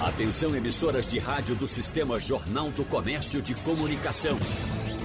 Atenção 0.00 0.54
emissoras 0.54 1.10
de 1.10 1.18
rádio 1.18 1.56
do 1.56 1.66
Sistema 1.66 2.20
Jornal 2.20 2.70
do 2.70 2.84
Comércio 2.84 3.40
de 3.40 3.54
Comunicação. 3.54 4.36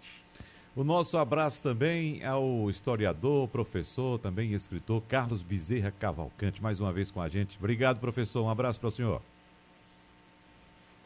O 0.76 0.84
nosso 0.84 1.18
abraço 1.18 1.62
também 1.62 2.24
ao 2.26 2.68
historiador, 2.68 3.48
professor, 3.48 4.18
também 4.20 4.54
escritor 4.54 5.04
Carlos 5.04 5.44
Bezerra 5.44 5.92
Cavalcante, 5.92 6.62
mais 6.62 6.80
uma 6.80 6.92
vez 6.92 7.12
com 7.12 7.22
a 7.22 7.30
gente. 7.30 7.58
Obrigado, 7.60 8.00
professor. 8.00 8.44
Um 8.44 8.50
abraço 8.50 8.80
para 8.80 8.90
o 8.90 8.92
senhor. 8.92 9.22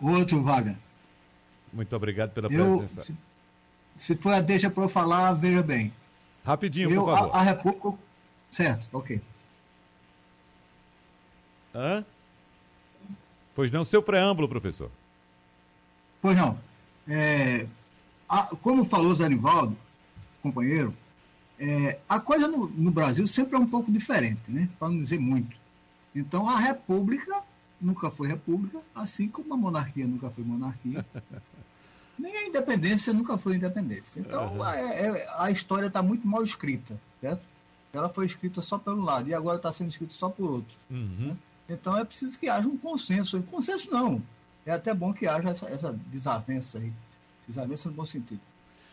Outro, 0.02 0.42
Wagner. 0.42 0.78
Muito 1.74 1.94
obrigado 1.94 2.32
pela 2.32 2.48
eu, 2.52 2.78
presença. 2.78 3.04
Se, 3.04 3.14
se 3.98 4.16
for 4.16 4.34
a 4.34 4.40
deixa 4.40 4.70
para 4.70 4.84
eu 4.84 4.90
falar, 4.90 5.34
veja 5.34 5.62
bem. 5.62 5.92
Rapidinho, 6.46 6.90
eu, 6.90 7.04
por 7.04 7.14
favor. 7.14 7.36
A, 7.36 7.40
a 7.40 7.42
República. 7.42 7.94
Certo, 8.50 8.88
ok. 8.94 9.22
Hã? 11.76 12.06
Pois 13.54 13.70
não, 13.70 13.84
seu 13.84 14.02
preâmbulo, 14.02 14.48
professor. 14.48 14.90
Pois 16.22 16.38
não. 16.38 16.58
É, 17.08 17.68
a, 18.28 18.44
como 18.58 18.86
falou 18.86 19.16
Zé 19.16 19.30
Nivaldo, 19.30 19.78
companheiro, 20.42 20.94
é, 21.60 22.00
a 22.08 22.20
coisa 22.20 22.48
no, 22.48 22.68
no, 22.70 22.92
Brasil 22.92 23.26
sempre 23.28 23.56
é 23.56 23.60
um 23.60 23.68
pouco 23.68 23.92
diferente, 23.92 24.42
né? 24.48 24.70
para 24.78 24.90
não 24.90 24.98
dizer 25.00 25.20
muito. 25.20 25.58
Então, 26.14 26.50
a 26.50 26.60
República 26.60 27.42
nunca 27.80 28.10
foi 28.12 28.28
República, 28.28 28.80
assim 28.94 29.28
como 29.28 29.54
a 29.54 29.58
monarquia 29.58 30.06
nunca 30.08 30.30
foi 30.30 30.44
monarquia. 30.44 31.06
Nem 32.18 32.36
a 32.36 32.48
independência 32.48 33.14
nunca 33.14 33.38
foi 33.38 33.56
independência. 33.56 34.20
Então, 34.20 34.62
a, 34.62 34.76
é, 34.76 35.06
é, 35.06 35.28
a 35.38 35.52
história 35.52 35.88
está 35.88 36.02
muito 36.02 36.28
mal 36.28 36.44
escrita, 36.44 37.00
certo? 37.22 37.44
Ela 37.94 38.10
foi 38.10 38.26
escrita 38.26 38.62
só 38.62 38.78
pelo 38.78 39.04
lado 39.04 39.30
e 39.30 39.34
agora 39.34 39.58
está 39.58 39.72
sendo 39.72 39.90
escrita 39.90 40.14
só 40.14 40.30
por 40.30 40.50
outro. 40.50 40.76
Uhum. 40.90 41.28
Né? 41.30 41.38
Então, 41.70 41.96
é 41.98 42.04
preciso 42.04 42.38
que 42.38 42.50
haja 42.50 42.68
um 42.68 42.78
consenso. 42.78 43.42
Consenso 43.44 43.92
não, 43.92 44.22
é 44.68 44.74
até 44.74 44.94
bom 44.94 45.14
que 45.14 45.28
haja 45.28 45.50
essa, 45.50 45.66
essa 45.68 45.94
desavença 46.08 46.78
aí. 46.78 46.92
Desavença 47.48 47.90
no 47.90 47.96
bom 47.96 48.06
sentido. 48.06 48.42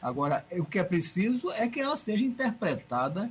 Agora, 0.01 0.45
o 0.53 0.65
que 0.65 0.79
é 0.79 0.85
preciso 0.85 1.51
é 1.53 1.67
que 1.67 1.81
ela 1.81 1.97
seja 1.97 2.25
interpretada 2.25 3.31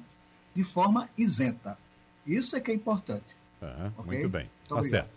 de 0.55 0.63
forma 0.63 1.09
isenta. 1.17 1.77
Isso 2.25 2.55
é 2.55 2.59
que 2.59 2.71
é 2.71 2.73
importante. 2.73 3.35
Uhum, 3.61 3.91
okay? 3.97 4.19
Muito 4.19 4.29
bem. 4.29 4.49
Muito 4.69 4.83
tá 4.83 4.89
certo. 4.89 5.09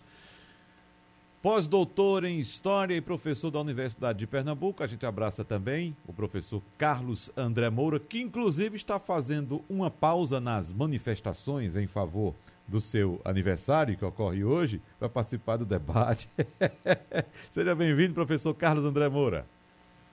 Pós-doutor 1.41 2.23
em 2.23 2.39
História 2.39 2.95
e 2.95 3.01
professor 3.01 3.51
da 3.51 3.59
Universidade 3.59 4.17
de 4.17 4.25
Pernambuco, 4.25 4.83
a 4.83 4.87
gente 4.87 5.05
abraça 5.05 5.45
também 5.45 5.95
o 6.07 6.11
professor 6.11 6.63
Carlos 6.79 7.31
André 7.37 7.69
Moura, 7.69 7.99
que 7.99 8.19
inclusive 8.19 8.75
está 8.75 8.99
fazendo 8.99 9.63
uma 9.69 9.91
pausa 9.91 10.41
nas 10.41 10.73
manifestações 10.73 11.75
em 11.75 11.85
favor 11.85 12.33
do 12.67 12.81
seu 12.81 13.21
aniversário, 13.23 13.95
que 13.95 14.03
ocorre 14.03 14.43
hoje, 14.43 14.81
para 14.97 15.07
participar 15.07 15.57
do 15.57 15.65
debate. 15.65 16.27
Seja 17.51 17.75
bem-vindo, 17.75 18.15
professor 18.15 18.55
Carlos 18.55 18.83
André 18.83 19.07
Moura. 19.07 19.45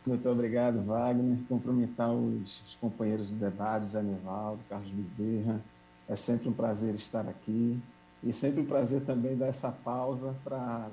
Muito 0.06 0.28
obrigado, 0.28 0.84
Wagner. 0.84 1.38
Cumprimentar 1.48 2.12
os, 2.12 2.60
os 2.68 2.74
companheiros 2.78 3.30
do 3.30 3.36
debate, 3.36 3.86
Zé 3.86 4.02
Nivaldo, 4.02 4.60
Carlos 4.68 4.90
Bezerra. 4.90 5.58
É 6.06 6.16
sempre 6.16 6.50
um 6.50 6.52
prazer 6.52 6.94
estar 6.94 7.26
aqui 7.26 7.80
e 8.22 8.30
sempre 8.30 8.60
um 8.60 8.66
prazer 8.66 9.00
também 9.00 9.34
dar 9.34 9.46
essa 9.46 9.72
pausa 9.72 10.36
para 10.44 10.90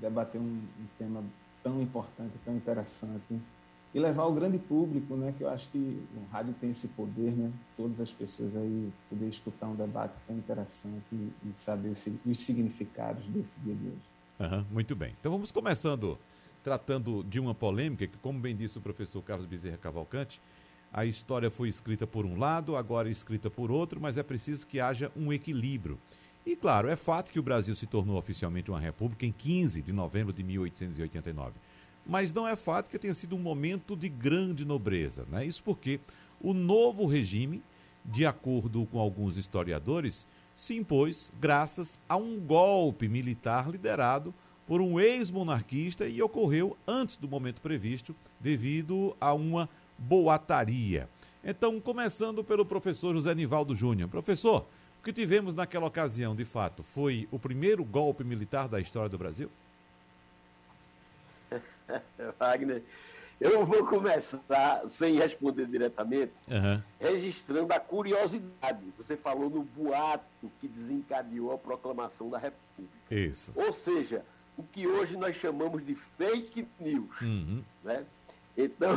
debater 0.00 0.40
um, 0.40 0.44
um 0.44 0.86
tema 0.98 1.22
tão 1.62 1.80
importante, 1.82 2.32
tão 2.44 2.56
interessante 2.56 3.40
e 3.94 3.98
levar 3.98 4.24
ao 4.24 4.32
grande 4.32 4.58
público, 4.58 5.16
né, 5.16 5.34
que 5.36 5.44
eu 5.44 5.48
acho 5.48 5.68
que 5.70 5.78
o 5.78 6.30
rádio 6.30 6.54
tem 6.60 6.70
esse 6.70 6.88
poder, 6.88 7.32
né, 7.32 7.50
todas 7.76 8.00
as 8.00 8.10
pessoas 8.10 8.54
aí 8.54 8.92
poder 9.08 9.28
escutar 9.28 9.66
um 9.66 9.74
debate 9.74 10.12
tão 10.26 10.36
interessante 10.36 11.04
e, 11.12 11.32
e 11.44 11.52
saber 11.54 11.88
os, 11.88 12.06
os, 12.26 12.40
significados 12.40 13.24
desse 13.26 13.58
dia 13.60 13.74
de 13.74 13.86
hoje. 13.86 13.98
Uhum, 14.40 14.64
muito 14.70 14.94
bem. 14.94 15.14
Então 15.18 15.32
vamos 15.32 15.50
começando 15.50 16.18
tratando 16.62 17.24
de 17.24 17.40
uma 17.40 17.54
polêmica 17.54 18.06
que, 18.06 18.18
como 18.18 18.38
bem 18.38 18.54
disse 18.54 18.76
o 18.76 18.80
professor 18.80 19.22
Carlos 19.22 19.46
Bezerra 19.46 19.78
Cavalcante, 19.78 20.40
a 20.92 21.04
história 21.04 21.50
foi 21.50 21.68
escrita 21.68 22.06
por 22.06 22.26
um 22.26 22.38
lado, 22.38 22.76
agora 22.76 23.08
escrita 23.08 23.48
por 23.48 23.70
outro, 23.70 24.00
mas 24.00 24.16
é 24.16 24.22
preciso 24.22 24.66
que 24.66 24.80
haja 24.80 25.10
um 25.16 25.32
equilíbrio. 25.32 25.98
E 26.48 26.56
claro, 26.56 26.88
é 26.88 26.96
fato 26.96 27.30
que 27.30 27.38
o 27.38 27.42
Brasil 27.42 27.74
se 27.74 27.86
tornou 27.86 28.16
oficialmente 28.16 28.70
uma 28.70 28.80
república 28.80 29.26
em 29.26 29.32
15 29.32 29.82
de 29.82 29.92
novembro 29.92 30.32
de 30.32 30.42
1889 30.42 31.52
mas 32.08 32.32
não 32.32 32.48
é 32.48 32.56
fato 32.56 32.88
que 32.88 32.98
tenha 32.98 33.12
sido 33.12 33.36
um 33.36 33.38
momento 33.38 33.94
de 33.94 34.08
grande 34.08 34.64
nobreza. 34.64 35.26
Né? 35.30 35.44
Isso 35.44 35.62
porque 35.62 36.00
o 36.40 36.54
novo 36.54 37.04
regime, 37.04 37.62
de 38.02 38.24
acordo 38.24 38.86
com 38.86 38.98
alguns 38.98 39.36
historiadores, 39.36 40.24
se 40.56 40.74
impôs 40.74 41.30
graças 41.38 42.00
a 42.08 42.16
um 42.16 42.40
golpe 42.40 43.06
militar 43.06 43.70
liderado 43.70 44.34
por 44.66 44.80
um 44.80 44.98
ex-monarquista 44.98 46.08
e 46.08 46.22
ocorreu 46.22 46.76
antes 46.86 47.18
do 47.18 47.28
momento 47.28 47.60
previsto, 47.60 48.16
devido 48.40 49.14
a 49.20 49.34
uma 49.34 49.68
boataria. 49.98 51.08
Então, 51.44 51.78
começando 51.80 52.42
pelo 52.42 52.64
professor 52.64 53.14
José 53.14 53.34
Nivaldo 53.34 53.76
Júnior. 53.76 54.08
Professor, 54.08 54.66
que 55.08 55.12
tivemos 55.14 55.54
naquela 55.54 55.86
ocasião, 55.86 56.36
de 56.36 56.44
fato, 56.44 56.82
foi 56.82 57.26
o 57.32 57.38
primeiro 57.38 57.82
golpe 57.82 58.22
militar 58.22 58.68
da 58.68 58.78
história 58.78 59.08
do 59.08 59.16
Brasil? 59.16 59.50
Wagner, 62.38 62.82
eu 63.40 63.64
vou 63.64 63.86
começar, 63.86 64.82
sem 64.86 65.16
responder 65.16 65.64
diretamente, 65.64 66.34
uhum. 66.48 66.82
registrando 67.00 67.72
a 67.72 67.80
curiosidade. 67.80 68.84
Você 68.98 69.16
falou 69.16 69.48
no 69.48 69.62
boato 69.62 70.52
que 70.60 70.68
desencadeou 70.68 71.54
a 71.54 71.58
proclamação 71.58 72.28
da 72.28 72.36
República. 72.36 72.92
Isso. 73.10 73.50
Ou 73.54 73.72
seja, 73.72 74.22
o 74.58 74.62
que 74.62 74.86
hoje 74.86 75.16
nós 75.16 75.34
chamamos 75.36 75.86
de 75.86 75.94
fake 75.94 76.68
news. 76.78 77.18
Uhum. 77.22 77.64
Né? 77.82 78.04
Então, 78.54 78.90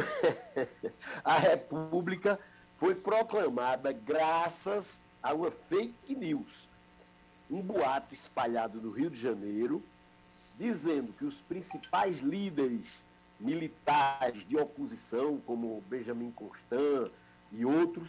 a 1.23 1.37
República 1.37 2.37
foi 2.77 2.95
proclamada 2.95 3.93
graças 3.93 5.01
a 5.21 5.33
uma 5.33 5.51
fake 5.51 6.15
news. 6.15 6.67
Um 7.49 7.61
boato 7.61 8.13
espalhado 8.13 8.81
no 8.81 8.91
Rio 8.91 9.09
de 9.09 9.19
Janeiro, 9.19 9.83
dizendo 10.57 11.13
que 11.13 11.25
os 11.25 11.35
principais 11.35 12.19
líderes 12.19 12.85
militares 13.39 14.47
de 14.47 14.57
oposição, 14.57 15.39
como 15.45 15.83
Benjamin 15.89 16.31
Constant 16.31 17.11
e 17.51 17.65
outros, 17.65 18.07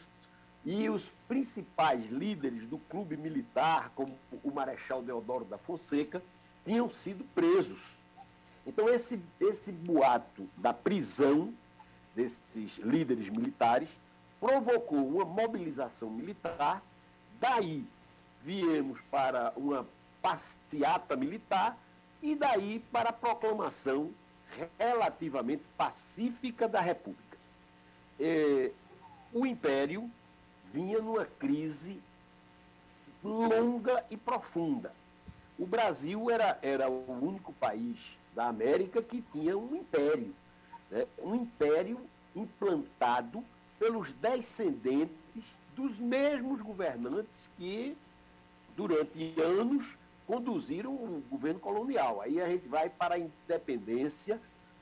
e 0.64 0.88
os 0.88 1.10
principais 1.26 2.08
líderes 2.10 2.68
do 2.68 2.78
clube 2.78 3.16
militar, 3.16 3.90
como 3.96 4.16
o 4.44 4.50
Marechal 4.50 5.02
Deodoro 5.02 5.44
da 5.44 5.58
Fonseca, 5.58 6.22
tinham 6.64 6.88
sido 6.88 7.24
presos. 7.34 7.80
Então, 8.64 8.88
esse, 8.88 9.18
esse 9.40 9.72
boato 9.72 10.48
da 10.56 10.72
prisão 10.72 11.52
desses 12.14 12.76
líderes 12.78 13.28
militares 13.28 13.88
provocou 14.38 15.04
uma 15.08 15.24
mobilização 15.24 16.08
militar, 16.10 16.82
daí 17.42 17.84
viemos 18.44 19.00
para 19.10 19.52
uma 19.56 19.84
passeata 20.22 21.16
militar 21.16 21.76
e 22.22 22.36
daí 22.36 22.78
para 22.92 23.10
a 23.10 23.12
proclamação 23.12 24.12
relativamente 24.78 25.64
pacífica 25.76 26.68
da 26.68 26.80
República. 26.80 27.36
o 29.32 29.44
Império 29.44 30.08
vinha 30.72 31.00
numa 31.00 31.24
crise 31.24 32.00
longa 33.24 34.04
e 34.08 34.16
profunda. 34.16 34.92
O 35.58 35.66
Brasil 35.66 36.30
era, 36.30 36.58
era 36.62 36.88
o 36.88 37.04
único 37.20 37.52
país 37.54 37.98
da 38.34 38.46
América 38.46 39.02
que 39.02 39.20
tinha 39.32 39.58
um 39.58 39.74
império. 39.76 40.32
Né? 40.90 41.06
Um 41.18 41.34
império 41.34 42.00
implantado 42.36 43.44
pelos 43.78 44.12
descendentes 44.12 45.21
dos 45.76 45.96
mesmos 45.98 46.60
governantes 46.60 47.48
que, 47.56 47.96
durante 48.76 49.34
anos, 49.40 49.86
conduziram 50.26 50.90
o 50.92 51.22
governo 51.30 51.60
colonial. 51.60 52.20
Aí 52.20 52.40
a 52.40 52.48
gente 52.48 52.68
vai 52.68 52.88
para 52.88 53.16
a 53.16 53.18
independência, 53.18 54.40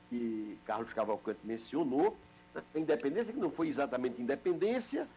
que 0.09 0.57
Carlos 0.65 0.93
Cavalcante 0.93 1.39
mencionou, 1.43 2.15
a 2.55 2.79
independência 2.79 3.33
que 3.33 3.39
não 3.39 3.51
foi 3.51 3.69
exatamente 3.69 4.21
independência, 4.21 5.07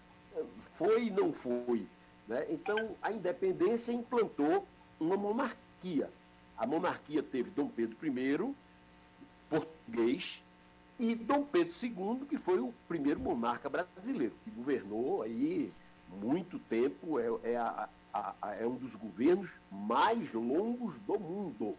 foi 0.76 1.06
e 1.06 1.10
não 1.10 1.32
foi. 1.32 1.86
Né? 2.28 2.46
Então, 2.50 2.76
a 3.02 3.12
independência 3.12 3.92
implantou 3.92 4.66
uma 4.98 5.16
monarquia. 5.16 6.08
A 6.56 6.66
monarquia 6.66 7.22
teve 7.22 7.50
Dom 7.50 7.68
Pedro 7.68 7.96
I, 8.02 8.54
português, 9.50 10.40
e 10.98 11.14
Dom 11.14 11.44
Pedro 11.44 11.74
II, 11.82 12.26
que 12.28 12.38
foi 12.38 12.60
o 12.60 12.72
primeiro 12.86 13.18
monarca 13.18 13.68
brasileiro, 13.68 14.34
que 14.44 14.50
governou 14.50 15.22
aí 15.22 15.72
muito 16.08 16.58
tempo, 16.58 17.18
é, 17.18 17.52
é, 17.52 17.56
a, 17.56 17.88
a, 18.12 18.34
a, 18.40 18.54
é 18.54 18.66
um 18.66 18.76
dos 18.76 18.94
governos 18.94 19.50
mais 19.70 20.32
longos 20.32 20.96
do 21.06 21.18
mundo, 21.18 21.74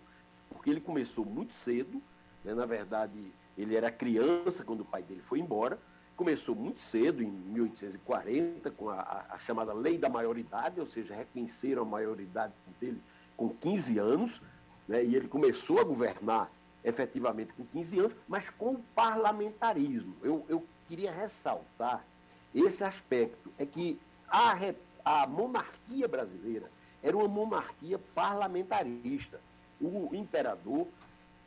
porque 0.49 0.69
ele 0.69 0.81
começou 0.81 1.25
muito 1.25 1.53
cedo, 1.53 2.01
né? 2.43 2.53
na 2.53 2.65
verdade, 2.65 3.13
ele 3.57 3.75
era 3.75 3.89
criança 3.89 4.63
quando 4.63 4.81
o 4.81 4.85
pai 4.85 5.01
dele 5.01 5.21
foi 5.21 5.39
embora, 5.39 5.79
começou 6.17 6.55
muito 6.55 6.79
cedo, 6.79 7.23
em 7.23 7.29
1840, 7.29 8.71
com 8.71 8.89
a, 8.89 9.25
a, 9.29 9.37
chamada 9.39 9.73
Lei 9.73 9.97
da 9.97 10.09
Maioridade, 10.09 10.79
ou 10.79 10.87
seja, 10.87 11.15
reconheceram 11.15 11.83
a 11.83 11.85
maioridade 11.85 12.53
dele 12.79 13.01
com 13.35 13.49
15 13.49 13.97
anos, 13.97 14.41
né, 14.87 15.03
e 15.03 15.15
ele 15.15 15.27
começou 15.27 15.79
a 15.79 15.83
governar 15.83 16.49
efetivamente 16.85 17.51
com 17.53 17.65
15 17.65 17.99
anos, 17.99 18.13
mas 18.27 18.49
com 18.51 18.73
o 18.73 18.83
parlamentarismo. 18.93 20.15
Eu, 20.21 20.45
eu 20.47 20.65
queria 20.87 21.11
ressaltar 21.11 22.05
esse 22.53 22.83
aspecto, 22.83 23.51
é 23.57 23.65
que 23.65 23.99
a, 24.29 24.55
a 25.03 25.27
monarquia 25.27 26.07
brasileira 26.07 26.69
era 27.03 27.17
uma 27.17 27.27
monarquia 27.27 27.99
parlamentarista. 28.13 29.41
O 29.81 30.09
imperador 30.13 30.87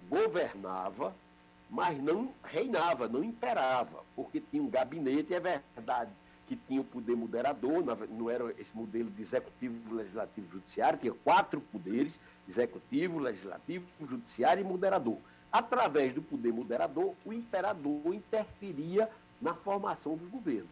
governava, 0.09 1.15
mas 1.71 1.99
não 2.03 2.31
reinava, 2.45 3.09
não 3.09 3.25
imperava, 3.25 4.05
porque 4.15 4.41
tinha 4.41 4.63
um 4.63 4.69
gabinete, 4.69 5.33
é 5.33 5.41
verdade 5.41 6.11
que 6.49 6.57
tinha 6.57 6.81
o 6.81 6.85
poder 6.85 7.15
moderador, 7.15 7.85
não 8.09 8.31
era 8.31 8.51
esse 8.59 8.75
modelo 8.75 9.11
de 9.11 9.21
executivo, 9.21 9.95
legislativo, 9.95 10.49
judiciário, 10.51 10.99
tinha 10.99 11.13
quatro 11.13 11.61
poderes, 11.61 12.19
executivo, 12.49 13.19
legislativo, 13.19 13.85
judiciário 14.01 14.63
e 14.63 14.65
moderador. 14.65 15.19
Através 15.53 16.15
do 16.15 16.23
poder 16.23 16.53
moderador, 16.53 17.15
o 17.27 17.33
imperador 17.33 18.15
interferia 18.15 19.11
na 19.41 19.53
formação 19.53 20.17
dos 20.17 20.29
governos. 20.31 20.71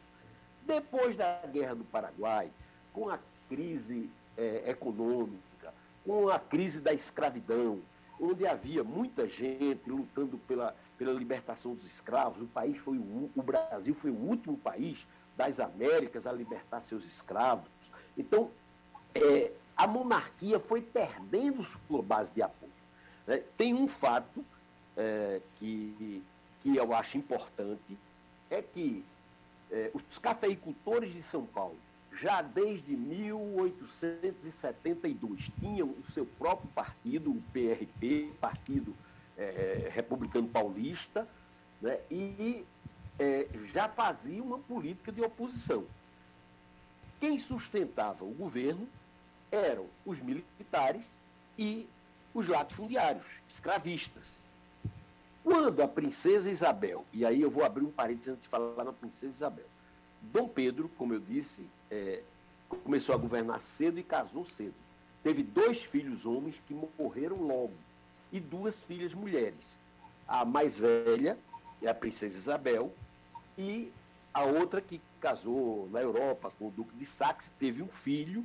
Depois 0.67 1.15
da 1.15 1.41
Guerra 1.53 1.75
do 1.75 1.85
Paraguai, 1.85 2.51
com 2.93 3.11
a 3.11 3.19
crise 3.49 4.09
é, 4.37 4.71
econômica, 4.71 5.73
com 6.05 6.31
a 6.31 6.39
crise 6.39 6.81
da 6.81 6.95
escravidão, 6.95 7.81
onde 8.19 8.47
havia 8.47 8.83
muita 8.83 9.29
gente 9.29 9.83
lutando 9.87 10.39
pela, 10.49 10.75
pela 10.97 11.13
libertação 11.13 11.75
dos 11.75 11.87
escravos, 11.87 12.43
o 12.43 12.47
país 12.47 12.79
foi 12.79 12.97
o, 12.97 13.31
o 13.37 13.43
Brasil 13.43 13.95
foi 14.01 14.11
o 14.11 14.15
último 14.15 14.57
país 14.57 14.99
das 15.37 15.61
Américas 15.61 16.27
a 16.27 16.33
libertar 16.33 16.81
seus 16.81 17.05
escravos. 17.05 17.69
Então, 18.17 18.51
é, 19.15 19.53
a 19.77 19.87
monarquia 19.87 20.59
foi 20.59 20.81
perdendo 20.81 21.63
sua 21.63 22.03
base 22.03 22.33
de 22.33 22.41
apoio. 22.43 22.73
Né? 23.27 23.43
Tem 23.57 23.75
um 23.75 23.87
fato 23.87 24.45
é, 24.97 25.41
que, 25.59 26.23
que 26.63 26.77
eu 26.77 26.95
acho 26.95 27.19
importante, 27.19 27.99
é 28.51 28.63
que 28.63 29.05
é, 29.71 29.91
os 29.93 30.19
cafeicultores 30.19 31.13
de 31.13 31.23
São 31.23 31.45
Paulo, 31.45 31.77
já 32.19 32.41
desde 32.41 32.97
1872, 32.97 35.51
tinham 35.61 35.89
o 35.89 36.03
seu 36.13 36.25
próprio 36.25 36.71
partido, 36.71 37.31
o 37.31 37.43
PRP, 37.53 38.33
Partido 38.41 38.97
é, 39.37 39.91
Republicano 39.93 40.49
Paulista, 40.49 41.29
né? 41.83 41.99
e 42.11 42.65
é, 43.19 43.47
já 43.73 43.89
fazia 43.89 44.43
uma 44.43 44.59
política 44.59 45.11
de 45.11 45.23
oposição. 45.23 45.85
Quem 47.19 47.39
sustentava 47.39 48.25
o 48.25 48.35
governo 48.35 48.87
eram 49.51 49.87
os 50.05 50.19
militares 50.19 51.07
e 51.59 51.87
os 52.35 52.49
latifundiários, 52.49 53.25
escravistas. 53.49 54.39
Quando 55.43 55.81
a 55.83 55.89
princesa 55.89 56.51
Isabel, 56.51 57.05
e 57.13 57.25
aí 57.25 57.41
eu 57.41 57.51
vou 57.51 57.65
abrir 57.65 57.85
um 57.85 57.91
parênteses 57.91 58.29
antes 58.29 58.43
de 58.43 58.49
falar 58.49 58.85
na 58.85 58.93
princesa 58.93 59.33
Isabel, 59.33 59.65
Dom 60.21 60.49
Pedro, 60.49 60.91
como 60.99 61.15
eu 61.15 61.21
disse, 61.21 61.65
é, 61.91 62.21
começou 62.83 63.15
a 63.15 63.19
governar 63.19 63.61
cedo 63.61 63.99
e 63.99 64.03
casou 64.03 64.47
cedo. 64.49 64.75
Teve 65.23 65.43
dois 65.43 65.83
filhos 65.83 66.27
homens 66.27 66.57
que 66.67 66.75
morreram 66.99 67.37
logo 67.37 67.73
e 68.33 68.41
duas 68.41 68.83
filhas 68.83 69.15
mulheres. 69.15 69.79
A 70.27 70.45
mais 70.45 70.79
velha 70.79 71.39
é 71.81 71.89
a 71.89 71.95
princesa 71.95 72.37
Isabel 72.37 72.93
e 73.59 73.91
a 74.33 74.45
outra 74.45 74.81
que 74.81 75.01
casou 75.21 75.89
na 75.91 76.01
Europa 76.01 76.53
com 76.59 76.69
o 76.69 76.71
Duque 76.71 76.95
de 76.97 77.07
Saxe, 77.07 77.51
teve 77.59 77.83
um 77.83 77.89
filho. 77.89 78.45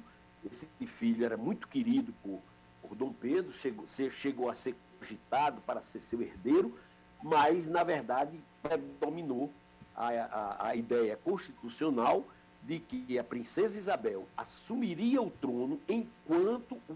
Esse 0.50 0.66
filho 0.88 1.26
era 1.26 1.38
muito 1.38 1.68
querido 1.68 2.14
por, 2.24 2.40
por 2.82 2.96
Dom 2.96 3.12
Pedro, 3.12 3.52
chegou, 3.54 3.86
chegou 4.12 4.50
a 4.50 4.56
ser 4.56 4.76
cogitado 5.00 5.62
para 5.62 5.82
ser 5.82 6.00
seu 6.00 6.22
herdeiro, 6.22 6.78
mas, 7.22 7.68
na 7.68 7.84
verdade, 7.84 8.40
predominou 8.64 9.52
a, 9.96 10.08
a, 10.08 10.68
a 10.70 10.76
ideia 10.76 11.18
constitucional 11.18 12.26
de 12.64 12.80
que 12.80 13.18
a 13.18 13.24
princesa 13.24 13.78
Isabel 13.78 14.28
assumiria 14.38 15.22
o 15.22 15.30
trono 15.30 15.80
enquanto 15.90 16.76
o 16.90 16.96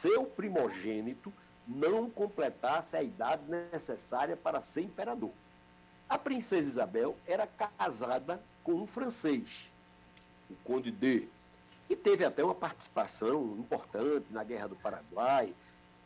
seu 0.00 0.24
primogênito 0.24 1.32
não 1.66 2.10
completasse 2.10 2.96
a 2.96 3.02
idade 3.02 3.42
necessária 3.48 4.36
para 4.36 4.60
ser 4.60 4.82
imperador. 4.82 5.30
A 6.08 6.18
princesa 6.18 6.68
Isabel 6.68 7.16
era 7.26 7.46
casada 7.46 8.40
com 8.62 8.74
um 8.74 8.86
francês, 8.86 9.68
o 10.50 10.54
Conde 10.64 10.90
de, 10.90 11.28
que 11.88 11.96
teve 11.96 12.24
até 12.24 12.42
uma 12.42 12.54
participação 12.54 13.56
importante 13.58 14.26
na 14.30 14.44
Guerra 14.44 14.68
do 14.68 14.76
Paraguai. 14.76 15.52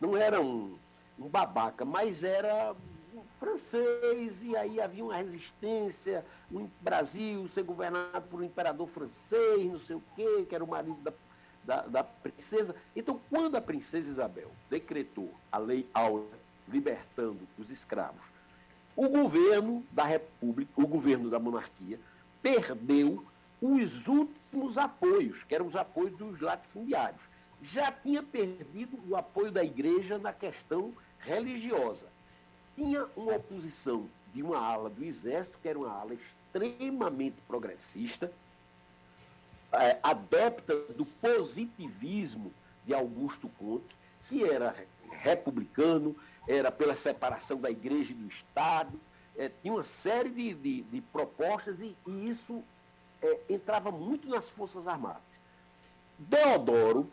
Não 0.01 0.17
era 0.17 0.41
um, 0.41 0.77
um 1.19 1.29
babaca, 1.29 1.85
mas 1.85 2.23
era 2.23 2.75
um 3.15 3.23
francês, 3.39 4.43
e 4.43 4.57
aí 4.57 4.81
havia 4.81 5.05
uma 5.05 5.17
resistência 5.17 6.25
no 6.51 6.71
Brasil 6.81 7.49
ser 7.49 7.65
governado 7.65 8.27
por 8.29 8.41
um 8.41 8.45
imperador 8.45 8.89
francês, 8.89 9.73
não 9.73 9.81
sei 9.81 9.97
o 9.97 10.03
quê, 10.15 10.47
que 10.49 10.55
era 10.55 10.65
o 10.65 10.69
marido 10.69 10.99
da, 11.03 11.13
da, 11.65 11.83
da 11.87 12.05
princesa. 12.05 12.75
Então, 12.95 13.21
quando 13.29 13.57
a 13.57 13.61
princesa 13.61 14.11
Isabel 14.11 14.49
decretou 14.71 15.31
a 15.51 15.59
lei 15.59 15.89
Áurea, 15.93 16.27
libertando 16.69 17.41
os 17.59 17.71
escravos, 17.71 18.21
o 18.99 19.09
governo 19.09 19.87
da 19.93 20.03
República, 20.03 20.73
o 20.75 20.85
governo 20.85 21.31
da 21.31 21.39
monarquia, 21.39 22.01
perdeu 22.43 23.25
os 23.63 24.09
últimos 24.09 24.77
apoios, 24.77 25.41
que 25.45 25.55
eram 25.55 25.69
os 25.69 25.77
apoios 25.77 26.19
dos 26.19 26.41
latifundiários. 26.41 27.21
Já 27.63 27.93
tinha 27.93 28.25
perdido 28.25 28.99
o 29.09 29.15
apoio 29.15 29.53
da 29.53 29.63
igreja 29.63 30.19
na 30.19 30.33
questão 30.33 30.93
religiosa. 31.21 32.07
Tinha 32.75 33.07
uma 33.17 33.37
oposição 33.37 34.09
de 34.35 34.43
uma 34.43 34.59
ala 34.59 34.91
do 34.91 35.05
Exército, 35.05 35.59
que 35.63 35.69
era 35.69 35.79
uma 35.79 35.93
ala 35.93 36.15
extremamente 36.15 37.37
progressista, 37.47 38.33
é, 39.75 39.97
adepta 40.03 40.75
do 40.97 41.07
positivismo 41.07 42.53
de 42.85 42.93
Augusto 42.93 43.49
Conte, 43.61 43.95
que 44.29 44.43
era 44.43 44.75
republicano, 45.23 46.17
era 46.49 46.73
pela 46.73 46.97
separação 46.97 47.61
da 47.61 47.71
igreja 47.71 48.13
e 48.13 48.15
do 48.15 48.27
Estado, 48.27 48.99
é, 49.37 49.51
tinha 49.63 49.73
uma 49.73 49.85
série 49.85 50.31
de, 50.31 50.55
de, 50.55 50.83
de 50.83 51.01
propostas 51.01 51.79
e, 51.79 51.95
e 52.07 52.31
isso 52.31 52.65
é, 53.23 53.41
entrava 53.51 53.91
muito 53.91 54.29
nas 54.29 54.49
Forças 54.49 54.89
Armadas. 54.89 55.23
Deodoro, 56.19 57.07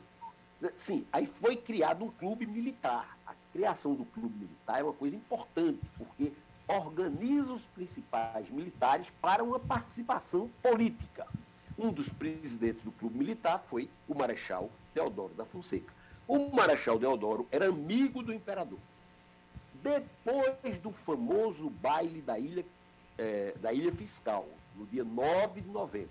né, 0.59 0.71
sim, 0.77 1.05
aí 1.11 1.27
foi 1.27 1.55
criado 1.55 2.05
um 2.05 2.09
clube 2.09 2.47
militar. 2.47 3.15
A 3.27 3.33
criação 3.51 3.93
do 3.93 4.05
clube 4.05 4.33
militar 4.39 4.79
é 4.79 4.83
uma 4.83 4.93
coisa 4.93 5.15
importante, 5.15 5.81
porque 5.97 6.31
organiza 6.67 7.53
os 7.53 7.61
principais 7.75 8.49
militares 8.49 9.07
para 9.21 9.43
uma 9.43 9.59
participação 9.59 10.49
política. 10.63 11.27
Um 11.77 11.91
dos 11.91 12.07
presidentes 12.09 12.81
do 12.83 12.91
clube 12.93 13.17
militar 13.17 13.63
foi 13.69 13.89
o 14.07 14.15
Marechal 14.15 14.71
Deodoro 14.93 15.33
da 15.35 15.45
Fonseca. 15.45 15.93
O 16.27 16.49
Marechal 16.55 16.97
Deodoro 16.97 17.47
era 17.51 17.67
amigo 17.67 18.23
do 18.23 18.33
imperador. 18.33 18.79
Depois 19.85 20.79
do 20.81 20.91
famoso 21.05 21.69
baile 21.69 22.19
da 22.19 22.39
ilha, 22.39 22.65
é, 23.19 23.53
da 23.61 23.71
ilha 23.71 23.91
Fiscal, 23.91 24.47
no 24.75 24.83
dia 24.87 25.03
9 25.03 25.61
de 25.61 25.69
novembro, 25.69 26.09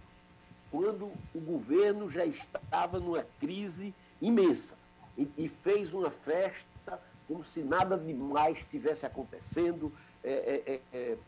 quando 0.70 1.10
o 1.34 1.40
governo 1.40 2.08
já 2.08 2.24
estava 2.24 3.00
numa 3.00 3.26
crise 3.40 3.92
imensa 4.22 4.76
e, 5.18 5.28
e 5.36 5.48
fez 5.48 5.92
uma 5.92 6.08
festa 6.08 7.00
como 7.26 7.44
se 7.46 7.64
nada 7.64 7.98
demais 7.98 8.58
estivesse 8.58 9.06
acontecendo, 9.06 9.92
é 10.22 10.30
é, 10.30 10.72
é, 10.72 10.80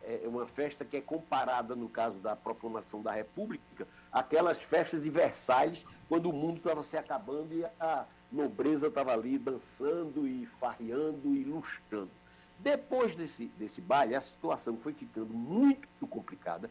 é, 0.05 0.21
é, 0.25 0.29
uma 0.29 0.47
festa 0.47 0.85
que 0.85 0.99
é 0.99 1.01
comparada, 1.01 1.75
no 1.75 1.89
caso 1.89 2.19
da 2.19 2.37
proclamação 2.37 3.03
da 3.03 3.11
República, 3.11 3.89
aquelas 4.13 4.63
festas 4.63 5.03
de 5.03 5.11
Versalhes, 5.11 5.85
quando 6.09 6.31
o 6.31 6.33
mundo 6.33 6.59
estava 6.59 6.85
se 6.85 6.97
acabando 6.97 7.53
e 7.53 7.65
a 7.81 8.07
nobreza 8.31 8.87
estava 8.87 9.13
ali 9.13 9.37
dançando 9.37 10.29
e 10.29 10.47
farreando 10.61 11.35
e 11.35 11.43
luxando. 11.43 12.11
Depois 12.59 13.15
desse, 13.15 13.47
desse 13.59 13.81
baile, 13.81 14.15
a 14.15 14.21
situação 14.21 14.77
foi 14.77 14.93
ficando 14.93 15.33
muito 15.33 16.07
complicada 16.07 16.71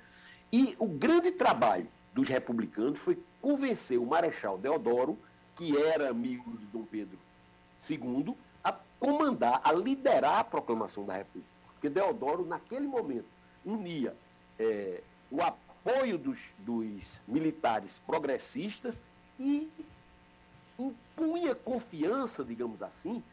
e 0.52 0.76
o 0.80 0.88
grande 0.88 1.32
trabalho 1.32 1.88
dos 2.14 2.28
republicanos 2.28 2.98
foi 3.00 3.18
convencer 3.42 4.00
o 4.00 4.06
Marechal 4.06 4.58
Deodoro, 4.58 5.18
que 5.56 5.78
era 5.78 6.10
amigo 6.10 6.58
de 6.58 6.66
Dom 6.68 6.84
Pedro 6.84 7.18
II, 7.90 8.36
a 8.64 8.74
comandar, 9.00 9.62
a 9.64 9.72
liderar 9.72 10.40
a 10.40 10.44
proclamação 10.44 11.06
da 11.06 11.18
República. 11.18 11.48
Porque 11.74 11.90
Deodoro, 11.90 12.46
naquele 12.46 12.88
momento, 12.88 13.28
unia 13.66 14.16
é, 14.58 15.02
o 15.30 15.42
apoio 15.42 16.18
dos, 16.18 16.40
dos 16.60 17.20
militares 17.28 18.02
progressistas 18.06 18.96
e 19.40 19.70
impunha 20.80 21.54
confiança, 21.54 22.44
digamos 22.44 22.82
assim, 22.82 23.24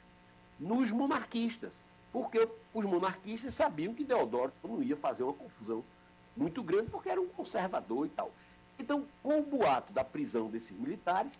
nos 0.58 0.90
monarquistas. 0.90 1.72
Porque 2.12 2.46
os 2.74 2.84
monarquistas 2.84 3.54
sabiam 3.54 3.94
que 3.94 4.04
Deodoro 4.04 4.52
não 4.62 4.82
ia 4.82 4.96
fazer 4.96 5.22
uma 5.22 5.32
confusão 5.32 5.82
muito 6.36 6.62
grande, 6.62 6.90
porque 6.90 7.08
era 7.08 7.20
um 7.20 7.28
conservador 7.28 8.06
e 8.06 8.10
tal. 8.10 8.30
Então, 8.78 9.04
com 9.22 9.38
o 9.38 9.42
boato 9.42 9.92
da 9.92 10.04
prisão 10.04 10.48
desses 10.48 10.76
militares, 10.76 11.32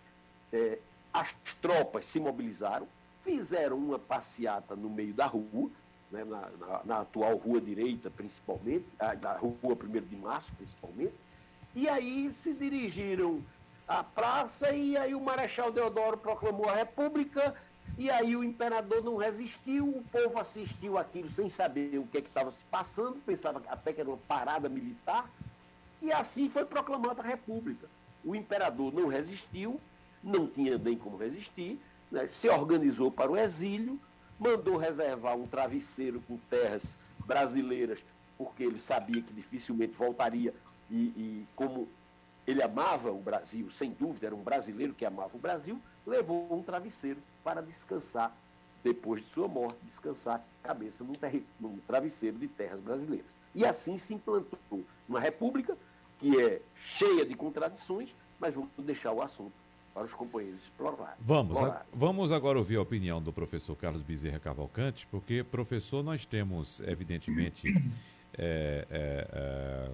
é, 0.51 0.79
as 1.13 1.29
tropas 1.61 2.05
se 2.07 2.19
mobilizaram, 2.19 2.87
fizeram 3.23 3.77
uma 3.77 3.99
passeata 3.99 4.75
no 4.75 4.89
meio 4.89 5.13
da 5.13 5.25
rua, 5.25 5.69
né, 6.11 6.23
na, 6.23 6.49
na, 6.59 6.81
na, 6.83 6.99
atual 7.01 7.35
Rua 7.37 7.59
Direita, 7.59 8.09
principalmente, 8.09 8.85
na 8.99 9.33
Rua 9.33 9.55
1 9.61 10.01
de 10.01 10.15
Março, 10.15 10.51
principalmente, 10.55 11.13
e 11.75 11.89
aí 11.89 12.31
se 12.33 12.53
dirigiram 12.53 13.41
à 13.87 14.03
praça 14.03 14.71
e 14.71 14.95
aí 14.95 15.15
o 15.15 15.21
Marechal 15.21 15.71
Deodoro 15.71 16.17
proclamou 16.17 16.69
a 16.69 16.75
República 16.75 17.55
e 17.97 18.09
aí 18.09 18.35
o 18.35 18.43
imperador 18.43 19.03
não 19.03 19.17
resistiu, 19.17 19.87
o 19.87 20.03
povo 20.11 20.39
assistiu 20.39 20.97
aquilo 20.97 21.29
sem 21.29 21.49
saber 21.49 21.99
o 21.99 22.07
que 22.07 22.17
é 22.17 22.21
estava 22.21 22.49
se 22.49 22.63
passando, 22.65 23.21
pensava 23.25 23.61
até 23.67 23.93
que 23.93 24.01
era 24.01 24.09
uma 24.09 24.17
parada 24.27 24.67
militar, 24.67 25.29
e 26.01 26.11
assim 26.11 26.49
foi 26.49 26.65
proclamada 26.65 27.21
a 27.21 27.25
República. 27.25 27.87
O 28.25 28.35
imperador 28.35 28.93
não 28.93 29.07
resistiu, 29.07 29.79
não 30.23 30.47
tinha 30.47 30.77
nem 30.77 30.97
como 30.97 31.17
resistir, 31.17 31.79
né, 32.11 32.27
se 32.39 32.49
organizou 32.49 33.11
para 33.11 33.31
o 33.31 33.37
exílio, 33.37 33.99
mandou 34.39 34.77
reservar 34.77 35.35
um 35.35 35.47
travesseiro 35.47 36.21
com 36.27 36.37
terras 36.49 36.97
brasileiras, 37.25 38.03
porque 38.37 38.63
ele 38.63 38.79
sabia 38.79 39.21
que 39.21 39.33
dificilmente 39.33 39.93
voltaria 39.93 40.53
e, 40.89 40.95
e, 40.95 41.47
como 41.55 41.87
ele 42.47 42.61
amava 42.61 43.11
o 43.11 43.19
Brasil, 43.19 43.69
sem 43.71 43.91
dúvida, 43.91 44.27
era 44.27 44.35
um 44.35 44.43
brasileiro 44.43 44.93
que 44.93 45.05
amava 45.05 45.35
o 45.35 45.39
Brasil, 45.39 45.79
levou 46.05 46.47
um 46.51 46.61
travesseiro 46.61 47.19
para 47.43 47.61
descansar, 47.61 48.35
depois 48.83 49.21
de 49.21 49.29
sua 49.33 49.47
morte, 49.47 49.77
descansar 49.83 50.43
a 50.63 50.67
cabeça 50.67 51.03
num, 51.03 51.13
num 51.59 51.77
travesseiro 51.87 52.37
de 52.37 52.47
terras 52.47 52.81
brasileiras. 52.81 53.31
E 53.55 53.65
assim 53.65 53.97
se 53.97 54.13
implantou 54.13 54.83
uma 55.07 55.19
república 55.19 55.77
que 56.19 56.39
é 56.39 56.61
cheia 56.97 57.25
de 57.25 57.35
contradições, 57.35 58.09
mas 58.39 58.53
vou 58.53 58.67
deixar 58.77 59.13
o 59.13 59.21
assunto 59.21 59.53
para 59.93 60.05
os 60.05 60.13
companheiros 60.13 60.61
explorar. 60.63 61.15
Vamos, 61.19 61.57
a, 61.57 61.83
vamos 61.93 62.31
agora 62.31 62.57
ouvir 62.57 62.77
a 62.77 62.81
opinião 62.81 63.21
do 63.21 63.31
professor 63.31 63.75
Carlos 63.75 64.01
Bezerra 64.01 64.39
Cavalcante, 64.39 65.07
porque, 65.11 65.43
professor, 65.43 66.03
nós 66.03 66.25
temos, 66.25 66.79
evidentemente, 66.81 67.73
é, 68.37 68.87
é, 68.89 69.27
é, 69.31 69.89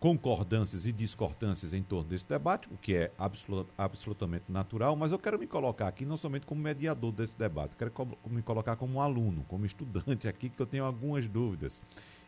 concordâncias 0.00 0.86
e 0.86 0.92
discordâncias 0.92 1.74
em 1.74 1.82
torno 1.82 2.08
desse 2.08 2.28
debate, 2.28 2.68
o 2.70 2.76
que 2.76 2.94
é 2.94 3.10
absolut, 3.18 3.68
absolutamente 3.76 4.44
natural, 4.48 4.94
mas 4.94 5.10
eu 5.10 5.18
quero 5.18 5.38
me 5.38 5.46
colocar 5.46 5.88
aqui 5.88 6.04
não 6.04 6.16
somente 6.16 6.46
como 6.46 6.60
mediador 6.60 7.10
desse 7.10 7.36
debate, 7.36 7.74
quero 7.74 7.92
me 8.26 8.42
colocar 8.42 8.76
como 8.76 9.00
aluno, 9.00 9.44
como 9.48 9.66
estudante 9.66 10.28
aqui, 10.28 10.48
que 10.48 10.60
eu 10.60 10.66
tenho 10.66 10.84
algumas 10.84 11.26
dúvidas. 11.26 11.82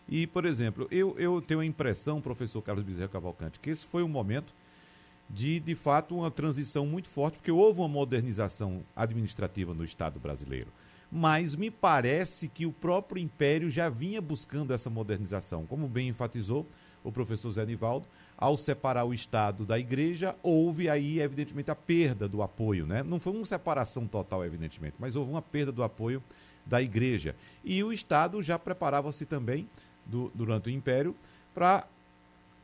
E, 0.08 0.26
por 0.26 0.44
exemplo, 0.44 0.88
eu, 0.90 1.16
eu 1.18 1.40
tenho 1.40 1.60
a 1.60 1.64
impressão, 1.64 2.20
professor 2.20 2.60
Carlos 2.60 2.84
Bezerra 2.84 3.08
Cavalcante, 3.08 3.60
que 3.60 3.70
esse 3.70 3.86
foi 3.86 4.02
um 4.02 4.08
momento 4.08 4.52
de, 5.28 5.60
de 5.60 5.76
fato, 5.76 6.16
uma 6.16 6.30
transição 6.30 6.84
muito 6.84 7.08
forte, 7.08 7.36
porque 7.36 7.52
houve 7.52 7.78
uma 7.78 7.88
modernização 7.88 8.82
administrativa 8.96 9.72
no 9.72 9.84
Estado 9.84 10.18
brasileiro. 10.18 10.72
Mas 11.12 11.54
me 11.54 11.70
parece 11.70 12.48
que 12.48 12.66
o 12.66 12.72
próprio 12.72 13.22
Império 13.22 13.70
já 13.70 13.88
vinha 13.88 14.20
buscando 14.20 14.72
essa 14.72 14.90
modernização. 14.90 15.66
Como 15.66 15.88
bem 15.88 16.08
enfatizou 16.08 16.66
o 17.04 17.12
professor 17.12 17.50
Zé 17.50 17.64
Nivaldo, 17.64 18.06
ao 18.36 18.56
separar 18.56 19.04
o 19.04 19.12
Estado 19.12 19.64
da 19.64 19.78
Igreja, 19.78 20.34
houve 20.42 20.88
aí, 20.88 21.20
evidentemente, 21.20 21.70
a 21.70 21.74
perda 21.74 22.26
do 22.26 22.42
apoio. 22.42 22.86
Né? 22.86 23.02
Não 23.02 23.20
foi 23.20 23.32
uma 23.32 23.44
separação 23.44 24.06
total, 24.06 24.44
evidentemente, 24.44 24.96
mas 24.98 25.14
houve 25.14 25.30
uma 25.30 25.42
perda 25.42 25.70
do 25.70 25.82
apoio 25.82 26.22
da 26.64 26.80
Igreja. 26.80 27.34
E 27.64 27.82
o 27.84 27.92
Estado 27.92 28.40
já 28.42 28.58
preparava-se 28.58 29.26
também, 29.26 29.68
do, 30.06 30.30
durante 30.34 30.68
o 30.68 30.72
Império, 30.72 31.14
para 31.54 31.86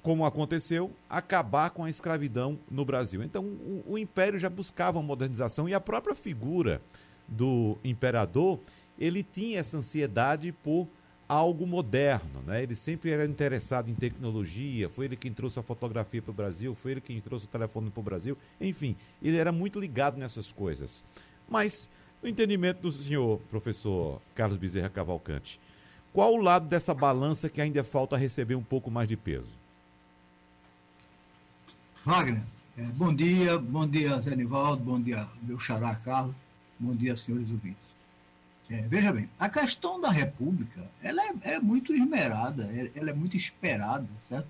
como 0.06 0.24
aconteceu, 0.24 0.92
acabar 1.10 1.70
com 1.70 1.82
a 1.82 1.90
escravidão 1.90 2.56
no 2.70 2.84
Brasil. 2.84 3.24
Então, 3.24 3.42
o, 3.42 3.82
o, 3.88 3.98
Império 3.98 4.38
já 4.38 4.48
buscava 4.48 4.98
uma 4.98 5.04
modernização 5.04 5.68
e 5.68 5.74
a 5.74 5.80
própria 5.80 6.14
figura 6.14 6.80
do 7.26 7.76
imperador, 7.82 8.60
ele 8.96 9.24
tinha 9.24 9.58
essa 9.58 9.76
ansiedade 9.76 10.52
por 10.52 10.86
algo 11.28 11.66
moderno, 11.66 12.40
né? 12.46 12.62
Ele 12.62 12.74
sempre 12.74 13.10
era 13.10 13.24
interessado 13.24 13.90
em 13.90 13.94
tecnologia, 13.94 14.88
foi 14.88 15.06
ele 15.06 15.16
quem 15.16 15.32
trouxe 15.32 15.58
a 15.58 15.62
fotografia 15.62 16.22
para 16.22 16.30
o 16.30 16.34
Brasil, 16.34 16.74
foi 16.74 16.92
ele 16.92 17.00
quem 17.00 17.20
trouxe 17.20 17.46
o 17.46 17.48
telefone 17.48 17.90
para 17.90 18.00
o 18.00 18.04
Brasil, 18.04 18.38
enfim, 18.60 18.96
ele 19.22 19.36
era 19.36 19.50
muito 19.50 19.80
ligado 19.80 20.16
nessas 20.16 20.52
coisas. 20.52 21.02
Mas, 21.48 21.88
no 22.22 22.28
entendimento 22.28 22.80
do 22.80 22.92
senhor 22.92 23.40
professor 23.50 24.20
Carlos 24.34 24.58
Bezerra 24.58 24.88
Cavalcante, 24.88 25.58
qual 26.12 26.32
o 26.32 26.42
lado 26.42 26.66
dessa 26.68 26.94
balança 26.94 27.48
que 27.48 27.60
ainda 27.60 27.84
falta 27.84 28.16
receber 28.16 28.54
um 28.54 28.62
pouco 28.62 28.90
mais 28.90 29.08
de 29.08 29.16
peso? 29.16 29.50
Wagner, 32.04 32.42
é, 32.78 32.82
bom 32.82 33.12
dia, 33.12 33.58
bom 33.58 33.86
dia, 33.86 34.20
Zé 34.20 34.36
Nivaldo, 34.36 34.82
bom 34.82 35.00
dia, 35.00 35.26
meu 35.42 35.58
xará 35.58 35.94
Carlos, 35.96 36.34
bom 36.78 36.94
dia, 36.94 37.16
senhores 37.16 37.50
ouvintes. 37.50 37.85
É, 38.68 38.82
veja 38.82 39.12
bem, 39.12 39.28
a 39.38 39.48
questão 39.48 40.00
da 40.00 40.10
República, 40.10 40.90
ela 41.02 41.22
é, 41.22 41.34
é 41.42 41.58
muito 41.60 41.94
esmerada, 41.94 42.64
é, 42.72 42.90
ela 42.96 43.10
é 43.10 43.14
muito 43.14 43.36
esperada, 43.36 44.08
certo? 44.22 44.48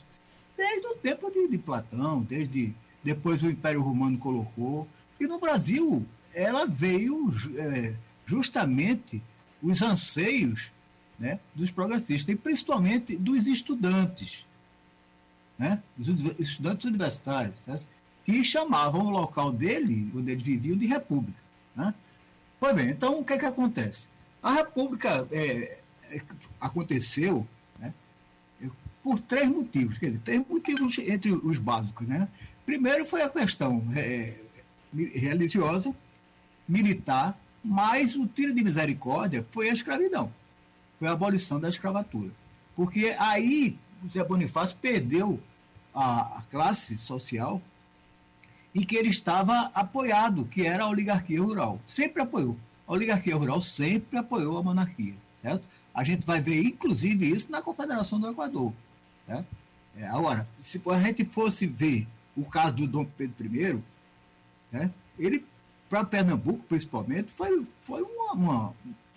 Desde 0.56 0.87
o 0.87 0.94
tempo 0.94 1.30
de, 1.30 1.49
de 1.49 1.58
Platão, 1.58 2.23
desde 2.23 2.75
depois 3.04 3.42
o 3.42 3.50
Império 3.50 3.82
Romano 3.82 4.16
colocou, 4.16 4.88
e 5.20 5.26
no 5.26 5.38
Brasil 5.38 6.06
ela 6.35 6.66
veio 6.66 7.30
é, 7.56 7.94
justamente 8.25 9.23
os 9.62 9.82
anseios 9.82 10.70
né, 11.18 11.38
dos 11.54 11.70
progressistas, 11.70 12.35
e 12.35 12.37
principalmente 12.37 13.16
dos 13.16 13.46
estudantes, 13.46 14.46
né? 15.58 15.82
os 15.99 16.08
estudantes 16.38 16.85
universitários, 16.85 17.54
certo? 17.64 17.85
que 18.25 18.42
chamavam 18.44 19.06
o 19.06 19.11
local 19.11 19.52
dele, 19.52 20.11
onde 20.14 20.32
ele 20.32 20.42
vivia, 20.42 20.76
de 20.76 20.87
república. 20.87 21.38
Né? 21.75 21.94
Pois 22.58 22.75
bem, 22.75 22.90
então 22.90 23.20
o 23.20 23.25
que, 23.25 23.34
é 23.34 23.38
que 23.38 23.44
acontece? 23.44 24.06
A 24.42 24.54
república 24.54 25.26
é, 25.30 25.78
é, 26.10 26.20
aconteceu 26.60 27.46
né, 27.78 27.92
por 29.02 29.18
três 29.18 29.48
motivos, 29.48 29.98
quer 29.98 30.06
dizer, 30.06 30.20
três 30.20 30.46
motivos 30.48 30.98
entre 30.98 31.32
os 31.32 31.58
básicos. 31.58 32.06
Né? 32.06 32.28
Primeiro 32.64 33.04
foi 33.04 33.22
a 33.22 33.28
questão 33.28 33.86
é, 33.94 34.34
religiosa, 34.92 35.94
militar, 36.68 37.38
mas 37.62 38.16
o 38.16 38.26
tiro 38.26 38.54
de 38.54 38.62
misericórdia 38.62 39.44
foi 39.50 39.68
a 39.68 39.72
escravidão, 39.72 40.32
foi 40.98 41.08
a 41.08 41.12
abolição 41.12 41.60
da 41.60 41.68
escravatura. 41.68 42.30
Porque 42.75 43.14
aí 43.18 43.78
Zé 44.12 44.22
Bonifácio 44.25 44.76
perdeu 44.80 45.40
a, 45.94 46.38
a 46.38 46.42
classe 46.50 46.96
social 46.98 47.60
em 48.76 48.85
que 48.85 48.95
ele 48.95 49.09
estava 49.09 49.71
apoiado, 49.75 50.45
que 50.45 50.66
era 50.66 50.85
a 50.85 50.88
oligarquia 50.88 51.40
rural. 51.40 51.80
Sempre 51.88 52.23
apoiou. 52.23 52.59
A 52.87 52.92
oligarquia 52.92 53.35
rural 53.35 53.59
sempre 53.62 54.18
apoiou 54.18 54.59
a 54.59 54.62
monarquia, 54.62 55.14
certo? 55.40 55.64
A 55.95 56.04
gente 56.04 56.26
vai 56.26 56.42
ver, 56.42 56.62
inclusive, 56.62 57.26
isso 57.26 57.50
na 57.50 57.62
Confederação 57.62 58.21
do 58.21 58.30
Equador. 58.30 58.75
Certo? 59.26 59.47
É, 59.97 60.06
agora, 60.09 60.47
se 60.61 60.78
a 60.90 61.00
gente 61.00 61.25
fosse 61.25 61.66
ver 61.66 62.06
o 62.37 62.45
caso 62.45 62.76
do 62.76 62.87
Dom 62.87 63.06
Pedro 63.06 63.47
I, 63.47 63.83
né, 64.71 64.90
ele, 65.18 65.42
para 65.88 66.04
Pernambuco, 66.04 66.62
principalmente, 66.68 67.33
foi, 67.33 67.64
foi 67.80 68.02
uma, 68.02 68.33
uma, 68.35 68.68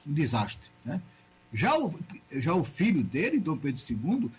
um 0.07 0.13
desastre. 0.13 0.69
Né? 0.85 1.01
Já, 1.53 1.77
o, 1.77 1.99
já 2.31 2.53
o 2.53 2.63
filho 2.63 3.03
dele, 3.03 3.37
Dom 3.37 3.57
Pedro 3.57 3.81
II, 3.89 4.31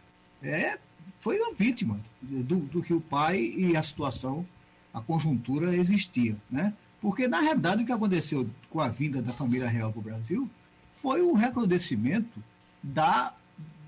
é, 0.42 0.78
foi 1.20 1.38
uma 1.38 1.52
vítima 1.52 2.00
do, 2.22 2.56
do 2.56 2.82
que 2.82 2.94
o 2.94 3.02
pai 3.02 3.38
e 3.38 3.76
a 3.76 3.82
situação 3.82 4.46
a 4.92 5.00
conjuntura 5.00 5.74
existia, 5.76 6.36
né? 6.50 6.74
Porque, 7.00 7.26
na 7.26 7.40
realidade, 7.40 7.82
o 7.82 7.86
que 7.86 7.92
aconteceu 7.92 8.48
com 8.68 8.80
a 8.80 8.88
vinda 8.88 9.22
da 9.22 9.32
família 9.32 9.68
real 9.68 9.90
para 9.90 10.00
o 10.00 10.02
Brasil 10.02 10.50
foi 10.96 11.22
o 11.22 11.32
recrudescimento 11.32 12.42
da, 12.82 13.34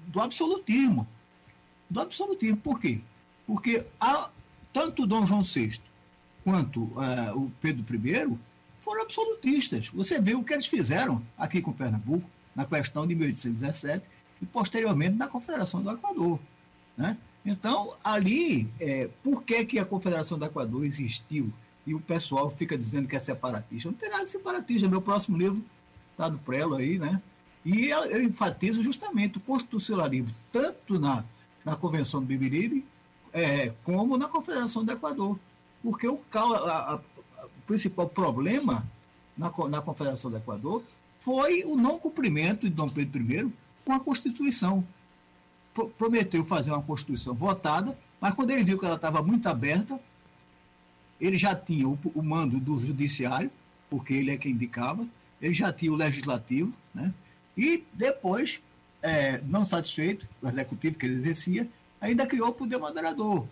do 0.07 0.21
absolutismo. 0.21 1.07
Do 1.91 2.01
absolutismo. 2.01 2.57
Por 2.57 2.81
quê? 2.81 3.01
Porque 3.47 3.85
a, 4.01 4.31
tanto 4.73 5.07
Dom 5.07 5.27
João 5.27 5.43
VI 5.43 5.79
quanto 6.43 6.85
uh, 6.85 7.37
o 7.37 7.53
Pedro 7.61 7.85
I 7.95 8.39
foram 8.81 9.03
absolutistas. 9.03 9.89
Você 9.89 10.21
vê 10.21 10.35
o 10.35 10.43
que 10.43 10.55
eles 10.55 10.67
fizeram 10.67 11.23
aqui 11.37 11.61
com 11.61 11.73
Pernambuco, 11.73 12.29
na 12.55 12.65
questão 12.65 13.07
de 13.07 13.15
1817 13.15 14.05
e, 14.41 14.47
posteriormente, 14.47 15.17
na 15.17 15.29
Confederação 15.29 15.83
do 15.83 15.91
Equador. 15.91 16.39
Né? 16.97 17.17
Então, 17.45 17.97
ali, 18.05 18.69
é, 18.79 19.09
por 19.23 19.43
que, 19.43 19.65
que 19.65 19.79
a 19.79 19.85
Confederação 19.85 20.39
do 20.39 20.45
Equador 20.45 20.85
existiu 20.85 21.53
e 21.85 21.95
o 21.95 22.01
pessoal 22.01 22.49
fica 22.51 22.79
dizendo 22.79 23.09
que 23.09 23.17
é 23.17 23.21
separatista? 23.21 23.91
Não 23.91 23.97
tem 23.97 24.09
nada 24.09 24.25
de 24.25 24.31
separatista. 24.31 24.89
Meu 24.89 25.03
próximo 25.03 25.37
livro 25.37 25.65
está 26.13 26.31
no 26.31 26.39
prelo 26.39 26.77
aí, 26.77 26.99
né? 26.99 27.21
E 27.65 27.87
eu, 27.87 28.05
eu, 28.05 28.23
enfatizo 28.23 28.83
justamente 28.83 29.39
o 29.39 29.41
constitucionalismo, 29.41 30.33
tanto 30.53 30.99
na, 30.99 31.25
na 31.65 31.77
Convenção 31.77 32.21
do 32.21 32.27
Bibiribe, 32.27 32.85
é, 33.33 33.73
como 33.83 34.17
na 34.17 34.29
Confederação 34.29 34.85
do 34.85 34.93
Equador. 34.93 35.39
Porque 35.83 36.07
o, 36.07 36.21
a, 36.35 36.95
a, 36.95 37.01
o 37.45 37.63
principal 37.67 38.09
problema 38.09 38.85
na, 39.37 39.53
na 39.69 39.83
Confederação 39.83 40.31
do 40.31 40.37
Equador 40.37 40.83
foi 41.21 41.65
o 41.65 41.77
não 41.77 41.99
cumprimento 41.99 42.69
de 42.69 42.75
Dom 42.75 42.89
Pedro 42.89 43.23
I 43.23 43.53
com 43.85 43.93
a 43.93 44.01
Constituição 44.01 44.85
prometeu 45.97 46.45
fazer 46.45 46.71
uma 46.71 46.83
Constituição 46.83 47.35
votada, 47.35 47.97
mas 48.21 48.35
quando 48.35 48.51
ele 48.51 48.63
viu 48.63 48.79
que 48.79 48.85
ela 48.85 48.97
estava 48.97 49.23
muito 49.23 49.49
aberta, 49.49 49.99
ele 51.21 51.39
já 51.39 51.55
tinha 51.55 51.89
o, 51.89 51.99
o, 52.15 52.23
mando 52.23 52.59
do 52.59 52.81
Judiciário, 52.85 53.51
porque 53.89 54.13
ele 54.13 54.31
é 54.31 54.37
quem 54.37 54.53
indicava, 54.53 55.07
ele 55.41 55.55
já 55.55 55.73
tinha 55.73 55.93
o 55.93 55.97
Legislativo, 55.97 56.73
né? 56.95 57.13
e 57.57 57.85
depois, 57.93 58.61
é, 59.01 59.41
não 59.47 59.65
satisfeito, 59.65 60.29
o 60.41 60.49
Executivo 60.49 60.99
que 60.99 61.07
ele 61.07 61.15
exercia, 61.15 61.69
ainda 62.01 62.27
criou 62.27 62.49
o 62.49 62.55
poder 62.55 62.79
moderador. 62.79 63.47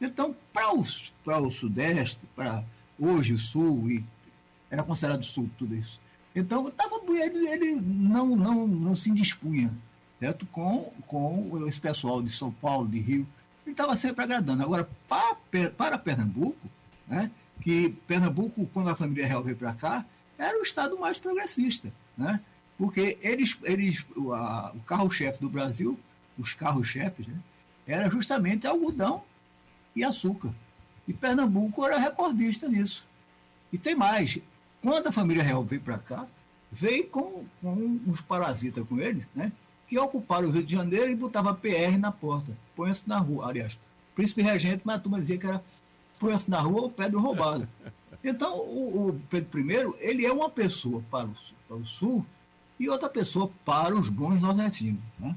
Então, 0.00 0.34
para 0.52 0.74
o, 0.74 0.80
o 0.80 1.50
Sudeste, 1.50 2.20
para 2.34 2.64
hoje 2.98 3.34
o 3.34 3.38
Sul, 3.38 3.90
e 3.90 4.04
era 4.70 4.82
considerado 4.82 5.22
Sul 5.22 5.48
tudo 5.58 5.74
isso. 5.74 6.00
Então, 6.34 6.70
tava, 6.70 7.00
ele, 7.08 7.48
ele 7.48 7.80
não, 7.80 8.36
não, 8.36 8.66
não 8.66 8.96
se 8.96 9.10
indispunha 9.10 9.72
certo? 10.20 10.46
Com, 10.46 10.92
com 11.06 11.66
esse 11.66 11.80
pessoal 11.80 12.22
de 12.22 12.30
São 12.30 12.50
Paulo, 12.50 12.88
de 12.88 12.98
Rio. 12.98 13.26
Ele 13.64 13.72
estava 13.72 13.96
sempre 13.96 14.24
agradando. 14.24 14.62
Agora, 14.62 14.88
para, 15.08 15.70
para 15.70 15.98
Pernambuco, 15.98 16.68
né, 17.06 17.30
que 17.60 17.90
Pernambuco, 18.06 18.66
quando 18.68 18.90
a 18.90 18.96
família 18.96 19.26
real 19.26 19.42
veio 19.42 19.56
para 19.56 19.74
cá, 19.74 20.04
era 20.38 20.58
o 20.58 20.62
estado 20.62 20.98
mais 20.98 21.18
progressista, 21.18 21.92
né? 22.16 22.40
porque 22.78 23.18
eles, 23.22 23.58
eles 23.62 24.04
o, 24.14 24.30
carro-chefe 24.84 25.40
do 25.40 25.48
Brasil, 25.48 25.98
os 26.38 26.52
carros-chefes, 26.52 27.26
né, 27.26 27.38
era 27.86 28.10
justamente 28.10 28.66
algodão 28.66 29.22
e 29.94 30.04
açúcar. 30.04 30.52
E 31.08 31.12
Pernambuco 31.12 31.84
era 31.84 31.98
recordista 31.98 32.68
nisso. 32.68 33.06
E 33.72 33.78
tem 33.78 33.94
mais. 33.94 34.38
Quando 34.82 35.06
a 35.06 35.12
família 35.12 35.42
real 35.42 35.64
veio 35.64 35.80
para 35.80 35.98
cá, 35.98 36.26
veio 36.70 37.06
com, 37.08 37.44
com 37.60 38.00
uns 38.06 38.20
parasitas 38.20 38.86
com 38.86 39.00
eles, 39.00 39.24
né? 39.34 39.52
Que 39.88 39.98
ocuparam 39.98 40.48
o 40.48 40.50
Rio 40.50 40.62
de 40.62 40.72
Janeiro 40.72 41.10
e 41.10 41.14
botava 41.14 41.54
PR 41.54 41.98
na 41.98 42.10
porta. 42.10 42.52
Põe-se 42.74 43.08
na 43.08 43.18
rua, 43.18 43.48
aliás. 43.48 43.78
Príncipe 44.14 44.42
Regente, 44.42 44.82
mas 44.84 44.96
a 44.96 44.98
turma 44.98 45.20
dizia 45.20 45.38
que 45.38 45.46
era 45.46 45.62
põe-se 46.18 46.50
na 46.50 46.60
rua 46.60 46.82
o 46.82 46.90
Pedro 46.90 47.20
roubado. 47.20 47.68
Então, 48.24 48.56
o, 48.56 49.10
o, 49.10 49.20
Pedro 49.30 49.60
I, 49.60 49.94
ele 50.00 50.26
é 50.26 50.32
uma 50.32 50.50
pessoa 50.50 51.00
para 51.08 51.28
o, 51.28 51.36
para 51.68 51.76
o 51.76 51.86
Sul 51.86 52.26
e 52.76 52.88
outra 52.88 53.08
pessoa 53.08 53.48
para 53.64 53.94
os 53.94 54.08
bons 54.08 54.40
nordestinos, 54.40 55.00
né? 55.16 55.36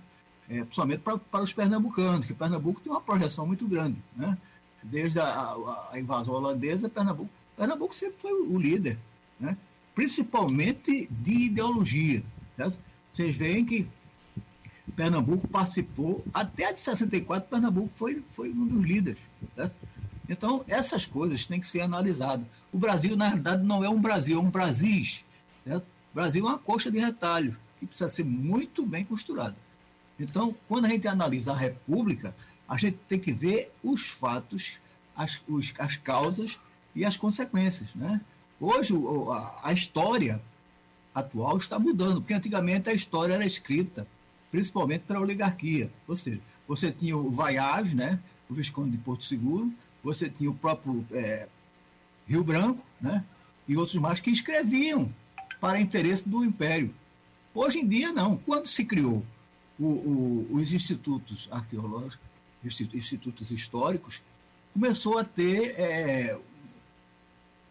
É, 0.50 0.64
principalmente 0.64 1.02
para, 1.02 1.18
para 1.20 1.44
os 1.44 1.54
pernambucanos, 1.54 2.26
que 2.26 2.34
Pernambuco 2.34 2.82
tem 2.82 2.92
uma 2.92 3.02
projeção 3.02 3.46
muito 3.46 3.68
grande. 3.68 4.02
Né? 4.16 4.36
Desde 4.82 5.20
a, 5.20 5.26
a, 5.26 5.90
a 5.92 6.00
invasão 6.00 6.34
holandesa, 6.34 6.90
Pernambuco, 6.90 7.30
Pernambuco 7.56 7.94
sempre 7.94 8.20
foi 8.20 8.34
o 8.34 8.58
líder, 8.58 8.98
né? 9.40 9.56
principalmente 9.94 11.08
de 11.12 11.32
ideologia. 11.32 12.24
Certo? 12.58 12.80
Vocês 13.14 13.38
veem 13.38 13.64
que 13.64 13.88
Pernambuco 14.92 15.48
participou, 15.48 16.24
até 16.34 16.74
de 16.74 16.80
64, 16.80 17.50
Pernambuco 17.50 17.90
foi, 17.96 18.24
foi 18.32 18.50
um 18.52 18.68
dos 18.68 18.84
líderes. 18.84 19.22
Né? 19.56 19.70
Então, 20.28 20.64
essas 20.68 21.06
coisas 21.06 21.46
têm 21.46 21.60
que 21.60 21.68
ser 21.68 21.82
analisadas. 21.82 22.46
O 22.72 22.78
Brasil, 22.78 23.16
na 23.16 23.28
realidade, 23.28 23.64
não 23.64 23.84
é 23.84 23.90
um 23.90 24.00
Brasil, 24.00 24.38
é 24.38 24.42
um 24.42 24.50
Brasis. 24.50 25.24
Né? 25.66 25.78
O 25.78 25.84
Brasil 26.14 26.46
é 26.46 26.50
uma 26.50 26.60
coxa 26.60 26.92
de 26.92 27.00
retalho, 27.00 27.58
que 27.80 27.86
precisa 27.86 28.10
ser 28.10 28.24
muito 28.24 28.86
bem 28.86 29.04
costurada. 29.04 29.56
Então, 30.20 30.56
quando 30.68 30.86
a 30.86 30.90
gente 30.90 31.08
analisa 31.08 31.52
a 31.52 31.58
República, 31.58 32.36
a 32.68 32.78
gente 32.78 32.98
tem 33.08 33.20
que 33.20 33.32
ver 33.32 33.74
os 33.84 34.08
fatos, 34.08 34.74
as, 35.16 35.42
os, 35.48 35.74
as 35.80 35.96
causas 35.98 36.60
e 36.94 37.04
as 37.04 37.18
consequências. 37.18 37.96
Né? 37.96 38.22
Hoje, 38.60 38.94
a, 39.32 39.70
a 39.70 39.74
história 39.74 40.42
atual 41.16 41.58
está 41.58 41.80
mudando, 41.80 42.22
porque 42.22 42.34
antigamente 42.34 42.90
a 42.90 42.94
história 42.94 43.34
era 43.34 43.46
escrita 43.46 44.06
principalmente 44.52 45.02
para 45.02 45.18
a 45.18 45.22
oligarquia. 45.22 45.92
Ou 46.08 46.16
seja, 46.16 46.40
você 46.68 46.92
tinha 46.92 47.18
o 47.18 47.32
Vaiage, 47.32 47.96
né, 47.96 48.20
o 48.50 48.54
Visconde 48.54 48.92
de 48.92 48.98
Porto 48.98 49.24
Seguro, 49.24 49.72
você 50.04 50.30
tinha 50.30 50.50
o 50.50 50.56
próprio 50.56 51.06
é, 51.12 51.48
Rio 52.28 52.44
Branco, 52.44 52.86
né, 53.02 53.24
e 53.68 53.78
outros 53.78 53.98
mais 53.98 54.20
que 54.20 54.32
escreviam 54.32 55.14
para 55.60 55.80
interesse 55.80 56.28
do 56.28 56.44
Império. 56.44 56.94
Hoje 57.54 57.80
em 57.80 57.88
dia, 57.88 58.12
não. 58.12 58.38
Quando 58.38 58.68
se 58.68 58.86
criou 58.86 59.26
o, 59.80 59.86
o, 59.86 60.48
os 60.52 60.74
institutos 60.74 61.48
arqueológicos, 61.52 62.20
institutos 62.64 63.52
históricos, 63.52 64.22
começou 64.74 65.18
a 65.18 65.24
ter 65.24 65.80
é, 65.80 66.38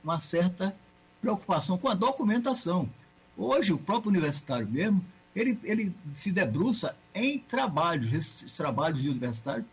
uma 0.03 0.19
certa 0.19 0.75
preocupação 1.21 1.77
com 1.79 1.89
a 1.89 1.95
documentação. 1.95 2.89
Hoje, 3.37 3.73
o 3.73 3.79
próprio 3.79 4.11
universitário 4.11 4.69
mesmo 4.69 5.05
ele, 5.35 5.59
ele 5.63 5.93
se 6.15 6.31
debruça 6.31 6.97
em 7.15 7.39
trabalhos. 7.39 8.13
Esses 8.13 8.53
trabalhos 8.53 9.05
universitários 9.05 9.67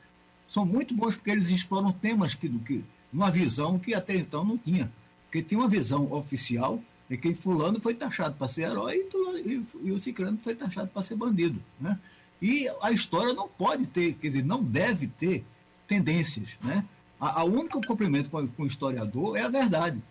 são 0.48 0.66
muito 0.66 0.94
bons 0.94 1.16
porque 1.16 1.32
eles 1.32 1.48
exploram 1.48 1.92
temas 1.92 2.36
que, 2.36 2.48
que 2.60 2.84
uma 3.12 3.32
visão 3.32 3.80
que 3.80 3.94
até 3.94 4.16
então 4.16 4.44
não 4.44 4.58
tinha. 4.58 4.92
Porque 5.26 5.42
tem 5.42 5.58
uma 5.58 5.70
visão 5.70 6.12
oficial 6.12 6.82
de 7.10 7.18
que 7.18 7.34
fulano 7.34 7.80
foi 7.80 7.94
taxado 7.94 8.36
para 8.36 8.48
ser 8.48 8.64
herói 8.64 9.08
e, 9.14 9.54
e, 9.54 9.64
e 9.84 9.92
o 9.92 10.02
ciclano 10.02 10.38
foi 10.38 10.56
taxado 10.56 10.90
para 10.90 11.04
ser 11.04 11.16
bandido. 11.16 11.62
Né? 11.80 12.00
E 12.42 12.68
a 12.82 12.92
história 12.92 13.34
não 13.34 13.48
pode 13.48 13.88
ter, 13.88 14.14
quer 14.14 14.30
dizer, 14.30 14.44
não 14.44 14.64
deve 14.64 15.08
ter 15.08 15.44
tendências. 15.88 16.50
Né? 16.62 16.84
A, 17.20 17.42
a 17.42 17.44
única 17.44 17.80
cumprimento 17.82 18.30
com, 18.30 18.48
com 18.48 18.64
o 18.64 18.68
historiador 18.68 19.38
é 19.38 19.42
a 19.42 19.50
verdade. 19.50 20.02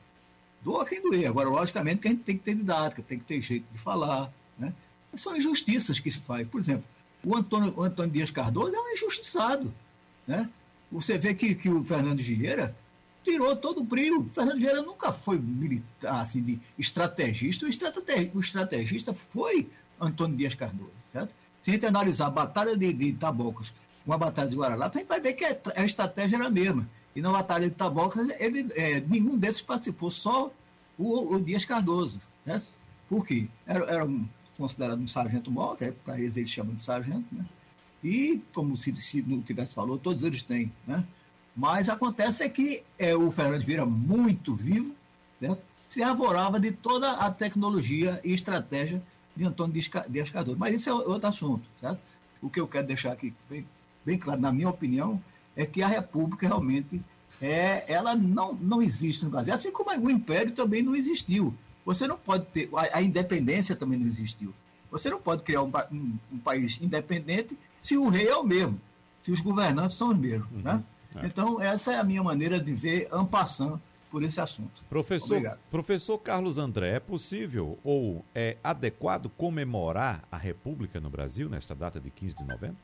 Doa 0.62 0.86
quem 0.86 1.02
doer. 1.02 1.26
Agora, 1.28 1.48
logicamente, 1.48 2.00
que 2.00 2.08
a 2.08 2.10
gente 2.10 2.22
tem 2.22 2.38
que 2.38 2.44
ter 2.44 2.54
didática, 2.54 3.02
tem 3.02 3.18
que 3.18 3.24
ter 3.24 3.40
jeito 3.42 3.66
de 3.70 3.78
falar. 3.78 4.32
Né? 4.58 4.72
São 5.16 5.36
injustiças 5.36 6.00
que 6.00 6.10
se 6.10 6.20
faz. 6.20 6.46
Por 6.48 6.60
exemplo, 6.60 6.84
o 7.24 7.36
Antônio, 7.36 7.74
o 7.76 7.82
Antônio 7.82 8.12
Dias 8.12 8.30
Cardoso 8.30 8.74
é 8.74 8.78
um 8.78 8.92
injustiçado. 8.92 9.72
Né? 10.26 10.48
Você 10.90 11.18
vê 11.18 11.34
que, 11.34 11.54
que 11.54 11.68
o 11.68 11.84
Fernando 11.84 12.18
Vieira 12.18 12.76
tirou 13.22 13.56
todo 13.56 13.80
o 13.80 13.84
brilho. 13.84 14.30
Fernando 14.34 14.58
Vieira 14.58 14.82
nunca 14.82 15.12
foi 15.12 15.38
militar, 15.38 16.20
assim, 16.20 16.42
de 16.42 16.60
estrategista. 16.78 17.66
O, 17.66 17.68
o 18.36 18.40
estrategista 18.40 19.14
foi 19.14 19.68
Antônio 20.00 20.36
Dias 20.36 20.54
Cardoso, 20.54 20.92
certo? 21.12 21.34
Se 21.62 21.70
a 21.70 21.72
gente 21.72 21.86
analisar 21.86 22.26
a 22.26 22.30
Batalha 22.30 22.76
de, 22.76 22.92
de 22.92 23.12
Tabocas 23.14 23.72
uma 24.06 24.18
batalha 24.18 24.50
de 24.50 24.56
Guararapes, 24.56 24.96
a 24.96 24.98
gente 24.98 25.08
vai 25.08 25.20
ver 25.20 25.32
que 25.32 25.44
a 25.44 25.84
estratégia 25.84 26.36
era 26.36 26.46
a 26.46 26.50
mesma. 26.50 26.86
E 27.16 27.22
na 27.22 27.30
batalha 27.30 27.68
de 27.68 27.74
Tabocas, 27.74 28.28
ele, 28.38 28.66
é, 28.74 29.00
nenhum 29.00 29.38
desses 29.38 29.62
participou, 29.62 30.10
só 30.10 30.52
o, 30.98 31.34
o 31.34 31.40
Dias 31.40 31.64
Cardoso. 31.64 32.20
Né? 32.44 32.60
Por 33.08 33.26
quê? 33.26 33.48
Era, 33.66 33.84
era 33.84 34.04
um, 34.04 34.28
considerado 34.56 35.00
um 35.00 35.06
sargento-mor, 35.06 35.76
que 35.76 35.90
para 35.92 36.18
eles 36.18 36.36
eles 36.36 36.50
chamam 36.50 36.74
de 36.74 36.80
sargento, 36.80 37.26
né? 37.32 37.44
e, 38.02 38.42
como 38.52 38.76
se, 38.76 38.94
se 39.02 39.22
não 39.22 39.40
tivesse 39.40 39.74
falou, 39.74 39.98
todos 39.98 40.22
eles 40.22 40.42
têm. 40.42 40.72
Né? 40.86 41.04
Mas 41.56 41.88
acontece 41.88 42.42
é 42.42 42.48
que 42.48 42.82
é, 42.98 43.16
o 43.16 43.30
Fernandes 43.30 43.64
Vira, 43.64 43.86
muito 43.86 44.54
vivo, 44.54 44.94
certo? 45.40 45.62
se 45.88 46.02
arvorava 46.02 46.58
de 46.58 46.72
toda 46.72 47.12
a 47.12 47.30
tecnologia 47.30 48.20
e 48.24 48.32
estratégia 48.34 49.00
de 49.36 49.44
Antônio 49.44 49.80
Dias 50.08 50.30
Cardoso. 50.30 50.58
Mas 50.58 50.74
isso 50.74 50.90
é 50.90 50.92
outro 50.92 51.28
assunto. 51.28 51.62
Certo? 51.80 52.00
O 52.42 52.50
que 52.50 52.60
eu 52.60 52.66
quero 52.66 52.86
deixar 52.86 53.12
aqui 53.12 53.32
bem, 53.48 53.64
bem 54.04 54.18
claro, 54.18 54.40
na 54.40 54.52
minha 54.52 54.68
opinião, 54.68 55.22
é 55.56 55.64
que 55.64 55.82
a 55.82 55.88
República 55.88 56.48
realmente 56.48 57.00
é, 57.40 57.84
ela 57.86 58.14
não, 58.14 58.54
não 58.54 58.82
existe 58.82 59.24
no 59.24 59.30
Brasil, 59.30 59.54
assim 59.54 59.70
como 59.70 59.90
o 59.90 60.10
Império 60.10 60.52
também 60.52 60.82
não 60.82 60.96
existiu. 60.96 61.54
Você 61.84 62.06
não 62.06 62.16
pode 62.16 62.46
ter. 62.46 62.68
A, 62.74 62.98
a 62.98 63.02
independência 63.02 63.76
também 63.76 63.98
não 63.98 64.06
existiu. 64.06 64.54
Você 64.90 65.10
não 65.10 65.20
pode 65.20 65.42
criar 65.42 65.62
um, 65.62 65.72
um, 65.90 66.18
um, 66.32 66.38
país 66.38 66.80
independente 66.80 67.58
se 67.82 67.96
o 67.96 68.08
rei 68.08 68.28
é 68.28 68.36
o 68.36 68.44
mesmo, 68.44 68.80
se 69.20 69.32
os 69.32 69.40
governantes 69.40 69.96
são 69.96 70.10
os 70.10 70.18
mesmos. 70.18 70.50
Uhum. 70.52 70.62
Né? 70.62 70.84
É. 71.16 71.26
Então, 71.26 71.60
essa 71.60 71.92
é 71.92 71.98
a 71.98 72.04
minha 72.04 72.22
maneira 72.22 72.60
de 72.60 72.72
ver 72.72 73.08
ampassando 73.12 73.80
por 74.10 74.22
esse 74.22 74.40
assunto. 74.40 74.84
Professor, 74.88 75.58
professor 75.68 76.18
Carlos 76.18 76.56
André, 76.56 76.94
é 76.94 77.00
possível 77.00 77.76
ou 77.82 78.24
é 78.32 78.56
adequado 78.62 79.28
comemorar 79.30 80.22
a 80.30 80.36
República 80.36 81.00
no 81.00 81.10
Brasil 81.10 81.48
nesta 81.48 81.74
data 81.74 81.98
de 81.98 82.10
15 82.10 82.36
de 82.36 82.44
novembro? 82.44 82.76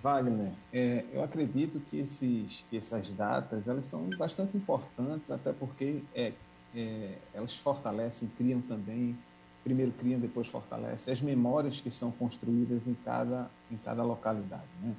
Wagner, 0.00 0.52
é, 0.72 1.04
eu 1.12 1.22
acredito 1.22 1.80
que, 1.90 1.98
esses, 1.98 2.64
que 2.70 2.76
essas 2.76 3.10
datas 3.10 3.66
elas 3.66 3.84
são 3.86 4.08
bastante 4.16 4.56
importantes, 4.56 5.30
até 5.30 5.52
porque 5.52 6.02
é, 6.14 6.32
é, 6.74 7.18
elas 7.34 7.54
fortalecem, 7.54 8.28
criam 8.36 8.60
também, 8.60 9.16
primeiro 9.62 9.92
criam, 9.92 10.18
depois 10.18 10.48
fortalecem, 10.48 11.12
as 11.12 11.20
memórias 11.20 11.80
que 11.80 11.90
são 11.90 12.10
construídas 12.10 12.86
em 12.86 12.94
cada, 13.04 13.50
em 13.70 13.76
cada 13.76 14.02
localidade. 14.02 14.68
Né? 14.82 14.94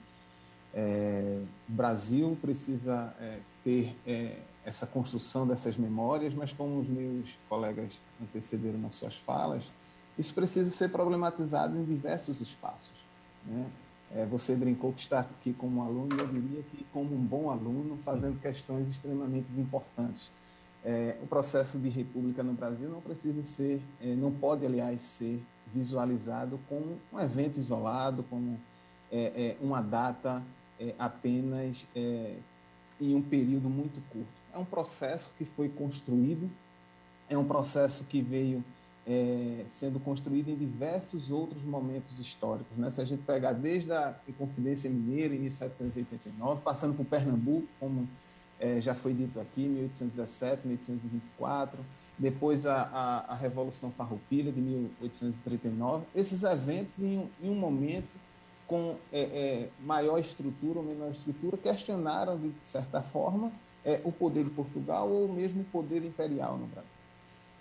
É, 0.74 1.42
o 1.70 1.72
Brasil 1.72 2.38
precisa 2.42 3.14
é, 3.20 3.40
ter 3.64 3.96
é, 4.06 4.38
essa 4.66 4.86
construção 4.86 5.48
dessas 5.48 5.76
memórias, 5.76 6.34
mas 6.34 6.54
como 6.54 6.80
os 6.80 6.88
meus 6.88 7.36
colegas 7.50 8.00
antecederam 8.22 8.80
nas 8.80 8.94
suas 8.94 9.18
falas, 9.18 9.64
isso 10.18 10.34
precisa 10.34 10.70
ser 10.70 10.90
problematizado 10.90 11.78
em 11.78 11.84
diversos 11.84 12.42
espaços. 12.42 12.94
Né? 13.46 13.66
É, 14.14 14.26
você 14.26 14.56
brincou 14.56 14.92
que 14.92 15.02
está 15.02 15.22
aqui 15.22 15.54
como 15.54 15.82
aluno, 15.82 16.16
e 16.16 16.20
eu 16.20 16.28
diria 16.28 16.64
que 16.64 16.86
como 16.92 17.16
um 17.16 17.24
bom 17.24 17.50
aluno, 17.50 17.98
fazendo 18.04 18.40
questões 18.42 18.90
extremamente 18.90 19.48
importantes. 19.58 20.30
É, 20.84 21.16
o 21.22 21.28
processo 21.28 21.78
de 21.78 21.90
república 21.90 22.42
no 22.42 22.54
Brasil 22.54 22.90
não 22.90 23.02
precisa 23.02 23.44
ser, 23.44 23.82
é, 24.02 24.16
não 24.16 24.32
pode, 24.32 24.66
aliás, 24.66 25.00
ser 25.02 25.42
visualizado 25.74 26.60
como 26.68 26.98
um 27.14 27.20
evento 27.20 27.60
isolado, 27.60 28.24
como 28.24 28.60
é, 29.12 29.20
é, 29.20 29.58
uma 29.62 29.82
data 29.82 30.42
é, 30.80 30.94
apenas 30.98 31.86
em 33.00 33.16
um 33.16 33.22
período 33.22 33.70
muito 33.70 34.02
curto. 34.10 34.28
É 34.54 34.58
um 34.58 34.66
processo 34.66 35.32
que 35.38 35.46
foi 35.46 35.70
construído, 35.70 36.50
é 37.30 37.38
um 37.38 37.46
processo 37.46 38.04
que 38.04 38.22
veio 38.22 38.64
é, 39.06 39.66
sendo 39.70 40.00
construído 40.00 40.50
em 40.50 40.56
diversos 40.56 41.32
outros 41.32 41.64
momentos 41.64 42.20
históricos. 42.20 42.78
Né? 42.78 42.92
Se 42.92 43.02
a 43.02 43.06
gente 43.06 43.24
pegar 43.24 43.54
desde 43.54 43.92
a 43.92 44.16
Inconfidência 44.28 44.90
Mineira, 44.90 45.36
em 45.36 45.40
1789, 45.40 46.62
passando 46.64 46.96
por 46.96 47.06
Pernambuco, 47.06 47.68
como 47.80 48.08
é, 48.62 48.80
já 48.80 48.94
foi 48.94 49.14
dito 49.14 49.40
aqui, 49.40 49.62
1817, 49.62 50.68
1824, 50.68 51.80
depois 52.18 52.68
a, 52.68 52.84
a, 52.84 53.34
a, 53.34 53.36
Revolução 53.36 53.92
Farroupilha, 53.92 54.52
de 54.52 54.62
1839, 54.62 56.06
esses 56.16 56.44
eventos 56.44 57.00
em 57.00 57.28
em 57.42 57.50
um 57.50 57.56
momento 57.56 58.10
com 58.68 58.96
é, 59.12 59.22
é, 59.22 59.70
maior 59.84 60.20
estrutura 60.20 60.80
ou 60.80 60.86
menor 60.86 61.12
estrutura 61.12 61.58
questionaram, 61.58 62.38
de 62.38 62.54
certa 62.64 63.02
forma, 63.02 63.52
é, 63.84 64.00
o 64.04 64.12
poder 64.12 64.44
de 64.44 64.52
Portugal 64.52 65.10
ou 65.10 65.28
mesmo 65.28 65.62
o 65.62 65.66
poder 65.66 66.06
imperial 66.06 66.58
no 66.58 66.68
Brasil. 66.68 66.90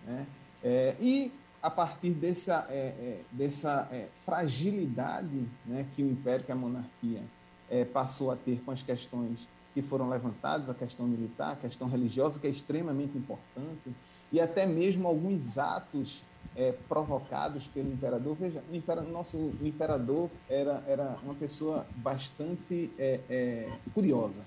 Né? 0.07 0.27
É, 0.63 0.95
e 1.01 1.33
a 1.63 1.71
partir 1.71 2.11
dessa, 2.11 2.67
é, 2.71 2.75
é, 2.75 3.21
dessa 3.33 3.89
fragilidade 4.25 5.43
né, 5.67 5.87
que 5.97 6.03
o 6.03 6.11
império, 6.11 6.45
que 6.45 6.53
a 6.53 6.55
monarquia 6.55 7.23
passou 7.93 8.33
a 8.33 8.37
ter 8.37 8.61
com 8.65 8.73
as 8.73 8.83
questões 8.83 9.47
que 9.74 9.83
foram 9.83 10.09
levantadas, 10.09 10.68
a 10.68 10.74
questão 10.74 11.06
militar, 11.06 11.52
a 11.52 11.56
questão 11.56 11.88
religiosa, 11.88 12.38
que 12.38 12.46
é 12.46 12.50
extremamente 12.50 13.16
importante, 13.16 13.94
e 14.33 14.40
até 14.40 14.66
mesmo 14.66 15.06
alguns 15.06 15.59
atos 15.59 16.22
é, 16.56 16.72
provocados 16.88 17.66
pelo 17.68 17.92
imperador. 17.92 18.37
Veja, 18.38 18.62
o 18.70 18.74
imperador, 18.74 19.11
nosso 19.11 19.52
imperador 19.62 20.30
era, 20.48 20.83
era 20.87 21.16
uma 21.22 21.35
pessoa 21.35 21.87
bastante 21.96 22.90
curiosa 23.94 24.40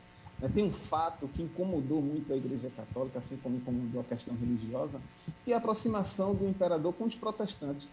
né, 0.43 0.51
tem 0.53 0.65
um 0.65 0.73
fato 0.73 1.27
que 1.29 1.41
incomodou 1.41 2.01
muito 2.01 2.33
a 2.33 2.35
Igreja 2.35 2.69
Católica, 2.75 3.19
assim 3.19 3.37
como 3.37 3.55
incomodou 3.55 4.01
a 4.01 4.03
questão 4.03 4.35
religiosa, 4.35 4.99
que 5.45 5.53
é 5.53 5.55
a 5.55 5.57
aproximação 5.57 6.35
do 6.35 6.45
imperador 6.47 6.93
com 6.93 7.05
os 7.05 7.15
protestantes. 7.15 7.87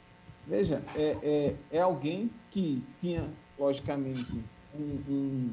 Veja, 0.46 0.82
é, 0.96 1.16
é, 1.22 1.56
é 1.70 1.80
alguém 1.80 2.28
que 2.50 2.82
tinha, 3.00 3.24
logicamente, 3.56 4.32
um, 4.74 4.98
um, 5.08 5.50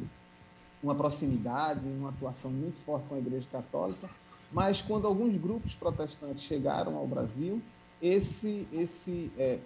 uma 0.81 0.95
proximidade, 0.95 1.81
uma 1.85 2.09
atuação 2.09 2.51
muito 2.51 2.77
forte 2.85 3.07
com 3.07 3.15
a 3.15 3.19
Igreja 3.19 3.47
Católica, 3.51 4.09
mas 4.51 4.81
quando 4.81 5.07
alguns 5.07 5.35
grupos 5.35 5.75
protestantes 5.75 6.43
chegaram 6.43 6.95
ao 6.95 7.07
Brasil, 7.07 7.61
esse, 8.01 8.67
esse, 8.71 9.31
é, 9.37 9.59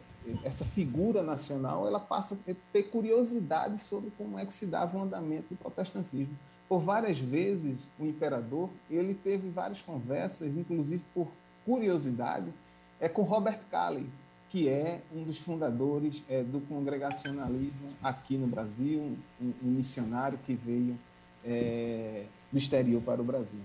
essa 0.43 0.65
figura 0.65 1.21
nacional 1.21 1.87
ela 1.87 1.99
passa 1.99 2.35
a 2.47 2.53
ter 2.71 2.83
curiosidade 2.83 3.81
sobre 3.81 4.11
como 4.17 4.39
é 4.39 4.45
que 4.45 4.53
se 4.53 4.65
dava 4.65 4.97
o 4.97 5.03
andamento 5.03 5.47
do 5.49 5.57
protestantismo. 5.57 6.37
Por 6.67 6.79
várias 6.79 7.19
vezes 7.19 7.85
o 7.99 8.05
imperador 8.05 8.69
ele 8.89 9.13
teve 9.13 9.49
várias 9.49 9.81
conversas, 9.81 10.55
inclusive 10.55 11.03
por 11.13 11.27
curiosidade, 11.65 12.51
é 12.99 13.09
com 13.09 13.23
Robert 13.23 13.59
Calley, 13.69 14.05
que 14.51 14.67
é 14.67 15.01
um 15.15 15.23
dos 15.23 15.37
fundadores 15.37 16.23
é, 16.29 16.43
do 16.43 16.59
congregacionalismo 16.67 17.89
aqui 18.03 18.37
no 18.37 18.47
Brasil, 18.47 18.99
um, 19.41 19.53
um 19.63 19.71
missionário 19.71 20.37
que 20.45 20.53
veio 20.53 20.97
é, 21.45 22.25
do 22.51 22.57
exterior 22.57 23.01
para 23.01 23.21
o 23.21 23.23
Brasil. 23.23 23.61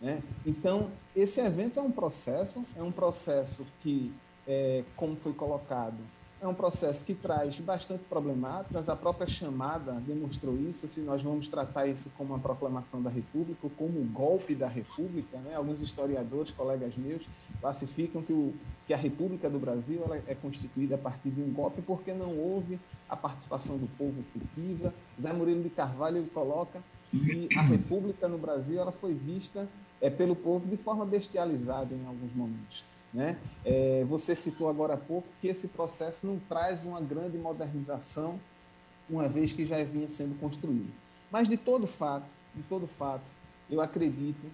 Né? 0.00 0.22
Então, 0.46 0.90
esse 1.14 1.40
evento 1.40 1.78
é 1.78 1.82
um 1.82 1.92
processo, 1.92 2.64
é 2.74 2.82
um 2.82 2.90
processo 2.90 3.66
que, 3.82 4.10
é, 4.48 4.82
como 4.96 5.14
foi 5.16 5.34
colocado, 5.34 5.98
é 6.40 6.48
um 6.48 6.54
processo 6.54 7.04
que 7.04 7.14
traz 7.14 7.60
bastante 7.60 8.02
problemáticas, 8.04 8.88
a 8.88 8.96
própria 8.96 9.26
chamada 9.26 9.92
demonstrou 10.06 10.56
isso, 10.56 10.88
se 10.88 11.00
nós 11.00 11.20
vamos 11.20 11.50
tratar 11.50 11.86
isso 11.86 12.10
como 12.16 12.32
uma 12.32 12.38
proclamação 12.38 13.02
da 13.02 13.10
República 13.10 13.58
ou 13.62 13.70
como 13.70 14.00
um 14.00 14.06
golpe 14.06 14.54
da 14.54 14.66
República, 14.66 15.36
né? 15.38 15.54
alguns 15.54 15.82
historiadores, 15.82 16.50
colegas 16.50 16.96
meus, 16.96 17.22
classificam 17.60 18.22
que, 18.22 18.32
o, 18.32 18.54
que 18.86 18.94
a 18.94 18.96
República 18.96 19.48
do 19.48 19.58
Brasil 19.58 20.02
ela 20.04 20.16
é 20.26 20.34
constituída 20.34 20.94
a 20.94 20.98
partir 20.98 21.30
de 21.30 21.40
um 21.40 21.52
golpe 21.52 21.82
porque 21.82 22.12
não 22.12 22.36
houve 22.36 22.78
a 23.08 23.16
participação 23.16 23.76
do 23.76 23.86
povo 23.96 24.14
efetiva. 24.20 24.94
Zé 25.20 25.32
Murilo 25.32 25.62
de 25.62 25.70
Carvalho 25.70 26.18
ele 26.18 26.30
coloca 26.30 26.82
que 27.10 27.48
a 27.56 27.62
República 27.62 28.28
no 28.28 28.38
Brasil 28.38 28.80
ela 28.80 28.92
foi 28.92 29.14
vista 29.14 29.68
é, 30.00 30.08
pelo 30.08 30.34
povo 30.34 30.66
de 30.66 30.76
forma 30.76 31.04
bestializada 31.04 31.94
em 31.94 32.06
alguns 32.06 32.34
momentos. 32.34 32.84
Né? 33.12 33.36
É, 33.64 34.04
você 34.08 34.36
citou 34.36 34.68
agora 34.68 34.94
há 34.94 34.96
pouco 34.96 35.26
que 35.40 35.48
esse 35.48 35.66
processo 35.66 36.26
não 36.26 36.38
traz 36.48 36.84
uma 36.84 37.00
grande 37.00 37.36
modernização, 37.36 38.38
uma 39.08 39.28
vez 39.28 39.52
que 39.52 39.64
já 39.64 39.82
vinha 39.82 40.08
sendo 40.08 40.38
construído. 40.38 40.90
Mas 41.30 41.48
de 41.48 41.56
todo 41.56 41.86
fato, 41.86 42.30
de 42.54 42.62
todo 42.62 42.86
fato, 42.86 43.24
eu 43.68 43.80
acredito 43.80 44.46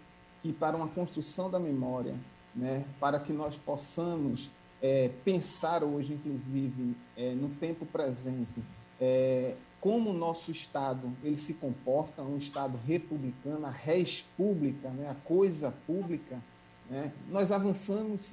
que 0.42 0.52
para 0.52 0.76
uma 0.76 0.88
construção 0.88 1.50
da 1.50 1.58
memória, 1.58 2.14
né, 2.56 2.84
para 2.98 3.20
que 3.20 3.32
nós 3.32 3.56
possamos 3.56 4.50
é, 4.82 5.10
pensar 5.24 5.84
hoje, 5.84 6.14
inclusive, 6.14 6.96
é, 7.16 7.32
no 7.32 7.48
tempo 7.50 7.84
presente, 7.86 8.62
é, 9.00 9.54
como 9.80 10.10
o 10.10 10.12
nosso 10.12 10.50
Estado 10.50 11.12
ele 11.22 11.36
se 11.36 11.54
comporta, 11.54 12.22
um 12.22 12.38
Estado 12.38 12.78
republicano, 12.86 13.66
a 13.66 13.70
res 13.70 14.24
pública, 14.36 14.88
né, 14.88 15.08
a 15.10 15.14
coisa 15.26 15.72
pública, 15.86 16.40
né? 16.88 17.12
Nós 17.28 17.50
avançamos 17.50 18.32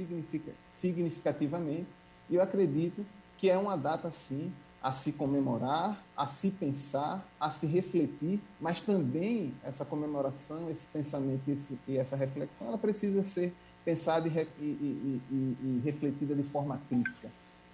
significativamente 0.72 1.88
e 2.30 2.36
eu 2.36 2.42
acredito 2.42 3.06
que 3.38 3.50
é 3.50 3.58
uma 3.58 3.76
data, 3.76 4.12
sim, 4.12 4.52
a 4.82 4.92
se 4.92 5.12
comemorar, 5.12 6.02
a 6.16 6.28
se 6.28 6.50
pensar, 6.50 7.26
a 7.40 7.50
se 7.50 7.66
refletir, 7.66 8.40
mas 8.60 8.82
também 8.82 9.54
essa 9.64 9.86
comemoração, 9.86 10.70
esse 10.70 10.86
pensamento 10.88 11.48
esse, 11.48 11.80
e 11.88 11.98
essa 11.98 12.16
reflexão, 12.16 12.68
ela 12.68 12.78
precisa 12.78 13.24
ser 13.24 13.54
pensada 13.84 14.28
e, 14.28 14.48
e, 14.60 15.22
e, 15.32 15.58
e 15.62 15.82
refletida 15.84 16.34
de 16.36 16.44
forma 16.44 16.80
crítica. 16.90 17.30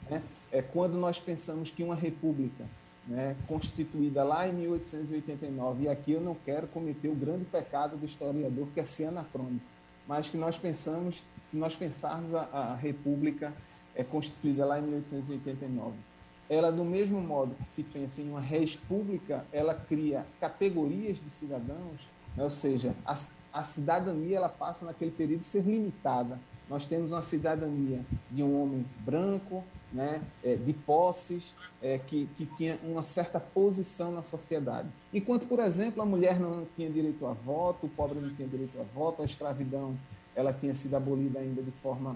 Né? 0.09 0.21
É 0.51 0.61
quando 0.61 0.97
nós 0.97 1.19
pensamos 1.19 1.69
que 1.69 1.83
uma 1.83 1.95
república 1.95 2.65
né, 3.07 3.35
constituída 3.47 4.23
lá 4.23 4.47
em 4.47 4.53
1889, 4.53 5.83
e 5.83 5.89
aqui 5.89 6.11
eu 6.11 6.21
não 6.21 6.35
quero 6.45 6.67
cometer 6.67 7.09
o 7.09 7.15
grande 7.15 7.45
pecado 7.45 7.97
do 7.97 8.05
historiador, 8.05 8.67
que 8.73 8.79
é 8.79 8.85
ser 8.85 9.05
anacrônico, 9.05 9.65
mas 10.07 10.29
que 10.29 10.37
nós 10.37 10.57
pensamos, 10.57 11.21
se 11.43 11.57
nós 11.57 11.75
pensarmos 11.75 12.33
a, 12.33 12.41
a 12.51 12.75
República 12.75 13.53
é 13.95 14.03
constituída 14.03 14.65
lá 14.65 14.79
em 14.79 14.83
1889, 14.83 15.93
ela, 16.49 16.71
do 16.71 16.83
mesmo 16.83 17.21
modo 17.21 17.55
que 17.55 17.69
se 17.69 17.83
pensa 17.83 18.21
em 18.21 18.29
uma 18.29 18.41
república, 18.41 19.45
ela 19.51 19.73
cria 19.73 20.25
categorias 20.39 21.17
de 21.17 21.29
cidadãos, 21.29 22.01
né, 22.35 22.43
ou 22.43 22.49
seja, 22.49 22.95
a, 23.05 23.17
a 23.53 23.63
cidadania 23.63 24.37
ela 24.37 24.49
passa 24.49 24.85
naquele 24.85 25.11
período 25.11 25.41
a 25.41 25.43
ser 25.43 25.63
limitada. 25.63 26.39
Nós 26.69 26.85
temos 26.85 27.11
uma 27.11 27.21
cidadania 27.21 28.01
de 28.29 28.43
um 28.43 28.61
homem 28.61 28.85
branco, 28.99 29.63
né, 29.91 30.21
é, 30.43 30.55
de 30.55 30.71
posses, 30.71 31.51
é, 31.81 31.97
que, 31.97 32.29
que 32.37 32.45
tinha 32.45 32.77
uma 32.83 33.01
certa 33.01 33.39
posição 33.39 34.11
na 34.11 34.21
sociedade. 34.21 34.87
Enquanto, 35.11 35.47
por 35.47 35.59
exemplo, 35.59 36.01
a 36.01 36.05
mulher 36.05 36.39
não 36.39 36.67
tinha 36.75 36.89
direito 36.89 37.25
a 37.25 37.33
voto, 37.33 37.87
o 37.87 37.89
pobre 37.89 38.19
não 38.19 38.33
tinha 38.35 38.47
direito 38.47 38.79
a 38.79 38.83
voto, 38.83 39.23
a 39.23 39.25
escravidão 39.25 39.97
ela 40.35 40.53
tinha 40.53 40.75
sido 40.75 40.95
abolida 40.95 41.39
ainda 41.39 41.61
de 41.61 41.71
forma 41.83 42.15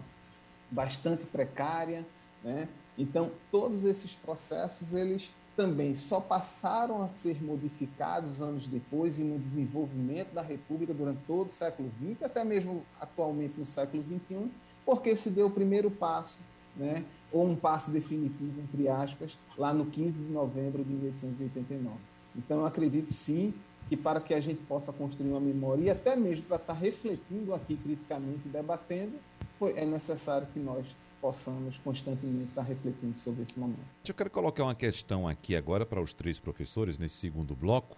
bastante 0.70 1.26
precária. 1.26 2.06
Né? 2.44 2.68
Então, 2.98 3.32
todos 3.52 3.84
esses 3.84 4.16
processos, 4.16 4.94
eles 4.94 5.32
também 5.56 5.96
só 5.96 6.20
passaram 6.20 7.04
a 7.04 7.10
ser 7.10 7.44
modificados 7.44 8.42
anos 8.42 8.68
depois 8.68 9.20
e 9.20 9.24
no 9.24 9.38
desenvolvimento 9.38 10.34
da 10.34 10.42
República 10.42 10.94
durante 10.94 11.20
todo 11.28 11.50
o 11.50 11.52
século 11.52 11.92
XX, 12.02 12.24
até 12.24 12.44
mesmo 12.44 12.84
atualmente 13.00 13.54
no 13.58 13.66
século 13.66 14.04
XXI, 14.04 14.50
porque 14.86 15.16
se 15.16 15.30
deu 15.30 15.48
o 15.48 15.52
primeiro 15.52 15.92
passo 15.92 16.40
né, 16.76 17.04
ou 17.32 17.48
um 17.48 17.56
passo 17.56 17.92
definitivo, 17.92 18.62
entre 18.62 18.88
aspas, 18.88 19.38
lá 19.58 19.74
no 19.74 19.86
15 19.86 20.20
de 20.20 20.32
novembro 20.32 20.84
de 20.84 20.92
1889. 20.92 21.96
Então, 22.36 22.62
eu 22.62 22.66
acredito 22.66 23.14
sim 23.14 23.54
que 23.90 23.96
para 23.96 24.20
que 24.20 24.34
a 24.34 24.42
gente 24.42 24.62
possa 24.64 24.92
construir 24.92 25.30
uma 25.30 25.40
memória 25.40 25.84
e 25.84 25.90
até 25.90 26.16
mesmo 26.16 26.46
para 26.46 26.58
estar 26.58 26.74
refletindo 26.74 27.54
aqui 27.54 27.76
criticamente 27.76 28.48
debatendo, 28.48 29.14
foi, 29.60 29.78
é 29.78 29.86
necessário 29.86 30.48
que 30.54 30.60
nós 30.60 30.86
possamos 31.24 31.78
constantemente 31.78 32.50
estar 32.50 32.64
refletindo 32.64 33.18
sobre 33.18 33.44
esse 33.44 33.58
momento. 33.58 33.80
Eu 34.06 34.14
quero 34.14 34.30
colocar 34.30 34.66
uma 34.66 34.76
questão 34.76 35.26
aqui 35.26 35.56
agora 35.56 35.86
para 35.86 36.02
os 36.02 36.12
três 36.12 36.38
professores 36.38 37.00
nesse 37.00 37.16
segundo 37.16 37.56
bloco. 37.56 37.96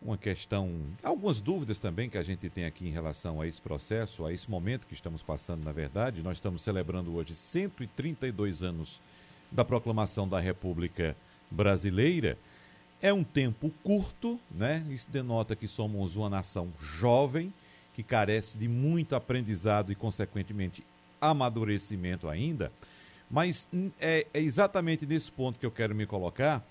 Uma 0.00 0.16
questão, 0.16 0.72
algumas 1.02 1.42
dúvidas 1.42 1.78
também 1.78 2.08
que 2.08 2.16
a 2.16 2.22
gente 2.22 2.48
tem 2.48 2.64
aqui 2.64 2.88
em 2.88 2.90
relação 2.90 3.38
a 3.38 3.46
esse 3.46 3.60
processo, 3.60 4.24
a 4.24 4.32
esse 4.32 4.50
momento 4.50 4.86
que 4.86 4.94
estamos 4.94 5.22
passando, 5.22 5.62
na 5.62 5.72
verdade. 5.72 6.22
Nós 6.22 6.38
estamos 6.38 6.62
celebrando 6.62 7.14
hoje 7.14 7.34
132 7.34 8.62
anos 8.62 8.98
da 9.52 9.62
proclamação 9.62 10.26
da 10.26 10.40
República 10.40 11.14
Brasileira. 11.50 12.38
É 13.02 13.12
um 13.12 13.24
tempo 13.24 13.70
curto, 13.82 14.40
né? 14.50 14.82
Isso 14.88 15.06
denota 15.10 15.54
que 15.54 15.68
somos 15.68 16.16
uma 16.16 16.30
nação 16.30 16.72
jovem, 16.78 17.52
que 17.92 18.02
carece 18.02 18.56
de 18.56 18.68
muito 18.68 19.14
aprendizado 19.14 19.92
e, 19.92 19.94
consequentemente, 19.94 20.82
amadurecimento 21.30 22.28
ainda. 22.28 22.70
Mas 23.30 23.68
hum, 23.72 23.90
é, 24.00 24.26
é 24.32 24.40
exatamente 24.40 25.06
nesse 25.06 25.30
ponto 25.30 25.58
que 25.58 25.66
eu 25.66 25.70
quero 25.70 25.94
me 25.94 26.06
colocar, 26.06 26.64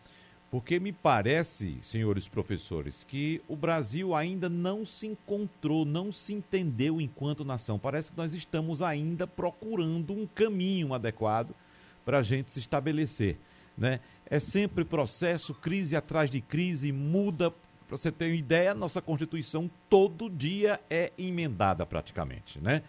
porque 0.51 0.79
me 0.79 0.91
parece, 0.91 1.79
senhores 1.81 2.27
professores, 2.27 3.03
que 3.03 3.41
o 3.47 3.55
Brasil 3.55 4.13
ainda 4.13 4.47
não 4.47 4.85
se 4.85 5.07
encontrou, 5.07 5.83
não 5.83 6.11
se 6.11 6.31
entendeu 6.31 7.01
enquanto 7.01 7.43
nação. 7.43 7.79
Parece 7.79 8.11
que 8.11 8.17
nós 8.17 8.33
estamos 8.35 8.81
ainda 8.81 9.25
procurando 9.25 10.13
um 10.13 10.27
caminho 10.27 10.93
adequado 10.93 11.55
para 12.05 12.19
a 12.19 12.21
gente 12.21 12.51
se 12.51 12.59
estabelecer. 12.59 13.37
Né? 13.75 13.99
É 14.27 14.39
sempre 14.39 14.85
processo, 14.85 15.53
crise 15.55 15.95
atrás 15.95 16.29
de 16.29 16.39
crise, 16.39 16.91
muda. 16.91 17.51
Para 17.87 17.97
você 17.97 18.11
ter 18.11 18.25
uma 18.25 18.35
ideia, 18.35 18.73
nossa 18.73 19.01
Constituição 19.01 19.69
todo 19.89 20.29
dia 20.29 20.79
é 20.89 21.11
emendada 21.17 21.83
praticamente. 21.85 22.59
Né? 22.59 22.83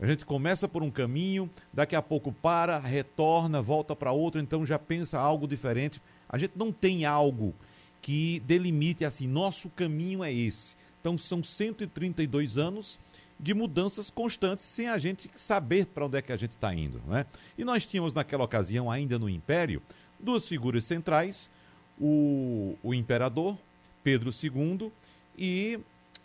A 0.00 0.06
gente 0.06 0.24
começa 0.24 0.66
por 0.66 0.82
um 0.82 0.90
caminho, 0.90 1.50
daqui 1.72 1.94
a 1.94 2.00
pouco 2.00 2.32
para, 2.32 2.78
retorna, 2.78 3.60
volta 3.60 3.94
para 3.94 4.12
outro, 4.12 4.40
então 4.40 4.64
já 4.64 4.78
pensa 4.78 5.18
algo 5.18 5.46
diferente. 5.46 6.00
A 6.26 6.38
gente 6.38 6.52
não 6.56 6.72
tem 6.72 7.04
algo 7.04 7.54
que 8.00 8.40
delimite 8.46 9.04
assim, 9.04 9.28
nosso 9.28 9.68
caminho 9.68 10.24
é 10.24 10.32
esse. 10.32 10.74
Então 11.00 11.18
são 11.18 11.44
132 11.44 12.56
anos 12.56 12.98
de 13.38 13.52
mudanças 13.52 14.10
constantes 14.10 14.64
sem 14.64 14.88
a 14.88 14.96
gente 14.96 15.30
saber 15.34 15.86
para 15.86 16.06
onde 16.06 16.16
é 16.16 16.22
que 16.22 16.32
a 16.32 16.36
gente 16.36 16.52
está 16.52 16.74
indo. 16.74 17.02
Né? 17.06 17.26
E 17.58 17.64
nós 17.64 17.84
tínhamos 17.84 18.14
naquela 18.14 18.44
ocasião, 18.44 18.90
ainda 18.90 19.18
no 19.18 19.28
Império, 19.28 19.82
duas 20.18 20.48
figuras 20.48 20.84
centrais, 20.84 21.50
o, 21.98 22.74
o 22.82 22.94
imperador, 22.94 23.56
Pedro 24.02 24.30
II, 24.30 24.90
e 25.36 25.78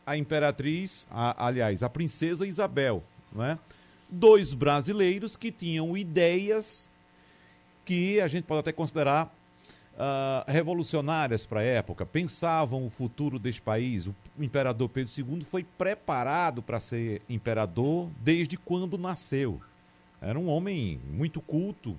a 0.05 0.15
imperatriz, 0.15 1.05
a, 1.11 1.47
aliás, 1.47 1.83
a 1.83 1.89
princesa 1.89 2.47
Isabel. 2.47 3.03
Né? 3.35 3.59
Dois 4.09 4.53
brasileiros 4.53 5.35
que 5.35 5.51
tinham 5.51 5.95
ideias 5.97 6.89
que 7.83 8.19
a 8.19 8.27
gente 8.27 8.45
pode 8.45 8.61
até 8.61 8.71
considerar 8.71 9.31
uh, 9.95 10.49
revolucionárias 10.49 11.45
para 11.45 11.59
a 11.61 11.63
época, 11.63 12.05
pensavam 12.05 12.85
o 12.85 12.89
futuro 12.89 13.39
deste 13.39 13.61
país. 13.61 14.07
O 14.07 14.15
imperador 14.39 14.89
Pedro 14.89 15.11
II 15.15 15.45
foi 15.49 15.63
preparado 15.63 16.61
para 16.61 16.79
ser 16.79 17.21
imperador 17.29 18.09
desde 18.21 18.57
quando 18.57 18.97
nasceu. 18.97 19.61
Era 20.21 20.39
um 20.39 20.47
homem 20.47 20.99
muito 21.11 21.41
culto, 21.41 21.91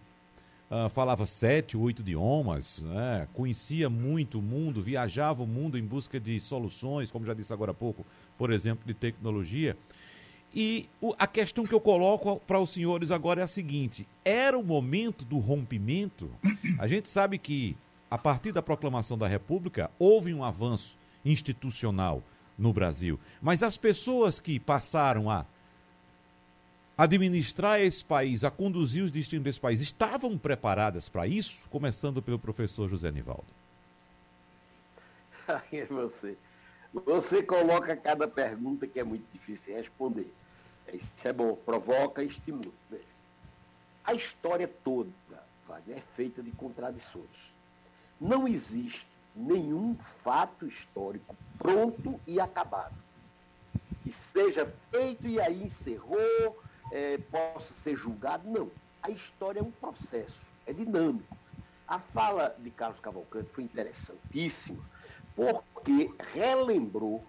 uh, 0.71 0.89
falava 0.91 1.27
sete, 1.27 1.77
oito 1.77 2.03
idiomas, 2.03 2.81
né? 2.81 3.29
conhecia 3.35 3.89
muito 3.89 4.39
o 4.39 4.43
mundo, 4.43 4.83
viajava 4.83 5.43
o 5.43 5.47
mundo 5.47 5.79
em 5.79 5.85
busca 5.85 6.19
de 6.19 6.41
soluções, 6.41 7.11
como 7.11 7.27
já 7.27 7.35
disse 7.35 7.53
agora 7.53 7.71
há 7.71 7.75
pouco, 7.75 8.05
por 8.37 8.51
exemplo, 8.51 8.85
de 8.87 8.95
tecnologia. 8.95 9.77
E 10.59 10.89
o, 11.03 11.15
a 11.19 11.27
questão 11.27 11.67
que 11.67 11.75
eu 11.75 11.81
coloco 11.81 12.41
para 12.47 12.59
os 12.59 12.71
senhores 12.71 13.11
agora 13.11 13.43
é 13.43 13.45
a 13.45 13.49
seguinte: 13.49 14.09
era 14.25 14.59
o 14.59 14.65
momento 14.65 15.23
do 15.23 15.39
rompimento? 15.39 16.31
A 16.79 16.89
gente 16.89 17.11
sabe 17.11 17.37
que 17.37 17.77
a 18.11 18.17
partir 18.17 18.53
da 18.53 18.63
proclamação 18.63 19.19
da 19.19 19.27
República, 19.27 19.91
houve 19.99 20.33
um 20.33 20.43
avanço 20.43 20.97
institucional 21.25 22.23
no 22.57 22.73
Brasil. 22.73 23.19
Mas 23.43 23.63
as 23.63 23.77
pessoas 23.77 24.41
que 24.41 24.59
passaram 24.59 25.29
a 25.29 25.45
administrar 26.97 27.81
esse 27.81 28.05
país, 28.05 28.45
a 28.45 28.51
conduzir 28.51 29.05
os 29.05 29.11
destinos 29.11 29.45
desse 29.45 29.61
país, 29.61 29.81
estavam 29.81 30.39
preparadas 30.39 31.09
para 31.09 31.27
isso? 31.27 31.59
Começando 31.69 32.23
pelo 32.23 32.39
professor 32.39 32.89
José 32.89 33.11
Nivaldo. 33.11 33.45
Aí 35.47 35.81
é 35.81 35.87
você. 35.87 36.39
Você 37.05 37.43
coloca 37.43 37.95
cada 37.95 38.27
pergunta 38.27 38.87
que 38.87 38.99
é 38.99 39.05
muito 39.05 39.27
difícil 39.33 39.75
responder. 39.75 40.33
Isso 40.93 41.29
é 41.29 41.33
bom, 41.33 41.55
provoca 41.57 42.23
estimula. 42.23 42.73
A 44.05 44.15
história 44.15 44.69
toda 44.85 45.11
Wagner, 45.67 45.99
é 45.99 46.01
feita 46.15 46.43
de 46.43 46.51
contradições. 46.53 47.53
Não 48.21 48.47
existe 48.49 49.07
nenhum 49.35 49.97
fato 50.23 50.67
histórico 50.67 51.37
pronto 51.59 52.19
e 52.27 52.41
acabado. 52.41 52.95
Que 54.03 54.13
seja 54.13 54.73
feito 54.91 55.27
e 55.27 55.41
aí 55.41 55.65
encerrou, 55.65 56.63
é, 56.93 57.19
possa 57.19 57.75
ser 57.75 57.97
julgado. 57.97 58.49
Não. 58.49 58.71
A 59.03 59.11
história 59.11 59.61
é 59.61 59.63
um 59.63 59.71
processo, 59.71 60.47
é 60.67 60.73
dinâmico. 60.73 61.37
A 61.87 61.99
fala 61.99 62.57
de 62.59 62.71
Carlos 62.71 62.99
Cavalcante 63.01 63.51
foi 63.53 63.65
interessantíssima, 63.65 64.83
porque 65.35 66.11
relembrou 66.33 67.25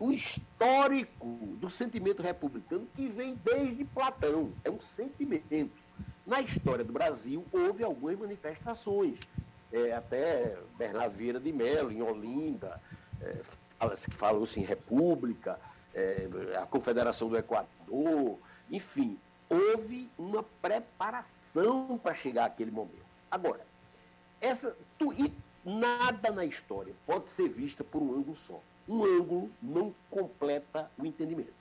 o 0.00 0.10
histórico 0.10 1.26
do 1.60 1.70
sentimento 1.70 2.22
republicano 2.22 2.88
que 2.94 3.08
vem 3.08 3.38
desde 3.44 3.84
Platão. 3.84 4.52
É 4.64 4.70
um 4.70 4.80
sentimento. 4.80 5.70
Na 6.26 6.40
história 6.40 6.84
do 6.84 6.92
Brasil, 6.92 7.44
houve 7.52 7.84
algumas 7.84 8.18
manifestações 8.18 9.18
é, 9.72 9.92
até 9.92 10.56
Bernardo 10.78 11.16
Vieira 11.16 11.40
de 11.40 11.52
Mello, 11.52 11.90
em 11.90 12.00
Olinda, 12.00 12.80
é, 13.20 13.40
que 14.08 14.16
falou-se 14.16 14.58
em 14.58 14.62
República, 14.62 15.58
é, 15.92 16.28
a 16.60 16.66
Confederação 16.66 17.28
do 17.28 17.36
Equador, 17.36 18.38
enfim, 18.70 19.18
houve 19.48 20.08
uma 20.16 20.42
preparação 20.62 21.98
para 22.02 22.14
chegar 22.14 22.46
àquele 22.46 22.70
momento. 22.70 23.04
Agora, 23.30 23.60
essa, 24.40 24.76
tu, 24.98 25.12
e 25.12 25.32
nada 25.64 26.30
na 26.30 26.44
história 26.44 26.94
pode 27.06 27.28
ser 27.30 27.48
vista 27.48 27.82
por 27.82 28.00
um 28.00 28.14
ângulo 28.14 28.36
só. 28.46 28.60
Um 28.88 29.04
ângulo 29.04 29.50
não 29.62 29.94
completa 30.10 30.90
o 30.98 31.06
entendimento. 31.06 31.54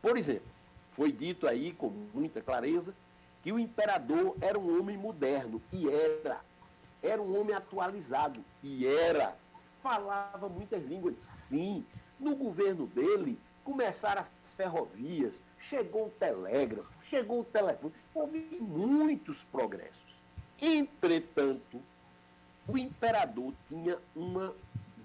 Por 0.00 0.16
exemplo, 0.16 0.48
foi 0.92 1.12
dito 1.12 1.46
aí 1.46 1.72
com 1.72 1.88
muita 2.14 2.40
clareza 2.40 2.94
que 3.42 3.52
o 3.52 3.58
imperador 3.58 4.36
era 4.40 4.58
um 4.58 4.78
homem 4.78 4.96
moderno, 4.96 5.60
e 5.72 5.88
era. 5.88 6.40
Era 7.02 7.20
um 7.22 7.40
homem 7.40 7.54
atualizado 7.54 8.44
e 8.62 8.86
era. 8.86 9.34
Falava 9.82 10.48
muitas 10.48 10.84
línguas, 10.84 11.16
sim. 11.48 11.84
No 12.18 12.36
governo 12.36 12.86
dele, 12.86 13.38
começaram 13.64 14.20
as 14.20 14.30
ferrovias, 14.56 15.40
chegou 15.58 16.06
o 16.06 16.10
telégrafo, 16.10 16.90
chegou 17.08 17.40
o 17.40 17.44
telefone. 17.44 17.94
Houve 18.14 18.40
muitos 18.60 19.38
progressos. 19.50 19.96
Entretanto, 20.60 21.80
o 22.68 22.76
imperador 22.76 23.54
tinha 23.68 23.96
uma 24.14 24.54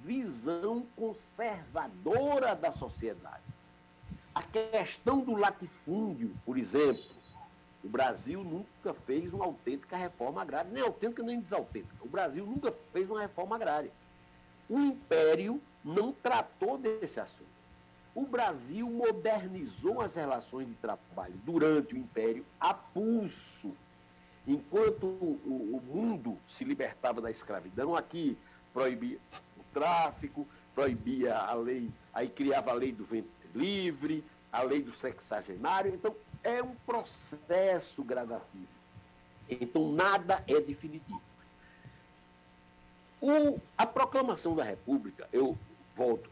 visão 0.05 0.85
conservadora 0.95 2.55
da 2.55 2.71
sociedade. 2.71 3.43
A 4.33 4.43
questão 4.43 5.19
do 5.21 5.35
latifúndio, 5.35 6.31
por 6.45 6.57
exemplo, 6.57 7.03
o 7.83 7.89
Brasil 7.89 8.43
nunca 8.43 8.93
fez 9.05 9.33
uma 9.33 9.45
autêntica 9.45 9.97
reforma 9.97 10.41
agrária, 10.41 10.69
nem 10.71 10.83
autêntica 10.83 11.23
nem 11.23 11.39
desautêntica. 11.39 11.95
O 12.01 12.09
Brasil 12.09 12.45
nunca 12.45 12.73
fez 12.93 13.09
uma 13.09 13.21
reforma 13.21 13.55
agrária. 13.55 13.91
O 14.69 14.79
Império 14.79 15.61
não 15.83 16.11
tratou 16.11 16.77
desse 16.77 17.19
assunto. 17.19 17.55
O 18.13 18.25
Brasil 18.25 18.89
modernizou 18.89 20.01
as 20.01 20.15
relações 20.15 20.67
de 20.67 20.73
trabalho 20.75 21.33
durante 21.45 21.93
o 21.93 21.97
Império 21.97 22.45
a 22.59 22.73
pulso. 22.73 23.75
Enquanto 24.47 25.05
o, 25.05 25.81
o 25.81 25.81
mundo 25.93 26.37
se 26.49 26.63
libertava 26.63 27.19
da 27.19 27.31
escravidão, 27.31 27.95
aqui 27.95 28.37
proibia 28.73 29.17
tráfico, 29.75 30.47
proibia 30.73 31.37
a 31.37 31.53
lei, 31.53 31.91
aí 32.13 32.29
criava 32.29 32.71
a 32.71 32.73
lei 32.73 32.93
do 32.93 33.03
ventre 33.03 33.29
livre, 33.53 34.23
a 34.51 34.61
lei 34.61 34.81
do 34.81 34.93
sexagenário. 34.93 35.93
Então, 35.93 36.15
é 36.41 36.63
um 36.63 36.73
processo 36.85 38.01
gradativo. 38.01 38.67
Então, 39.49 39.91
nada 39.91 40.41
é 40.47 40.59
definitivo. 40.61 41.21
O, 43.21 43.59
a 43.77 43.85
proclamação 43.85 44.55
da 44.55 44.63
República, 44.63 45.27
eu 45.33 45.57
volto 45.95 46.29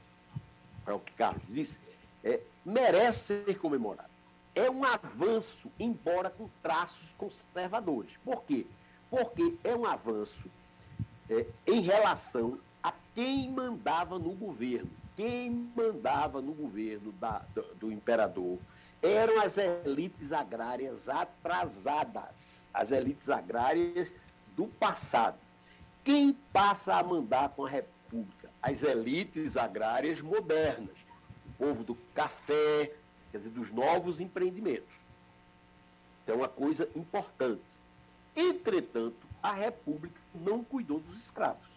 para 0.85 0.95
o 0.95 0.99
que 0.99 1.11
Carlos 1.13 1.43
disse, 1.49 1.77
é, 2.23 2.39
merece 2.65 3.43
ser 3.45 3.57
comemorado. 3.57 4.09
É 4.55 4.69
um 4.69 4.85
avanço, 4.85 5.69
embora 5.79 6.29
com 6.29 6.49
traços 6.61 7.09
conservadores. 7.17 8.11
Por 8.23 8.43
quê? 8.43 8.65
Porque 9.09 9.55
é 9.63 9.75
um 9.75 9.85
avanço 9.85 10.43
é, 11.29 11.45
em 11.65 11.81
relação 11.81 12.57
quem 13.15 13.49
mandava 13.49 14.17
no 14.17 14.31
governo. 14.31 14.89
Quem 15.15 15.69
mandava 15.75 16.41
no 16.41 16.53
governo 16.53 17.11
da, 17.13 17.43
do, 17.53 17.61
do 17.75 17.91
imperador 17.91 18.57
eram 19.01 19.41
as 19.41 19.57
elites 19.57 20.31
agrárias 20.31 21.07
atrasadas, 21.07 22.69
as 22.73 22.91
elites 22.91 23.29
agrárias 23.29 24.09
do 24.55 24.65
passado. 24.65 25.37
Quem 26.03 26.33
passa 26.51 26.95
a 26.95 27.03
mandar 27.03 27.49
com 27.49 27.65
a 27.65 27.69
República? 27.69 28.49
As 28.61 28.81
elites 28.81 29.57
agrárias 29.57 30.21
modernas, 30.21 30.95
o 31.47 31.53
povo 31.57 31.83
do 31.83 31.95
café, 32.15 32.91
quer 33.31 33.37
dizer, 33.37 33.49
dos 33.49 33.71
novos 33.71 34.19
empreendimentos. 34.19 34.93
Então, 36.23 36.35
é 36.35 36.37
uma 36.39 36.47
coisa 36.47 36.87
importante. 36.95 37.61
Entretanto, 38.35 39.27
a 39.41 39.51
República 39.51 40.19
não 40.33 40.63
cuidou 40.63 40.99
dos 41.01 41.19
escravos. 41.19 41.72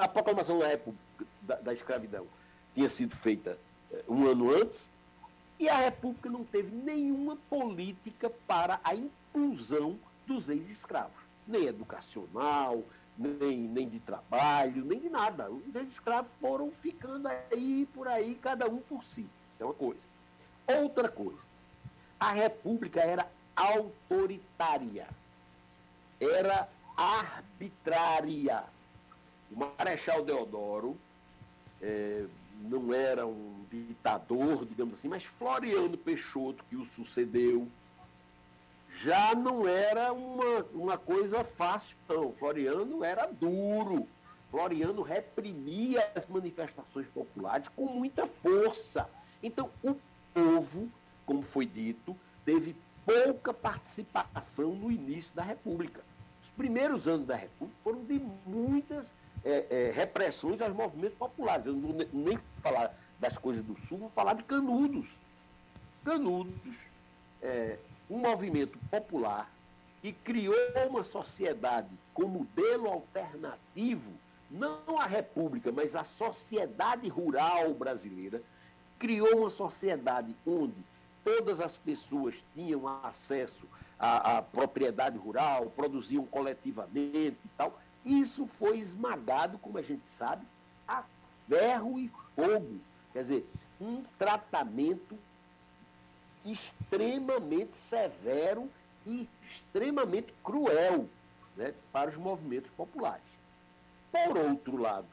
A 0.00 0.08
proclamação 0.08 0.58
da, 0.58 0.68
República, 0.68 1.24
da, 1.42 1.56
da 1.56 1.72
escravidão 1.72 2.26
tinha 2.74 2.88
sido 2.88 3.14
feita 3.16 3.58
eh, 3.92 4.02
um 4.08 4.26
ano 4.26 4.50
antes, 4.54 4.90
e 5.58 5.68
a 5.68 5.76
República 5.76 6.28
não 6.28 6.44
teve 6.44 6.74
nenhuma 6.74 7.36
política 7.48 8.28
para 8.48 8.80
a 8.82 8.94
inclusão 8.94 9.96
dos 10.26 10.48
ex-escravos, 10.48 11.22
nem 11.46 11.66
educacional, 11.66 12.82
nem, 13.16 13.58
nem 13.58 13.88
de 13.88 14.00
trabalho, 14.00 14.84
nem 14.84 14.98
de 14.98 15.08
nada. 15.08 15.50
Os 15.50 15.74
ex-escravos 15.74 16.30
foram 16.40 16.72
ficando 16.82 17.28
aí 17.28 17.86
por 17.94 18.08
aí, 18.08 18.36
cada 18.42 18.68
um 18.68 18.78
por 18.78 19.04
si. 19.04 19.20
Isso 19.20 19.62
é 19.62 19.64
uma 19.64 19.74
coisa. 19.74 20.00
Outra 20.66 21.08
coisa, 21.08 21.40
a 22.18 22.32
República 22.32 23.00
era 23.00 23.26
autoritária, 23.54 25.06
era 26.20 26.68
arbitrária. 26.96 28.64
O 29.54 29.58
Marechal 29.58 30.24
Deodoro 30.24 30.96
é, 31.80 32.24
não 32.62 32.94
era 32.94 33.26
um 33.26 33.64
ditador, 33.70 34.64
digamos 34.64 34.94
assim, 34.94 35.08
mas 35.08 35.24
Floriano 35.24 35.96
Peixoto, 35.98 36.64
que 36.70 36.76
o 36.76 36.86
sucedeu, 36.96 37.68
já 39.00 39.34
não 39.34 39.66
era 39.66 40.12
uma, 40.12 40.66
uma 40.72 40.98
coisa 40.98 41.42
fácil, 41.44 41.96
não. 42.08 42.32
Floriano 42.32 43.02
era 43.02 43.26
duro. 43.26 44.06
Floriano 44.50 45.02
reprimia 45.02 46.10
as 46.14 46.26
manifestações 46.26 47.06
populares 47.08 47.68
com 47.74 47.86
muita 47.86 48.26
força. 48.26 49.08
Então, 49.42 49.70
o 49.82 49.96
povo, 50.34 50.88
como 51.24 51.42
foi 51.42 51.66
dito, 51.66 52.16
teve 52.44 52.76
pouca 53.04 53.52
participação 53.52 54.74
no 54.74 54.90
início 54.90 55.32
da 55.34 55.42
República. 55.42 56.00
Os 56.42 56.50
primeiros 56.50 57.08
anos 57.08 57.26
da 57.26 57.34
República 57.34 57.78
foram 57.82 58.04
de 58.04 58.20
muitas 58.46 59.12
é, 59.44 59.66
é, 59.70 59.92
repressões 59.94 60.60
aos 60.60 60.74
movimentos 60.74 61.16
populares. 61.18 61.66
Eu 61.66 61.74
não 61.74 61.96
nem 62.12 62.38
falar 62.62 62.94
das 63.18 63.38
coisas 63.38 63.64
do 63.64 63.76
Sul, 63.88 63.98
vou 63.98 64.10
falar 64.10 64.34
de 64.34 64.42
Canudos. 64.42 65.06
Canudos, 66.04 66.74
é, 67.42 67.76
um 68.10 68.18
movimento 68.18 68.78
popular 68.90 69.50
que 70.00 70.12
criou 70.12 70.54
uma 70.88 71.04
sociedade 71.04 71.88
com 72.12 72.26
modelo 72.26 72.88
alternativo, 72.88 74.10
não 74.50 74.98
a 74.98 75.06
República, 75.06 75.70
mas 75.70 75.94
a 75.94 76.04
sociedade 76.04 77.08
rural 77.08 77.72
brasileira, 77.72 78.42
criou 78.98 79.38
uma 79.38 79.50
sociedade 79.50 80.34
onde 80.46 80.74
todas 81.24 81.60
as 81.60 81.76
pessoas 81.76 82.34
tinham 82.54 82.86
acesso 83.04 83.66
à, 83.98 84.38
à 84.38 84.42
propriedade 84.42 85.16
rural, 85.16 85.72
produziam 85.76 86.26
coletivamente 86.26 87.38
e 87.44 87.48
tal, 87.56 87.78
isso 88.04 88.48
foi 88.58 88.78
esmagado, 88.78 89.58
como 89.58 89.78
a 89.78 89.82
gente 89.82 90.02
sabe, 90.18 90.44
a 90.86 91.02
ferro 91.48 91.98
e 91.98 92.10
fogo. 92.34 92.80
Quer 93.12 93.22
dizer, 93.22 93.46
um 93.80 94.02
tratamento 94.18 95.18
extremamente 96.44 97.76
severo 97.76 98.68
e 99.06 99.28
extremamente 99.50 100.32
cruel 100.42 101.08
né, 101.56 101.74
para 101.92 102.10
os 102.10 102.16
movimentos 102.16 102.70
populares. 102.76 103.22
Por 104.10 104.36
outro 104.36 104.76
lado, 104.76 105.08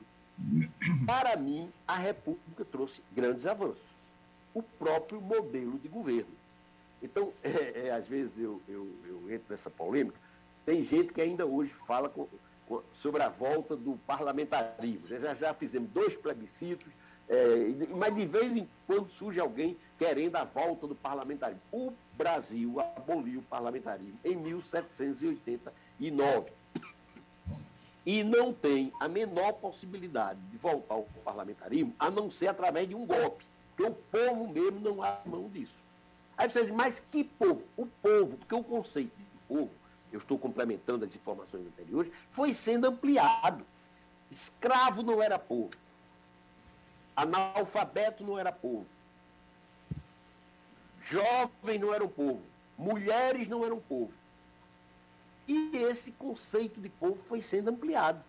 para 1.06 1.36
mim, 1.36 1.72
a 1.88 1.96
República 1.98 2.66
trouxe 2.66 3.02
grandes 3.14 3.46
avanços. 3.46 4.00
O 4.54 4.64
próprio 4.64 5.22
modelo 5.22 5.78
de 5.80 5.88
governo. 5.88 6.32
Então, 7.02 7.32
é, 7.44 7.88
é, 7.88 7.92
às 7.92 8.08
vezes 8.08 8.38
eu, 8.38 8.62
eu, 8.68 8.88
eu 9.06 9.34
entro 9.34 9.46
nessa 9.50 9.70
polêmica, 9.70 10.18
tem 10.66 10.84
gente 10.84 11.14
que 11.14 11.22
ainda 11.22 11.46
hoje 11.46 11.74
fala 11.88 12.10
com, 12.10 12.28
sobre 13.02 13.24
a 13.24 13.30
volta 13.30 13.76
do 13.76 13.98
parlamentarismo. 14.06 15.08
Já, 15.08 15.34
já 15.34 15.52
fizemos 15.54 15.90
dois 15.92 16.16
plebiscitos, 16.16 16.88
é, 17.28 17.74
mas 17.96 18.16
de 18.16 18.26
vez 18.26 18.56
em 18.56 18.68
quando 18.88 19.10
surge 19.12 19.40
alguém 19.40 19.78
querendo 19.98 20.36
a 20.36 20.44
volta 20.44 20.86
do 20.88 20.96
parlamentarismo. 20.96 21.62
O 21.72 21.94
Brasil 22.18 22.80
aboliu 22.80 23.40
o 23.40 23.44
parlamentarismo 23.44 24.20
em 24.24 24.36
1789 24.36 26.52
e 28.06 28.24
não 28.24 28.54
tem 28.54 28.92
a 29.00 29.08
menor 29.08 29.54
possibilidade 29.54 30.40
de 30.52 30.58
voltar 30.58 30.96
ao 30.96 31.08
parlamentarismo 31.24 31.94
a 32.00 32.10
não 32.10 32.32
ser 32.32 32.48
através 32.48 32.88
de 32.88 32.96
um 32.96 33.06
golpe, 33.06 33.46
porque 33.76 33.92
o 33.92 33.96
povo 34.12 34.48
mesmo 34.48 34.80
não 34.80 35.04
abre 35.04 35.30
mão 35.30 35.50
disso. 35.50 35.78
Aí 36.38 36.50
você 36.50 36.64
diz, 36.64 36.74
mas 36.74 37.04
que 37.12 37.24
povo? 37.24 37.62
O 37.76 37.86
povo, 37.86 38.38
porque 38.38 38.56
o 38.56 38.64
conceito 38.64 39.12
de 39.16 39.26
povo 39.48 39.70
eu 40.12 40.20
estou 40.20 40.38
complementando 40.38 41.06
as 41.06 41.16
informações 41.16 41.66
anteriores, 41.68 42.12
foi 42.32 42.54
sendo 42.54 42.88
ampliado. 42.88 43.66
Escravo 44.32 45.02
não 45.04 45.22
era 45.22 45.38
povo. 45.40 45.70
Analfabeto 47.16 48.24
não 48.24 48.38
era 48.38 48.52
povo. 48.52 48.86
Jovem 51.04 51.80
não 51.80 51.94
era 51.94 52.04
um 52.04 52.10
povo. 52.10 52.42
Mulheres 52.78 53.48
não 53.48 53.66
eram 53.66 53.80
povo. 53.80 54.14
E 55.48 55.78
esse 55.78 56.12
conceito 56.12 56.80
de 56.80 56.90
povo 56.90 57.18
foi 57.28 57.42
sendo 57.42 57.70
ampliado. 57.70 58.24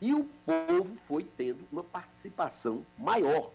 E 0.00 0.12
o 0.12 0.28
povo 0.44 0.98
foi 1.06 1.24
tendo 1.36 1.64
uma 1.70 1.84
participação 1.84 2.84
maior. 2.98 3.50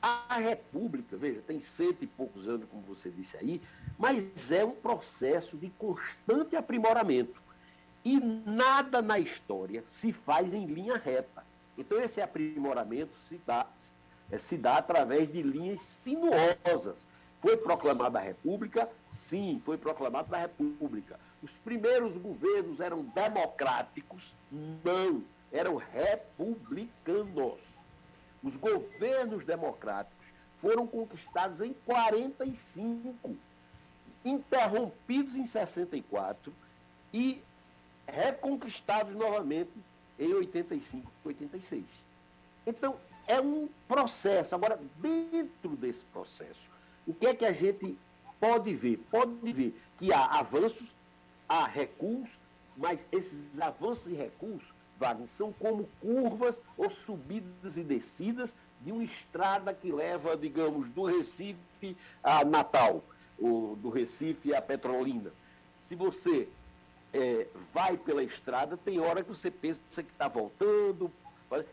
A 0.00 0.36
República, 0.38 1.16
veja, 1.16 1.40
tem 1.46 1.60
cento 1.60 2.02
e 2.02 2.06
poucos 2.06 2.48
anos, 2.48 2.68
como 2.70 2.82
você 2.82 3.10
disse 3.10 3.36
aí, 3.36 3.60
mas 3.98 4.50
é 4.50 4.64
um 4.64 4.72
processo 4.72 5.56
de 5.56 5.70
constante 5.70 6.56
aprimoramento. 6.56 7.42
E 8.04 8.20
nada 8.20 9.00
na 9.00 9.18
história 9.18 9.82
se 9.88 10.12
faz 10.12 10.52
em 10.52 10.66
linha 10.66 10.96
reta. 10.96 11.44
Então, 11.76 12.00
esse 12.00 12.20
aprimoramento 12.20 13.16
se 13.16 13.40
dá, 13.46 13.66
é, 14.30 14.38
se 14.38 14.56
dá 14.56 14.78
através 14.78 15.32
de 15.32 15.42
linhas 15.42 15.80
sinuosas. 15.80 17.06
Foi 17.40 17.56
proclamada 17.56 18.18
a 18.18 18.22
República? 18.22 18.88
Sim, 19.08 19.60
foi 19.64 19.76
proclamada 19.76 20.36
a 20.36 20.40
República. 20.40 21.18
Os 21.42 21.50
primeiros 21.50 22.16
governos 22.16 22.80
eram 22.80 23.02
democráticos? 23.02 24.32
Não, 24.50 25.22
eram 25.52 25.76
republicanos. 25.76 27.60
Os 28.42 28.56
governos 28.56 29.44
democráticos 29.44 30.26
foram 30.60 30.86
conquistados 30.86 31.60
em 31.60 31.74
45, 31.84 33.36
interrompidos 34.24 35.34
em 35.36 35.44
64 35.44 36.52
e 37.12 37.40
reconquistados 38.06 39.14
novamente 39.14 39.70
em 40.18 40.32
85, 40.32 41.10
86. 41.24 41.84
Então, 42.66 42.96
é 43.26 43.40
um 43.40 43.68
processo. 43.88 44.54
Agora, 44.54 44.78
dentro 44.98 45.70
desse 45.76 46.04
processo, 46.06 46.60
o 47.06 47.12
que 47.12 47.26
é 47.26 47.34
que 47.34 47.44
a 47.44 47.52
gente 47.52 47.96
pode 48.40 48.74
ver? 48.74 48.98
Pode 49.10 49.52
ver 49.52 49.78
que 49.98 50.12
há 50.12 50.24
avanços, 50.24 50.88
há 51.48 51.66
recuos, 51.66 52.28
mas 52.76 53.06
esses 53.12 53.60
avanços 53.60 54.06
e 54.06 54.14
recuos, 54.14 54.62
Wagner, 54.98 55.28
são 55.36 55.52
como 55.52 55.88
curvas 56.00 56.60
ou 56.76 56.90
subidas 56.90 57.76
e 57.76 57.82
descidas 57.82 58.54
de 58.80 58.92
uma 58.92 59.04
estrada 59.04 59.72
que 59.72 59.90
leva, 59.90 60.36
digamos, 60.36 60.88
do 60.90 61.04
Recife 61.04 61.96
a 62.22 62.44
Natal, 62.44 63.02
ou 63.38 63.76
do 63.76 63.90
Recife 63.90 64.54
a 64.54 64.62
Petrolina. 64.62 65.30
Se 65.84 65.94
você 65.94 66.48
é, 67.12 67.46
vai 67.72 67.96
pela 67.96 68.22
estrada, 68.22 68.76
tem 68.76 68.98
hora 69.00 69.22
que 69.22 69.30
você 69.30 69.50
pensa 69.50 69.80
que 69.94 70.10
está 70.10 70.28
voltando. 70.28 71.10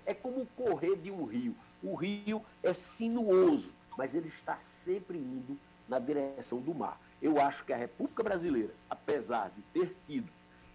É 0.05 0.13
como 0.13 0.45
correr 0.55 0.95
de 0.97 1.09
um 1.11 1.25
rio. 1.25 1.55
O 1.81 1.95
rio 1.95 2.43
é 2.61 2.71
sinuoso, 2.73 3.69
mas 3.97 4.13
ele 4.13 4.27
está 4.27 4.57
sempre 4.83 5.17
indo 5.17 5.57
na 5.89 5.97
direção 5.97 6.59
do 6.59 6.73
mar. 6.73 6.99
Eu 7.21 7.41
acho 7.41 7.65
que 7.65 7.73
a 7.73 7.77
República 7.77 8.23
Brasileira, 8.23 8.73
apesar 8.89 9.49
de 9.49 9.61
ter 9.73 9.95
tido 10.07 10.29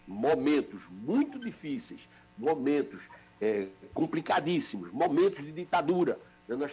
momentos 0.07 0.83
muito 0.91 1.39
difíceis, 1.39 2.01
momentos 2.37 3.03
é, 3.41 3.69
complicadíssimos, 3.95 4.91
momentos 4.91 5.45
de 5.45 5.53
ditadura, 5.53 6.19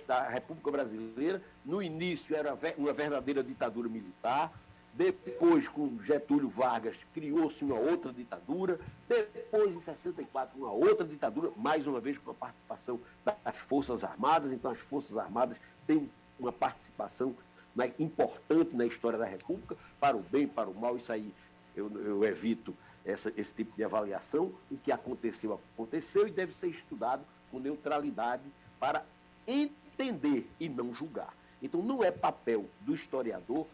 a 0.10 0.30
República 0.30 0.72
Brasileira, 0.72 1.42
no 1.66 1.82
início 1.82 2.36
era 2.36 2.58
uma 2.78 2.94
verdadeira 2.94 3.44
ditadura 3.44 3.90
militar, 3.90 4.52
depois, 4.94 5.68
com 5.68 6.00
Getúlio 6.04 6.50
Vargas, 6.50 6.96
criou-se 7.16 7.66
uma 7.66 7.80
outra 7.80 8.14
ditadura. 8.14 8.80
Depois, 9.08 9.76
em 9.76 9.80
64, 9.80 10.56
uma 10.56 10.72
outra 10.72 11.06
ditadura, 11.06 11.52
mais 11.58 11.88
uma 11.88 12.00
vez 12.00 12.18
com 12.20 12.30
a 12.30 12.34
participação 12.36 13.00
das 13.26 13.56
Forças 13.68 14.04
Armadas. 14.04 14.52
Então, 14.52 14.70
as 14.70 14.78
Forças 14.80 15.18
Armadas 15.18 15.58
têm 15.88 16.08
uma 16.40 16.52
participação 16.52 17.36
né, 17.76 17.92
importante 17.98 18.76
na 18.76 18.86
história 18.86 19.18
da 19.18 19.26
República, 19.26 19.76
para 20.00 20.16
o 20.16 20.22
bem, 20.22 20.48
para 20.48 20.70
o 20.70 20.76
mal. 20.76 20.96
Isso 20.96 21.12
aí 21.12 21.34
eu, 21.76 21.90
eu 22.00 22.24
evito 22.24 22.76
essa, 23.04 23.34
esse 23.36 23.52
tipo 23.52 23.76
de 23.76 23.84
avaliação. 23.84 24.52
O 24.70 24.78
que 24.78 24.92
aconteceu, 24.92 25.60
aconteceu 25.74 26.28
e 26.28 26.32
deve 26.32 26.54
ser 26.54 26.68
estudado 26.68 27.24
com 27.50 27.60
neutralidade 27.60 28.44
para 28.80 29.04
entender 29.48 30.50
e 30.60 30.70
não 30.70 30.94
julgar. 30.94 31.34
Então, 31.62 31.82
não 31.82 32.04
é 32.04 32.12
papel 32.12 32.66
do 32.82 32.94
historiador 32.94 33.66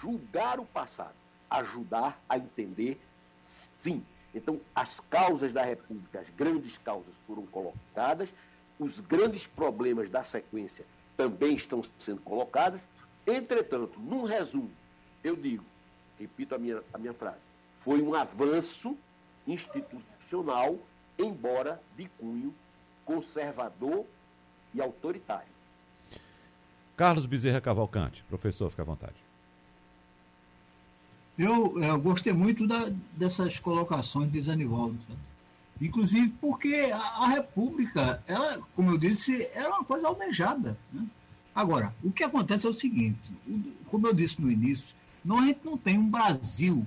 julgar 0.00 0.60
o 0.60 0.64
passado, 0.64 1.14
ajudar 1.48 2.20
a 2.28 2.36
entender, 2.36 3.00
sim. 3.80 4.04
Então, 4.34 4.60
as 4.74 5.00
causas 5.08 5.52
da 5.52 5.64
República, 5.64 6.20
as 6.20 6.28
grandes 6.30 6.78
causas 6.78 7.14
foram 7.26 7.46
colocadas, 7.46 8.28
os 8.78 9.00
grandes 9.00 9.46
problemas 9.46 10.08
da 10.10 10.22
sequência 10.22 10.84
também 11.16 11.54
estão 11.54 11.84
sendo 11.98 12.20
colocados. 12.22 12.82
Entretanto, 13.26 13.98
num 13.98 14.24
resumo, 14.24 14.70
eu 15.22 15.36
digo, 15.36 15.64
repito 16.18 16.54
a 16.54 16.58
minha, 16.58 16.82
a 16.92 16.98
minha 16.98 17.12
frase, 17.12 17.46
foi 17.82 18.00
um 18.00 18.14
avanço 18.14 18.96
institucional, 19.46 20.78
embora 21.18 21.80
de 21.96 22.08
cunho 22.18 22.54
conservador 23.04 24.06
e 24.74 24.80
autoritário. 24.80 25.48
Carlos 26.96 27.26
Bezerra 27.26 27.60
Cavalcante, 27.60 28.22
professor, 28.28 28.70
fica 28.70 28.82
à 28.82 28.84
vontade. 28.84 29.14
Eu, 31.38 31.82
eu 31.82 31.98
gostei 31.98 32.32
muito 32.32 32.66
da, 32.66 32.90
dessas 33.16 33.58
colocações 33.58 34.30
de 34.30 34.42
Zanivaldo. 34.42 34.98
Inclusive 35.80 36.34
porque 36.40 36.90
a, 36.92 36.98
a, 36.98 37.28
República, 37.28 38.22
ela, 38.26 38.58
como 38.74 38.90
eu 38.90 38.98
disse, 38.98 39.48
era 39.54 39.70
uma 39.70 39.84
coisa 39.84 40.08
almejada. 40.08 40.76
Né? 40.92 41.06
Agora, 41.54 41.94
o 42.04 42.12
que 42.12 42.22
acontece 42.22 42.66
é 42.66 42.68
o 42.68 42.74
seguinte: 42.74 43.18
como 43.86 44.06
eu 44.06 44.12
disse 44.12 44.40
no 44.42 44.50
início, 44.50 44.94
não, 45.24 45.38
a 45.38 45.46
gente 45.46 45.60
não 45.64 45.78
tem 45.78 45.96
um 45.96 46.10
Brasil 46.10 46.86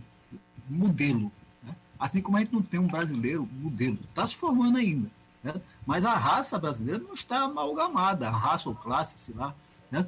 modelo. 0.70 1.32
Né? 1.64 1.76
Assim 2.00 2.22
como 2.22 2.38
a 2.38 2.42
gente 2.42 2.54
não 2.54 2.62
tem 2.62 2.80
um 2.80 2.88
brasileiro 2.88 3.50
modelo. 3.60 3.98
Está 4.10 4.28
se 4.28 4.36
formando 4.36 4.78
ainda. 4.78 5.10
Né? 5.44 5.54
Mas 5.86 6.06
a 6.06 6.14
raça 6.14 6.58
brasileira 6.58 7.00
não 7.00 7.14
está 7.14 7.44
amalgamada, 7.44 8.28
a 8.28 8.32
raça 8.32 8.70
ou 8.70 8.76
classe, 8.76 9.16
sei 9.18 9.36
lá, 9.36 9.54
né? 9.92 10.06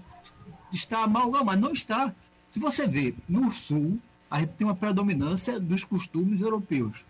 está 0.72 1.04
amalgamada, 1.04 1.60
não 1.60 1.74
está. 1.74 2.14
Se 2.52 2.60
você 2.60 2.88
vê 2.88 3.14
no 3.28 3.52
Sul, 3.52 4.00
a 4.30 4.40
gente 4.40 4.54
tem 4.54 4.66
uma 4.66 4.76
predominância 4.76 5.60
dos 5.60 5.84
costumes 5.84 6.42
europeus. 6.42 7.06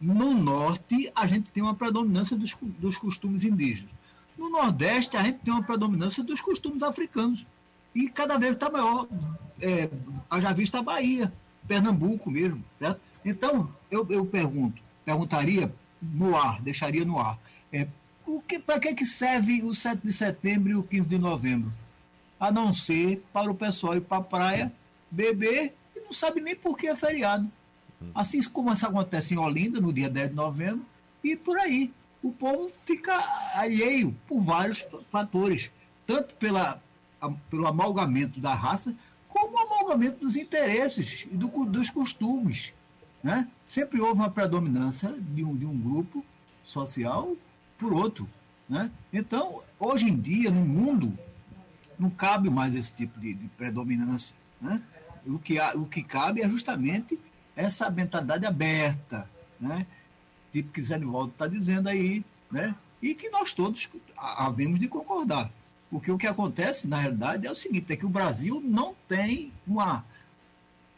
No 0.00 0.34
norte, 0.34 1.10
a 1.14 1.26
gente 1.26 1.50
tem 1.50 1.62
uma 1.62 1.74
predominância 1.74 2.36
dos, 2.36 2.56
dos 2.60 2.96
costumes 2.96 3.44
indígenas. 3.44 3.90
No 4.36 4.48
nordeste, 4.48 5.16
a 5.16 5.22
gente 5.22 5.40
tem 5.40 5.52
uma 5.52 5.62
predominância 5.62 6.22
dos 6.22 6.40
costumes 6.40 6.82
africanos. 6.82 7.44
E 7.94 8.08
cada 8.08 8.38
vez 8.38 8.52
está 8.52 8.70
maior. 8.70 9.08
É, 9.60 9.90
já 10.40 10.52
vista 10.52 10.78
a 10.78 10.82
Bahia, 10.82 11.32
Pernambuco 11.66 12.30
mesmo. 12.30 12.62
Certo? 12.78 13.00
Então, 13.24 13.68
eu, 13.90 14.06
eu 14.08 14.24
pergunto, 14.24 14.80
perguntaria 15.04 15.72
no 16.00 16.36
ar, 16.36 16.60
deixaria 16.62 17.04
no 17.04 17.18
ar. 17.18 17.38
É, 17.72 17.86
Para 18.64 18.80
que, 18.80 18.94
que 18.94 19.06
serve 19.06 19.62
o 19.62 19.74
7 19.74 20.00
de 20.02 20.12
setembro 20.12 20.70
e 20.70 20.74
o 20.74 20.82
15 20.82 21.08
de 21.08 21.18
novembro? 21.18 21.72
A 22.38 22.50
não 22.50 22.72
ser 22.72 23.24
para 23.32 23.50
o 23.50 23.54
pessoal 23.54 23.96
ir 23.96 24.00
para 24.00 24.18
a 24.18 24.22
praia, 24.22 24.72
beber 25.10 25.74
não 26.08 26.12
sabe 26.12 26.40
nem 26.40 26.56
por 26.56 26.76
que 26.76 26.86
é 26.86 26.96
feriado. 26.96 27.50
Assim 28.14 28.42
como 28.44 28.72
isso 28.72 28.86
acontece 28.86 29.34
em 29.34 29.38
Olinda, 29.38 29.80
no 29.80 29.92
dia 29.92 30.08
10 30.08 30.30
de 30.30 30.34
novembro, 30.34 30.84
e 31.22 31.36
por 31.36 31.58
aí. 31.58 31.92
O 32.22 32.32
povo 32.32 32.72
fica 32.84 33.14
alheio 33.54 34.16
por 34.26 34.40
vários 34.40 34.86
fatores, 35.10 35.70
tanto 36.06 36.34
pela, 36.34 36.82
a, 37.20 37.30
pelo 37.30 37.66
amalgamento 37.66 38.40
da 38.40 38.54
raça, 38.54 38.94
como 39.28 39.56
o 39.56 39.60
amalgamento 39.60 40.24
dos 40.24 40.36
interesses 40.36 41.26
e 41.30 41.36
do, 41.36 41.48
dos 41.66 41.90
costumes. 41.90 42.72
Né? 43.22 43.48
Sempre 43.66 44.00
houve 44.00 44.20
uma 44.20 44.30
predominância 44.30 45.14
de 45.18 45.44
um, 45.44 45.56
de 45.56 45.66
um 45.66 45.76
grupo 45.76 46.24
social 46.64 47.36
por 47.78 47.92
outro. 47.92 48.28
Né? 48.68 48.90
Então, 49.12 49.62
hoje 49.78 50.06
em 50.06 50.16
dia, 50.16 50.50
no 50.50 50.64
mundo, 50.64 51.16
não 51.98 52.10
cabe 52.10 52.48
mais 52.50 52.74
esse 52.74 52.92
tipo 52.92 53.18
de, 53.18 53.34
de 53.34 53.48
predominância. 53.48 54.36
Né? 54.60 54.82
o 55.26 55.38
que, 55.38 55.60
o 55.74 55.84
que 55.84 56.02
cabe 56.02 56.42
é 56.42 56.48
justamente 56.48 57.18
essa 57.54 57.90
mentalidade 57.90 58.46
aberta, 58.46 59.28
né? 59.60 59.86
tipo 60.52 60.72
que 60.72 60.82
Zé 60.82 60.98
Nivaldo 60.98 61.32
está 61.32 61.46
dizendo 61.46 61.88
aí, 61.88 62.24
né? 62.50 62.74
e 63.02 63.14
que 63.14 63.28
nós 63.28 63.52
todos 63.52 63.88
havemos 64.16 64.78
de 64.78 64.88
concordar. 64.88 65.50
Porque 65.90 66.10
o 66.10 66.18
que 66.18 66.26
acontece, 66.26 66.86
na 66.86 66.98
realidade, 66.98 67.46
é 67.46 67.50
o 67.50 67.54
seguinte, 67.54 67.92
é 67.92 67.96
que 67.96 68.06
o 68.06 68.10
Brasil 68.10 68.60
não 68.64 68.94
tem 69.08 69.52
uma, 69.66 70.04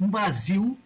um 0.01 0.09
Brasil, 0.09 0.77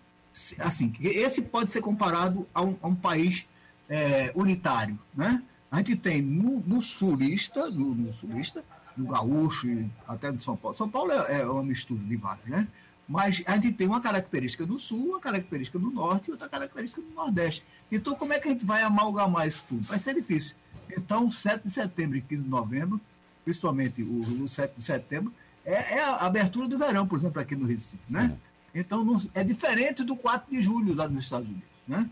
assim, 0.59 0.93
esse 1.01 1.43
pode 1.43 1.73
ser 1.73 1.81
comparado 1.81 2.47
a 2.53 2.63
um, 2.63 2.77
a 2.83 2.89
um 2.89 2.95
país 2.95 3.47
é, 3.89 4.33
unitário, 4.35 4.99
né? 5.15 5.43
A 5.71 5.79
gente 5.79 5.97
tem 5.97 6.23
no, 6.23 6.61
no 6.61 6.81
sulista, 6.81 7.69
no, 7.69 7.95
no, 7.95 8.13
sulista, 8.13 8.65
no 8.97 9.07
gaúcho, 9.07 9.69
até 10.07 10.31
no 10.31 10.41
São 10.41 10.57
Paulo. 10.57 10.77
São 10.77 10.89
Paulo 10.89 11.13
é, 11.13 11.41
é 11.41 11.47
uma 11.47 11.65
mistura 11.65 12.01
de 12.01 12.17
vários, 12.17 12.47
né? 12.47 12.69
Mas 13.09 13.43
a 13.47 13.55
gente 13.55 13.73
tem 13.73 13.87
uma 13.87 14.01
característica 14.01 14.65
no 14.65 14.79
sul, 14.79 15.11
uma 15.11 15.21
característica 15.21 15.79
no 15.79 15.91
norte 15.91 16.29
e 16.29 16.31
outra 16.31 16.49
característica 16.49 17.03
no 17.03 17.15
nordeste. 17.15 17.65
Então, 17.91 18.15
como 18.15 18.33
é 18.33 18.39
que 18.39 18.49
a 18.49 18.51
gente 18.53 18.65
vai 18.65 18.83
amalgamar 18.83 19.47
isso 19.47 19.65
tudo? 19.69 19.85
Vai 19.85 19.99
ser 19.99 20.15
difícil. 20.15 20.57
Então, 20.97 21.31
7 21.31 21.65
de 21.65 21.71
setembro 21.71 22.17
e 22.17 22.23
15 22.23 22.45
de 22.45 22.49
novembro, 22.49 23.01
principalmente 23.45 24.03
o, 24.03 24.45
o 24.45 24.49
7 24.49 24.75
de 24.77 24.83
setembro, 24.83 25.33
é, 25.65 25.97
é, 25.97 26.05
a 26.05 26.25
abertura 26.25 26.69
do 26.69 26.79
verão, 26.79 27.07
por 27.07 27.19
exemplo, 27.19 27.41
aqui 27.41 27.57
no 27.57 27.67
Recife. 27.67 27.99
Né? 28.09 28.37
Então, 28.75 29.05
não, 29.05 29.21
é 29.35 29.45
diferente 29.45 30.03
do 30.03 30.17
4 30.17 30.51
de 30.51 30.61
julho 30.61 30.95
lá 30.95 31.09
nos 31.09 31.25
Estados 31.25 31.49
Unidos. 31.49 31.69
Né? 31.87 32.09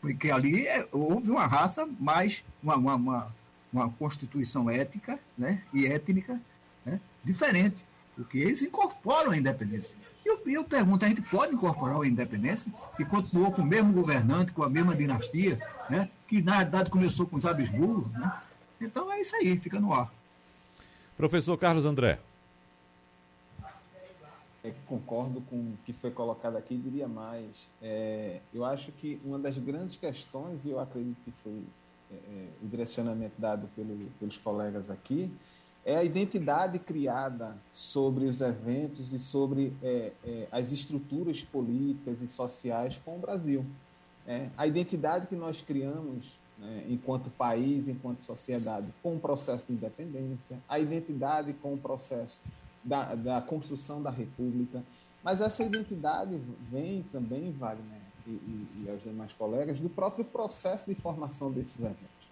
Porque 0.00 0.30
ali 0.30 0.66
é, 0.66 0.88
houve 0.90 1.30
uma 1.30 1.46
raça 1.46 1.86
mais, 1.98 2.44
uma, 2.62 2.76
uma, 2.76 2.94
uma, 2.94 3.34
uma 3.72 3.90
constituição 3.90 4.70
ética 4.70 5.18
né? 5.36 5.62
e 5.72 5.86
étnica 5.86 6.40
né? 6.84 7.00
diferente, 7.22 7.84
porque 8.16 8.38
eles 8.38 8.62
incorporam 8.62 9.32
a 9.32 9.36
independência. 9.36 9.96
Eu, 10.24 10.40
eu 10.46 10.64
pergunto, 10.64 11.04
a 11.04 11.08
gente 11.08 11.22
pode 11.22 11.54
incorporar 11.54 12.00
a 12.00 12.06
independência 12.06 12.72
e 12.98 13.04
continuou 13.04 13.52
com 13.52 13.62
o 13.62 13.66
mesmo 13.66 13.92
governante, 13.92 14.52
com 14.52 14.62
a 14.62 14.68
mesma 14.68 14.94
dinastia, 14.94 15.58
né? 15.90 16.08
que 16.26 16.42
na 16.42 16.58
verdade 16.58 16.90
começou 16.90 17.26
com 17.26 17.36
os 17.36 17.44
Habsburgo, 17.44 18.10
né? 18.18 18.32
Então 18.80 19.12
é 19.12 19.20
isso 19.20 19.34
aí, 19.34 19.58
fica 19.58 19.80
no 19.80 19.92
ar. 19.92 20.12
Professor 21.16 21.56
Carlos 21.56 21.84
André. 21.84 22.20
É, 24.68 24.74
concordo 24.86 25.40
com 25.48 25.56
o 25.56 25.78
que 25.84 25.92
foi 25.92 26.10
colocado 26.10 26.56
aqui, 26.56 26.76
diria 26.76 27.08
mais. 27.08 27.66
É, 27.82 28.40
eu 28.52 28.64
acho 28.64 28.92
que 28.92 29.20
uma 29.24 29.38
das 29.38 29.56
grandes 29.56 29.96
questões, 29.96 30.64
e 30.64 30.70
eu 30.70 30.78
acredito 30.78 31.16
que 31.24 31.32
foi 31.42 31.62
é, 32.10 32.14
é 32.14 32.48
o 32.62 32.68
direcionamento 32.68 33.34
dado 33.38 33.68
pelo, 33.74 33.96
pelos 34.18 34.36
colegas 34.36 34.90
aqui, 34.90 35.30
é 35.84 35.96
a 35.96 36.04
identidade 36.04 36.78
criada 36.78 37.56
sobre 37.72 38.26
os 38.26 38.42
eventos 38.42 39.12
e 39.12 39.18
sobre 39.18 39.72
é, 39.82 40.12
é, 40.24 40.48
as 40.52 40.70
estruturas 40.70 41.42
políticas 41.42 42.20
e 42.20 42.28
sociais 42.28 43.00
com 43.04 43.16
o 43.16 43.18
Brasil. 43.18 43.64
A 44.58 44.66
identidade 44.66 45.26
que 45.26 45.34
nós 45.34 45.62
criamos 45.62 46.38
né, 46.58 46.84
enquanto 46.90 47.30
país, 47.30 47.88
enquanto 47.88 48.22
sociedade, 48.22 48.86
com 49.02 49.16
o 49.16 49.18
processo 49.18 49.66
de 49.66 49.72
independência, 49.72 50.58
a 50.68 50.78
identidade 50.78 51.54
com 51.54 51.72
o 51.72 51.78
processo 51.78 52.38
da, 52.84 53.14
da 53.14 53.40
construção 53.40 54.02
da 54.02 54.10
República. 54.10 54.82
Mas 55.22 55.40
essa 55.40 55.62
identidade 55.62 56.40
vem 56.70 57.04
também, 57.12 57.52
Wagner 57.52 58.00
e, 58.26 58.30
e, 58.30 58.84
e 58.84 58.90
aos 58.90 59.02
demais 59.02 59.32
colegas, 59.32 59.80
do 59.80 59.88
próprio 59.88 60.24
processo 60.24 60.86
de 60.86 60.94
formação 60.94 61.50
desses 61.50 61.78
eventos. 61.78 62.28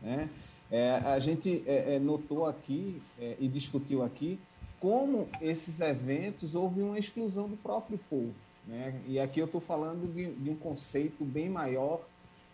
Né? 0.00 0.28
É, 0.70 0.96
a 0.96 1.18
gente 1.18 1.62
é, 1.66 1.94
é, 1.94 1.98
notou 1.98 2.46
aqui 2.46 3.00
é, 3.18 3.36
e 3.38 3.48
discutiu 3.48 4.02
aqui 4.02 4.38
como 4.80 5.28
esses 5.40 5.80
eventos 5.80 6.54
houve 6.54 6.82
uma 6.82 6.98
exclusão 6.98 7.48
do 7.48 7.56
próprio 7.56 7.98
povo. 8.10 8.34
Né? 8.66 9.00
E 9.06 9.18
aqui 9.18 9.40
eu 9.40 9.46
estou 9.46 9.60
falando 9.60 10.12
de, 10.12 10.32
de, 10.34 10.50
um 10.50 10.56
conceito 10.56 11.24
bem 11.24 11.48
maior 11.48 12.00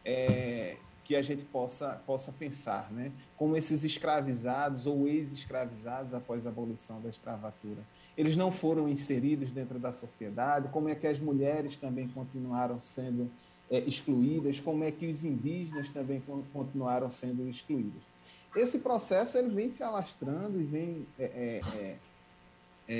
é, 0.04 0.76
que 1.04 1.16
a 1.16 1.22
gente 1.22 1.44
possa, 1.44 2.00
possa 2.06 2.32
pensar, 2.32 2.90
né? 2.92 3.12
como 3.36 3.56
esses 3.56 3.84
escravizados 3.84 4.86
ou 4.86 5.08
ex-escravizados 5.08 6.14
após 6.14 6.46
a 6.46 6.50
abolição 6.50 7.00
da 7.00 7.08
escravatura. 7.08 7.82
Eles 8.16 8.36
não 8.36 8.52
foram 8.52 8.88
inseridos 8.88 9.50
dentro 9.50 9.78
da 9.78 9.92
sociedade, 9.92 10.68
como 10.68 10.88
é 10.88 10.94
que 10.94 11.06
as 11.06 11.18
mulheres 11.18 11.76
também 11.76 12.08
continuaram 12.08 12.80
sendo 12.80 13.30
é, 13.70 13.78
excluídas, 13.80 14.60
como 14.60 14.84
é 14.84 14.90
que 14.90 15.06
os 15.06 15.24
indígenas 15.24 15.88
também 15.88 16.22
continuaram 16.52 17.10
sendo 17.10 17.48
excluídos. 17.48 18.02
Esse 18.54 18.78
processo 18.78 19.38
ele 19.38 19.48
vem 19.48 19.70
se 19.70 19.82
alastrando 19.82 20.60
e 20.60 20.64
vem 20.64 21.06
é, 21.18 21.24
é, 21.24 21.60
é, 21.78 21.98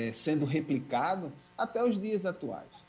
é 0.07 0.13
sendo 0.13 0.45
replicado 0.45 1.31
até 1.55 1.83
os 1.83 1.99
dias 1.99 2.25
atuais. 2.25 2.82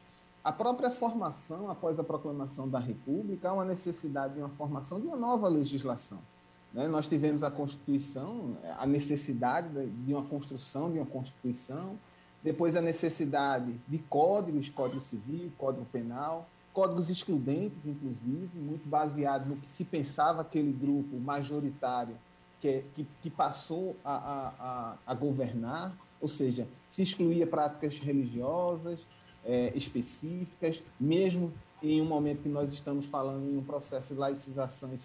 A 0.45 0.53
própria 0.53 0.91
formação, 0.91 1.71
após 1.71 1.99
a 1.99 2.05
proclamação 2.05 2.69
da 2.69 2.79
República, 2.79 3.49
há 3.49 3.55
uma 3.55 3.65
necessidade 3.65 4.35
de 4.35 4.41
uma 4.41 4.51
formação 4.51 5.01
de 5.01 5.07
uma 5.07 5.17
nova 5.17 5.49
legislação. 5.49 6.19
Né? 6.75 6.87
Nós 6.87 7.09
tivemos 7.09 7.43
a 7.43 7.51
Constituição, 7.51 8.55
a 8.79 8.87
necessidade 8.87 9.69
de 9.87 10.13
uma 10.13 10.25
construção 10.25 10.93
de 10.93 10.99
uma 10.99 11.07
Constituição, 11.07 11.99
depois 12.43 12.77
a 12.77 12.83
necessidade 12.83 13.75
de 13.89 13.97
códigos, 13.97 14.69
Código 14.69 15.01
Civil, 15.01 15.51
Código 15.57 15.87
Penal, 15.87 16.47
códigos 16.75 17.09
excludentes, 17.09 17.87
inclusive, 17.87 18.51
muito 18.55 18.87
baseado 18.87 19.47
no 19.47 19.57
que 19.57 19.71
se 19.71 19.83
pensava 19.83 20.43
aquele 20.43 20.73
grupo 20.73 21.17
majoritário 21.17 22.17
que, 22.61 22.85
que, 22.95 23.07
que 23.23 23.31
passou 23.31 23.97
a, 24.05 24.13
a, 24.13 24.49
a, 24.59 24.95
a, 25.07 25.15
governar, 25.15 25.97
ou 26.21 26.29
seja, 26.29 26.67
se 26.89 27.03
excluía 27.03 27.47
práticas 27.47 27.99
religiosas 27.99 29.01
é, 29.45 29.73
específicas, 29.75 30.83
mesmo 30.99 31.53
em 31.83 32.01
um 32.01 32.05
momento 32.05 32.43
que 32.43 32.49
nós 32.49 32.73
estamos 32.73 33.05
falando 33.07 33.51
em 33.51 33.59
um 33.59 33.65
processo 33.65 34.15
de 34.15 34.21
laicização 34.21 34.91
e 34.95 34.99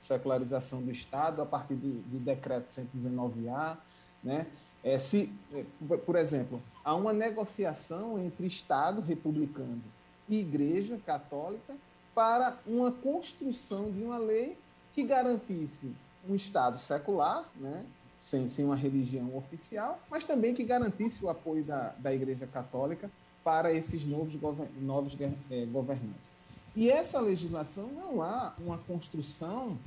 secularização 0.00 0.80
do 0.80 0.90
Estado, 0.90 1.42
a 1.42 1.46
partir 1.46 1.74
do, 1.74 2.00
do 2.08 2.18
decreto 2.18 2.68
119A, 2.70 3.76
né? 4.24 4.46
É, 4.82 4.98
se, 5.00 5.32
é, 5.52 5.64
por 5.96 6.14
exemplo, 6.14 6.62
há 6.84 6.94
uma 6.94 7.12
negociação 7.12 8.18
entre 8.22 8.46
Estado 8.46 9.00
republicano 9.00 9.82
e 10.28 10.38
Igreja 10.38 10.96
Católica 11.04 11.74
para 12.14 12.56
uma 12.66 12.92
construção 12.92 13.90
de 13.90 14.02
uma 14.02 14.16
lei 14.16 14.56
que 14.94 15.02
garantisse 15.02 15.92
um 16.28 16.34
Estado 16.34 16.78
secular, 16.78 17.44
né, 17.56 17.84
sem, 18.22 18.48
sem 18.48 18.64
uma 18.64 18.76
religião 18.76 19.36
oficial, 19.36 20.00
mas 20.10 20.24
também 20.24 20.54
que 20.54 20.64
garantisse 20.64 21.24
o 21.24 21.28
apoio 21.28 21.64
da, 21.64 21.92
da 21.98 22.14
Igreja 22.14 22.46
Católica 22.46 23.10
para 23.46 23.72
esses 23.72 24.04
novos, 24.04 24.34
govern, 24.34 24.68
novos 24.80 25.16
é, 25.52 25.64
governantes. 25.66 26.26
E 26.74 26.90
essa 26.90 27.20
legislação 27.20 27.86
não 27.94 28.20
há 28.20 28.52
uma 28.58 28.76
construção, 28.76 29.78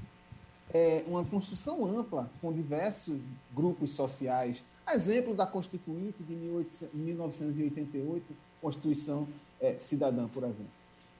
é, 0.73 1.03
uma 1.05 1.25
construção 1.25 1.85
ampla 1.85 2.31
com 2.39 2.53
diversos 2.53 3.19
grupos 3.53 3.89
sociais. 3.89 4.63
Exemplo 4.89 5.35
da 5.35 5.45
Constituinte 5.45 6.23
de 6.23 6.35
18, 6.35 6.89
1988, 6.93 8.25
Constituição 8.61 9.27
é, 9.59 9.73
cidadã, 9.73 10.29
por 10.29 10.43
exemplo. 10.43 10.71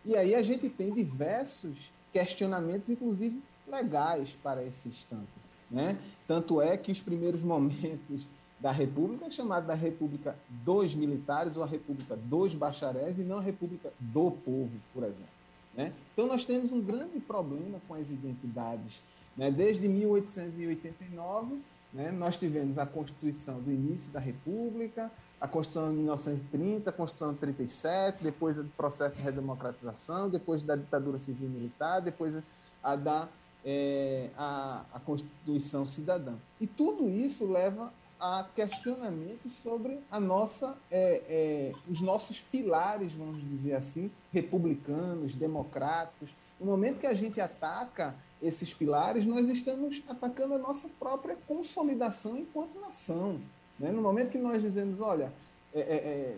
E 0.05 0.15
aí 0.15 0.33
a 0.33 0.41
gente 0.41 0.69
tem 0.69 0.93
diversos 0.93 1.91
questionamentos, 2.13 2.89
inclusive 2.89 3.43
legais, 3.67 4.29
para 4.41 4.63
esse 4.63 4.87
instante. 4.87 5.27
Né? 5.69 5.99
Tanto 6.25 6.61
é 6.61 6.77
que 6.77 6.89
os 6.89 7.01
primeiros 7.01 7.41
momentos 7.43 8.21
da 8.59 8.71
República 8.71 9.25
é 9.25 9.31
chamada 9.31 9.67
da 9.67 9.73
República 9.73 10.35
dos 10.49 10.93
Militares 10.93 11.55
ou 11.55 11.63
a 11.63 11.67
República 11.67 12.15
dos 12.15 12.53
Bacharéis 12.53 13.17
e 13.17 13.21
não 13.21 13.37
a 13.37 13.41
República 13.41 13.91
do 13.99 14.31
Povo, 14.31 14.71
por 14.93 15.03
exemplo. 15.03 15.39
Né? 15.73 15.93
Então 16.13 16.27
nós 16.27 16.43
temos 16.43 16.71
um 16.71 16.81
grande 16.81 17.19
problema 17.19 17.79
com 17.87 17.93
as 17.93 18.09
identidades. 18.09 19.01
Né? 19.37 19.49
Desde 19.49 19.87
1889, 19.87 21.57
né, 21.93 22.11
nós 22.11 22.35
tivemos 22.35 22.77
a 22.77 22.85
Constituição 22.85 23.61
do 23.61 23.71
início 23.71 24.11
da 24.11 24.19
República, 24.19 25.09
a 25.39 25.47
Constituição 25.47 25.89
de 25.89 25.97
1930, 25.97 26.89
a 26.89 26.93
Constituição 26.93 27.33
de 27.33 27.39
37, 27.39 28.23
depois 28.23 28.57
o 28.57 28.65
processo 28.75 29.15
de 29.15 29.21
redemocratização, 29.21 30.29
depois 30.29 30.61
da 30.61 30.75
ditadura 30.75 31.17
civil 31.17 31.47
militar, 31.47 32.01
depois 32.01 32.35
a 32.83 32.95
da 32.95 33.27
é, 33.65 34.29
a, 34.37 34.85
a 34.93 34.99
Constituição 34.99 35.85
cidadã. 35.85 36.33
E 36.61 36.67
tudo 36.67 37.09
isso 37.09 37.45
leva 37.45 37.91
a 38.19 38.45
questionamentos 38.53 39.53
sobre 39.63 39.99
a 40.11 40.19
nossa, 40.19 40.75
é, 40.91 41.23
é, 41.29 41.73
os 41.89 42.01
nossos 42.01 42.41
pilares, 42.41 43.13
vamos 43.13 43.41
dizer 43.49 43.73
assim, 43.73 44.11
republicanos, 44.33 45.33
democráticos. 45.35 46.29
No 46.59 46.65
momento 46.65 46.99
que 46.99 47.07
a 47.07 47.13
gente 47.13 47.39
ataca 47.39 48.13
esses 48.43 48.73
pilares, 48.73 49.25
nós 49.25 49.47
estamos 49.47 50.03
atacando 50.07 50.55
a 50.55 50.57
nossa 50.57 50.89
própria 50.99 51.37
consolidação 51.47 52.37
enquanto 52.37 52.79
nação. 52.79 53.39
Né? 53.79 53.91
No 53.91 54.01
momento 54.01 54.31
que 54.31 54.37
nós 54.37 54.61
dizemos, 54.61 54.99
olha, 54.99 55.31
é, 55.73 55.79
é, 55.79 55.83
é, 55.83 56.37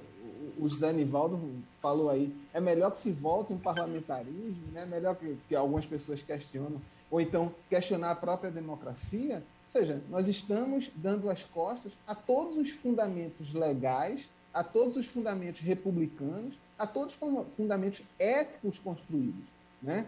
o 0.59 0.67
José 0.67 0.91
Nivaldo 0.93 1.39
falou 1.82 2.09
aí, 2.09 2.36
é 2.53 2.59
melhor 2.59 2.91
que 2.91 2.99
se 2.99 3.11
volte 3.11 3.53
um 3.53 3.57
parlamentarismo, 3.57 4.71
né? 4.71 4.86
melhor 4.86 5.15
que, 5.15 5.38
que 5.47 5.55
algumas 5.55 5.86
pessoas 5.86 6.21
questionam, 6.21 6.79
ou 7.09 7.19
então 7.19 7.51
questionar 7.69 8.11
a 8.11 8.15
própria 8.15 8.51
democracia, 8.51 9.43
seja, 9.72 10.01
nós 10.09 10.28
estamos 10.28 10.91
dando 10.95 11.30
as 11.30 11.43
costas 11.43 11.93
a 12.05 12.13
todos 12.13 12.57
os 12.57 12.72
fundamentos 12.72 13.53
legais, 13.53 14.30
a 14.53 14.63
todos 14.63 14.97
os 14.97 15.05
fundamentos 15.05 15.61
republicanos, 15.61 16.55
a 16.78 16.86
todos 16.86 17.15
os 17.15 17.45
fundamentos 17.55 18.03
éticos 18.19 18.78
construídos. 18.80 19.45
Né? 19.82 20.05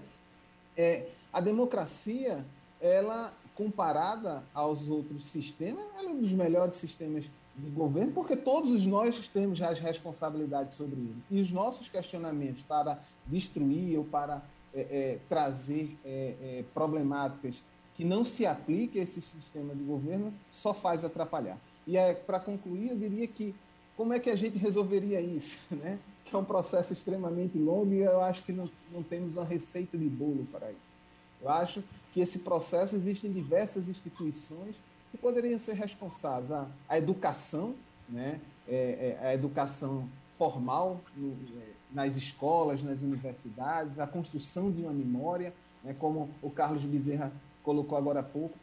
É, 0.76 1.08
a 1.32 1.40
democracia, 1.40 2.44
ela 2.82 3.34
comparada 3.56 4.44
aos 4.54 4.88
outros 4.88 5.28
sistemas, 5.28 5.86
ela 5.98 6.10
é 6.10 6.12
um 6.12 6.20
dos 6.20 6.34
melhores 6.34 6.74
sistemas 6.76 7.26
de 7.56 7.70
governo, 7.70 8.12
porque 8.12 8.36
todos 8.36 8.86
nós 8.86 9.28
temos 9.28 9.62
as 9.62 9.80
responsabilidades 9.80 10.76
sobre 10.76 10.96
ele. 10.96 11.16
E 11.30 11.40
os 11.40 11.52
nossos 11.52 11.88
questionamentos 11.88 12.64
para 12.64 13.00
destruir 13.28 13.98
ou 13.98 14.04
para 14.04 14.42
é, 14.74 14.82
é, 14.82 15.20
trazer 15.30 15.96
é, 16.04 16.34
é 16.42 16.64
problemáticas 16.74 17.62
que 17.96 18.04
não 18.04 18.24
se 18.24 18.46
apliquem 18.46 19.02
a 19.02 19.04
esse 19.04 19.22
sistema 19.22 19.74
de 19.76 19.84
governo 19.84 20.34
só 20.52 20.74
faz 20.74 21.06
atrapalhar. 21.06 21.58
E 21.86 21.98
é, 21.98 22.14
para 22.14 22.40
concluir, 22.40 22.90
eu 22.90 22.98
diria 22.98 23.28
que 23.28 23.54
como 23.96 24.14
é 24.14 24.20
que 24.20 24.30
a 24.30 24.36
gente 24.36 24.58
resolveria 24.58 25.22
isso? 25.22 25.60
Né? 25.72 26.00
Que 26.26 26.36
é 26.36 26.40
um 26.40 26.46
processo 26.46 26.94
extremamente 26.94 27.58
longo 27.58 27.94
e 27.94 28.00
eu 28.00 28.22
acho 28.22 28.44
que 28.44 28.52
não, 28.52 28.70
não 28.92 29.04
temos 29.04 29.36
uma 29.36 29.46
receita 29.46 29.98
de 29.98 30.06
bolo 30.06 30.48
para 30.52 30.72
isso. 30.72 30.94
Eu 31.42 31.50
acho 31.50 31.84
que 32.14 32.22
esse 32.22 32.40
processo 32.40 32.96
existem 32.96 33.32
diversas 33.32 33.90
instituições 33.90 34.76
que 35.12 35.18
poderiam 35.18 35.60
ser 35.60 35.74
responsáveis. 35.74 36.52
A, 36.52 36.66
a 36.90 36.98
educação, 36.98 37.76
né? 38.10 38.40
É, 38.68 39.18
é, 39.22 39.28
a 39.28 39.34
educação 39.34 40.08
formal 40.38 41.02
no, 41.16 41.34
é, 41.60 41.68
nas 41.92 42.16
escolas, 42.16 42.82
nas 42.82 43.00
universidades, 43.00 44.00
a 44.00 44.08
construção 44.08 44.72
de 44.72 44.82
uma 44.82 44.94
memória, 44.94 45.54
né? 45.84 45.94
como 46.00 46.30
o 46.42 46.50
Carlos 46.50 46.84
Bezerra 46.84 47.32
colocou 47.64 47.98
agora 47.98 48.20
há 48.20 48.24
pouco, 48.24 48.58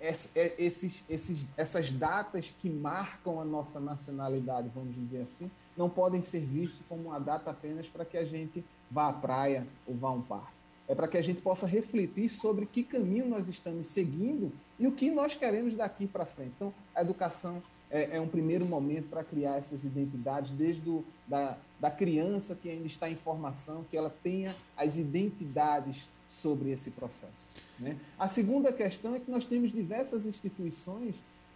é, 0.00 0.54
esses, 0.58 1.04
esses, 1.08 1.46
essas 1.56 1.92
datas 1.92 2.54
que 2.60 2.70
marcam 2.70 3.40
a 3.40 3.44
nossa 3.44 3.78
nacionalidade, 3.78 4.70
vamos 4.74 4.94
dizer 4.94 5.22
assim, 5.22 5.50
não 5.76 5.90
podem 5.90 6.22
ser 6.22 6.40
vistas 6.40 6.80
como 6.88 7.08
uma 7.08 7.18
data 7.18 7.50
apenas 7.50 7.86
para 7.86 8.04
que 8.04 8.16
a 8.16 8.24
gente 8.24 8.64
vá 8.90 9.08
à 9.08 9.12
praia 9.12 9.66
ou 9.86 9.94
vá 9.94 10.08
a 10.08 10.12
um 10.12 10.22
parque 10.22 10.58
é 10.88 10.94
para 10.94 11.06
que 11.06 11.18
a 11.18 11.22
gente 11.22 11.42
possa 11.42 11.66
refletir 11.66 12.30
sobre 12.30 12.64
que 12.64 12.82
caminho 12.82 13.28
nós 13.28 13.46
estamos 13.46 13.88
seguindo 13.88 14.50
e 14.78 14.86
o 14.86 14.92
que 14.92 15.10
nós 15.10 15.36
queremos 15.36 15.76
daqui 15.76 16.06
para 16.06 16.24
frente. 16.24 16.52
Então, 16.56 16.72
a 16.94 17.02
educação 17.02 17.62
é, 17.90 18.16
é 18.16 18.20
um 18.20 18.26
primeiro 18.26 18.64
momento 18.64 19.08
para 19.10 19.22
criar 19.22 19.58
essas 19.58 19.84
identidades, 19.84 20.50
desde 20.52 20.80
do, 20.80 21.04
da, 21.26 21.58
da 21.78 21.90
criança 21.90 22.54
que 22.54 22.70
ainda 22.70 22.86
está 22.86 23.08
em 23.10 23.16
formação, 23.16 23.84
que 23.90 23.96
ela 23.96 24.12
tenha 24.22 24.56
as 24.76 24.96
identidades 24.96 26.08
sobre 26.42 26.70
esse 26.70 26.90
processo. 26.90 27.46
Né? 27.78 27.96
A 28.18 28.28
segunda 28.28 28.72
questão 28.72 29.14
é 29.14 29.20
que 29.20 29.30
nós 29.30 29.44
temos 29.44 29.70
diversas 29.70 30.26
instituições 30.26 31.14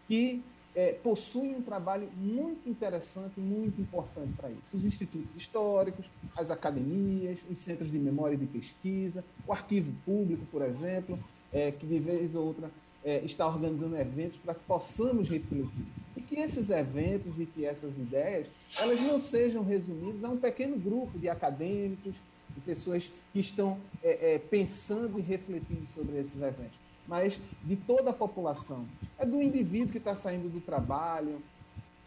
que 0.08 0.42
é, 0.74 0.92
possuem 0.92 1.56
um 1.56 1.62
trabalho 1.62 2.08
muito 2.16 2.68
interessante, 2.68 3.38
muito 3.38 3.80
importante 3.80 4.32
para 4.36 4.50
isso. 4.50 4.74
Os 4.74 4.84
institutos 4.84 5.36
históricos, 5.36 6.06
as 6.36 6.50
academias, 6.50 7.38
os 7.50 7.58
centros 7.58 7.90
de 7.90 7.98
memória 7.98 8.34
e 8.34 8.38
de 8.38 8.46
pesquisa, 8.46 9.24
o 9.46 9.52
arquivo 9.52 9.92
público, 10.04 10.44
por 10.50 10.62
exemplo, 10.62 11.18
é, 11.52 11.70
que 11.70 11.86
de 11.86 11.98
vez 11.98 12.34
ou 12.34 12.46
outra 12.46 12.70
é, 13.04 13.18
está 13.24 13.46
organizando 13.46 13.96
eventos 13.96 14.38
para 14.38 14.54
que 14.54 14.64
possamos 14.66 15.28
refletir. 15.28 15.86
E 16.16 16.22
que 16.22 16.36
esses 16.36 16.70
eventos 16.70 17.38
e 17.38 17.44
que 17.44 17.64
essas 17.64 17.96
ideias, 17.96 18.46
elas 18.78 19.00
não 19.00 19.20
sejam 19.20 19.62
resumidas 19.62 20.24
a 20.24 20.28
um 20.28 20.38
pequeno 20.38 20.78
grupo 20.78 21.18
de 21.18 21.28
acadêmicos, 21.28 22.14
de 22.54 22.60
pessoas 22.60 23.10
que 23.32 23.40
estão 23.40 23.78
é, 24.02 24.34
é, 24.34 24.38
pensando 24.38 25.18
e 25.18 25.22
refletindo 25.22 25.86
sobre 25.86 26.18
esses 26.18 26.40
eventos, 26.40 26.78
mas 27.06 27.40
de 27.64 27.76
toda 27.76 28.10
a 28.10 28.12
população. 28.12 28.86
É 29.18 29.24
do 29.24 29.40
indivíduo 29.42 29.90
que 29.90 29.98
está 29.98 30.14
saindo 30.14 30.48
do 30.48 30.60
trabalho, 30.60 31.40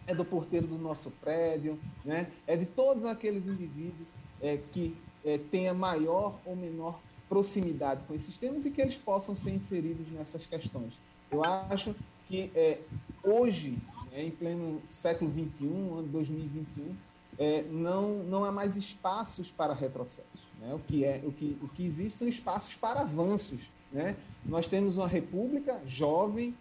é 0.08 0.14
do 0.14 0.24
porteiro 0.24 0.68
do 0.68 0.78
nosso 0.78 1.10
prédio, 1.10 1.80
né? 2.04 2.28
é 2.46 2.56
de 2.56 2.66
todos 2.66 3.06
aqueles 3.06 3.46
indivíduos 3.46 4.08
é, 4.42 4.60
que 4.72 4.96
é, 5.24 5.40
tenha 5.50 5.74
maior 5.74 6.40
ou 6.46 6.56
menor 6.56 7.00
proximidade 7.28 8.04
com 8.08 8.14
esses 8.14 8.38
temas 8.38 8.66
e 8.66 8.72
que 8.72 8.82
eles 8.82 8.96
possam 8.96 9.36
ser 9.36 9.52
inseridos 9.52 10.08
nessas 10.12 10.46
questões. 10.46 10.94
Eu 11.32 11.44
acho 11.44 11.96
que 12.28 12.52
é, 12.56 12.80
hoje, 13.24 13.78
é, 14.12 14.24
em 14.24 14.32
pleno 14.32 14.82
século 14.90 15.32
XXI, 15.32 15.66
ano 15.66 16.04
2021, 16.04 16.96
é, 17.38 17.64
não, 17.64 18.24
não 18.24 18.46
há 18.46 18.52
mais 18.52 18.76
espaços 18.76 19.52
para 19.52 19.74
retrocessos. 19.74 20.46
Né? 20.60 20.74
O, 20.74 20.80
que 20.80 21.04
é, 21.04 21.22
o, 21.24 21.32
que, 21.32 21.58
o 21.62 21.68
que 21.68 21.86
existe 21.86 22.18
são 22.20 22.28
espaços 22.28 22.76
para 22.76 23.02
avanços. 23.02 23.70
Né? 23.92 24.16
Nós 24.46 24.68
temos 24.68 24.98
uma 24.98 25.08
república 25.08 25.80
jovem, 25.86 26.54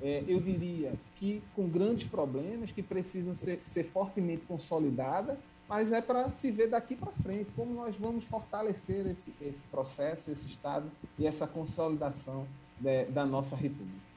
é, 0.00 0.24
eu 0.26 0.40
diria 0.40 0.92
que 1.16 1.42
com 1.54 1.68
grandes 1.68 2.06
problemas, 2.06 2.72
que 2.72 2.82
precisam 2.82 3.34
ser, 3.34 3.60
ser 3.64 3.84
fortemente 3.84 4.42
consolidada, 4.46 5.38
mas 5.68 5.90
é 5.90 6.02
para 6.02 6.30
se 6.32 6.50
ver 6.50 6.68
daqui 6.68 6.94
para 6.94 7.12
frente 7.12 7.50
como 7.56 7.72
nós 7.72 7.96
vamos 7.96 8.24
fortalecer 8.24 9.06
esse, 9.06 9.32
esse 9.40 9.66
processo, 9.70 10.30
esse 10.30 10.46
Estado 10.46 10.90
e 11.18 11.26
essa 11.26 11.46
consolidação 11.46 12.46
de, 12.78 13.04
da 13.06 13.24
nossa 13.24 13.56
República. 13.56 14.12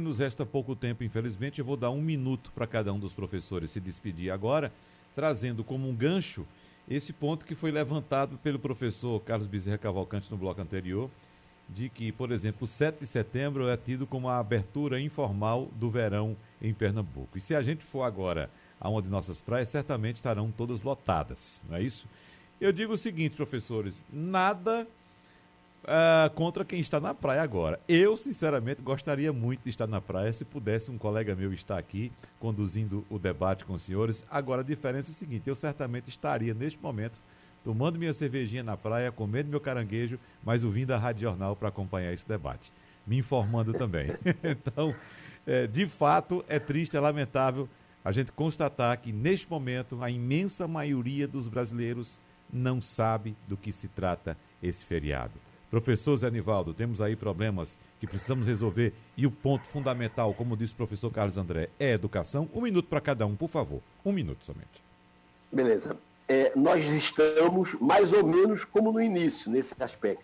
Nos 0.00 0.18
resta 0.18 0.44
pouco 0.44 0.74
tempo, 0.74 1.04
infelizmente, 1.04 1.60
eu 1.60 1.64
vou 1.64 1.76
dar 1.76 1.90
um 1.90 2.00
minuto 2.00 2.50
para 2.52 2.66
cada 2.66 2.92
um 2.92 2.98
dos 2.98 3.12
professores 3.12 3.70
se 3.70 3.78
despedir 3.78 4.30
agora, 4.30 4.72
trazendo 5.14 5.62
como 5.62 5.88
um 5.88 5.94
gancho 5.94 6.46
esse 6.88 7.12
ponto 7.12 7.46
que 7.46 7.54
foi 7.54 7.70
levantado 7.70 8.36
pelo 8.38 8.58
professor 8.58 9.20
Carlos 9.20 9.46
Bezerra 9.46 9.78
Cavalcante 9.78 10.30
no 10.30 10.36
bloco 10.36 10.60
anterior, 10.60 11.10
de 11.68 11.88
que, 11.88 12.12
por 12.12 12.30
exemplo, 12.30 12.64
o 12.64 12.68
7 12.68 13.00
de 13.00 13.06
setembro 13.06 13.68
é 13.68 13.76
tido 13.76 14.06
como 14.06 14.28
a 14.28 14.38
abertura 14.38 15.00
informal 15.00 15.70
do 15.76 15.90
verão 15.90 16.36
em 16.60 16.74
Pernambuco. 16.74 17.38
E 17.38 17.40
se 17.40 17.54
a 17.54 17.62
gente 17.62 17.84
for 17.84 18.02
agora 18.02 18.50
aonde 18.78 19.08
nossas 19.08 19.40
praias 19.40 19.70
certamente 19.70 20.16
estarão 20.16 20.50
todas 20.50 20.82
lotadas, 20.82 21.62
não 21.68 21.76
é 21.76 21.82
isso? 21.82 22.06
Eu 22.60 22.70
digo 22.70 22.92
o 22.92 22.98
seguinte, 22.98 23.36
professores, 23.36 24.04
nada 24.12 24.86
uh, 25.84 26.30
contra 26.34 26.64
quem 26.64 26.80
está 26.80 26.98
na 26.98 27.14
praia 27.14 27.42
agora. 27.42 27.78
Eu, 27.88 28.16
sinceramente, 28.16 28.82
gostaria 28.82 29.32
muito 29.32 29.62
de 29.62 29.70
estar 29.70 29.86
na 29.86 30.00
praia 30.00 30.32
se 30.32 30.44
pudesse 30.44 30.90
um 30.90 30.98
colega 30.98 31.34
meu 31.34 31.52
estar 31.52 31.78
aqui 31.78 32.10
conduzindo 32.40 33.04
o 33.08 33.18
debate 33.18 33.64
com 33.64 33.74
os 33.74 33.82
senhores. 33.82 34.24
Agora, 34.30 34.62
a 34.62 34.64
diferença 34.64 35.10
é 35.10 35.12
o 35.12 35.14
seguinte: 35.14 35.48
eu 35.48 35.54
certamente 35.54 36.08
estaria 36.08 36.54
neste 36.54 36.78
momento 36.80 37.22
tomando 37.62 37.98
minha 37.98 38.12
cervejinha 38.12 38.62
na 38.62 38.76
praia, 38.76 39.10
comendo 39.10 39.48
meu 39.48 39.60
caranguejo, 39.60 40.18
mas 40.44 40.62
ouvindo 40.62 40.90
a 40.90 40.98
Rádio 40.98 41.22
Jornal 41.22 41.56
para 41.56 41.68
acompanhar 41.68 42.12
esse 42.12 42.28
debate, 42.28 42.70
me 43.06 43.16
informando 43.16 43.72
também. 43.72 44.08
então, 44.44 44.94
é, 45.46 45.66
de 45.66 45.88
fato, 45.88 46.44
é 46.46 46.58
triste, 46.58 46.96
é 46.96 47.00
lamentável 47.00 47.68
a 48.04 48.12
gente 48.12 48.30
constatar 48.32 49.00
que, 49.00 49.12
neste 49.12 49.48
momento, 49.48 50.02
a 50.02 50.10
imensa 50.10 50.68
maioria 50.68 51.26
dos 51.26 51.48
brasileiros 51.48 52.20
não 52.52 52.82
sabe 52.82 53.34
do 53.48 53.56
que 53.56 53.72
se 53.72 53.88
trata 53.88 54.36
esse 54.62 54.84
feriado. 54.84 55.32
Professor 55.74 56.14
Zé 56.16 56.30
Nivaldo, 56.30 56.72
temos 56.72 57.00
aí 57.00 57.16
problemas 57.16 57.76
que 57.98 58.06
precisamos 58.06 58.46
resolver 58.46 58.92
e 59.16 59.26
o 59.26 59.30
ponto 59.30 59.66
fundamental, 59.66 60.32
como 60.32 60.56
disse 60.56 60.72
o 60.72 60.76
professor 60.76 61.10
Carlos 61.10 61.36
André, 61.36 61.68
é 61.80 61.90
educação. 61.90 62.48
Um 62.54 62.60
minuto 62.60 62.88
para 62.88 63.00
cada 63.00 63.26
um, 63.26 63.34
por 63.34 63.48
favor. 63.48 63.82
Um 64.04 64.12
minuto 64.12 64.46
somente. 64.46 64.80
Beleza. 65.52 65.98
É, 66.28 66.52
nós 66.54 66.86
estamos 66.86 67.74
mais 67.80 68.12
ou 68.12 68.24
menos 68.24 68.64
como 68.64 68.92
no 68.92 69.00
início, 69.00 69.50
nesse 69.50 69.74
aspecto. 69.82 70.22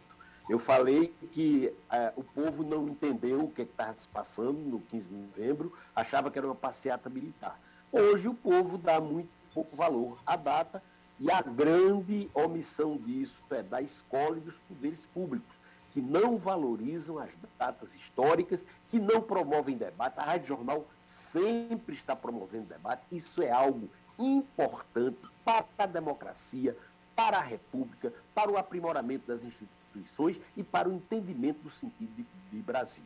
Eu 0.49 0.61
falei 0.61 1.13
que 1.33 1.73
é, 1.91 2.13
o 2.15 2.23
povo 2.23 2.63
não 2.63 2.87
entendeu 2.87 3.41
o 3.41 3.51
que 3.51 3.63
estava 3.63 3.99
se 3.99 4.07
passando 4.07 4.53
no 4.53 4.79
15 4.79 5.09
de 5.09 5.17
novembro, 5.17 5.73
achava 5.97 6.31
que 6.31 6.39
era 6.39 6.47
uma 6.47 6.55
passeata 6.55 7.11
militar. 7.11 7.59
Hoje 7.91 8.29
o 8.29 8.35
povo 8.35 8.79
dá 8.79 9.01
muito 9.01 9.29
pouco 9.53 9.77
valor 9.77 10.17
à 10.25 10.37
data 10.37 10.81
e 11.21 11.31
a 11.31 11.43
grande 11.43 12.31
omissão 12.33 12.97
disso 12.97 13.43
é 13.51 13.63
da 13.63 13.83
escola 13.83 14.39
e 14.39 14.41
dos 14.41 14.57
poderes 14.67 15.05
públicos, 15.13 15.55
que 15.93 16.01
não 16.01 16.39
valorizam 16.39 17.19
as 17.19 17.29
datas 17.59 17.95
históricas, 17.95 18.65
que 18.89 18.99
não 18.99 19.21
promovem 19.21 19.77
debates. 19.77 20.19
A 20.19 20.23
Rádio 20.23 20.49
Jornal 20.49 20.87
sempre 21.07 21.95
está 21.95 22.17
promovendo 22.17 22.65
debate. 22.65 23.03
Isso 23.13 23.43
é 23.43 23.51
algo 23.51 23.91
importante 24.19 25.19
para 25.45 25.67
a 25.77 25.87
democracia, 25.87 26.75
para 27.15 27.37
a 27.37 27.43
república, 27.43 28.13
para 28.35 28.51
o 28.51 28.57
aprimoramento 28.57 29.27
das 29.27 29.45
instituições 29.45 30.41
e 30.57 30.63
para 30.63 30.89
o 30.89 30.95
entendimento 30.95 31.59
do 31.59 31.71
sentido 31.71 32.15
de, 32.17 32.25
de 32.51 32.63
Brasil. 32.63 33.05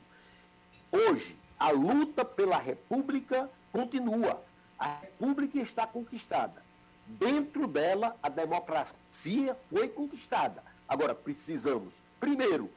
Hoje, 0.93 1.37
a 1.59 1.71
luta 1.71 2.25
pela 2.25 2.59
república 2.59 3.51
continua. 3.73 4.41
A 4.79 4.99
República 5.01 5.59
está 5.59 5.85
conquistada. 5.85 6.63
Dentro 7.07 7.67
dela, 7.67 8.17
a 8.23 8.29
democracia 8.29 9.57
foi 9.69 9.89
conquistada. 9.89 10.63
Agora, 10.89 11.15
precisamos, 11.15 11.95
primeiro, 12.19 12.71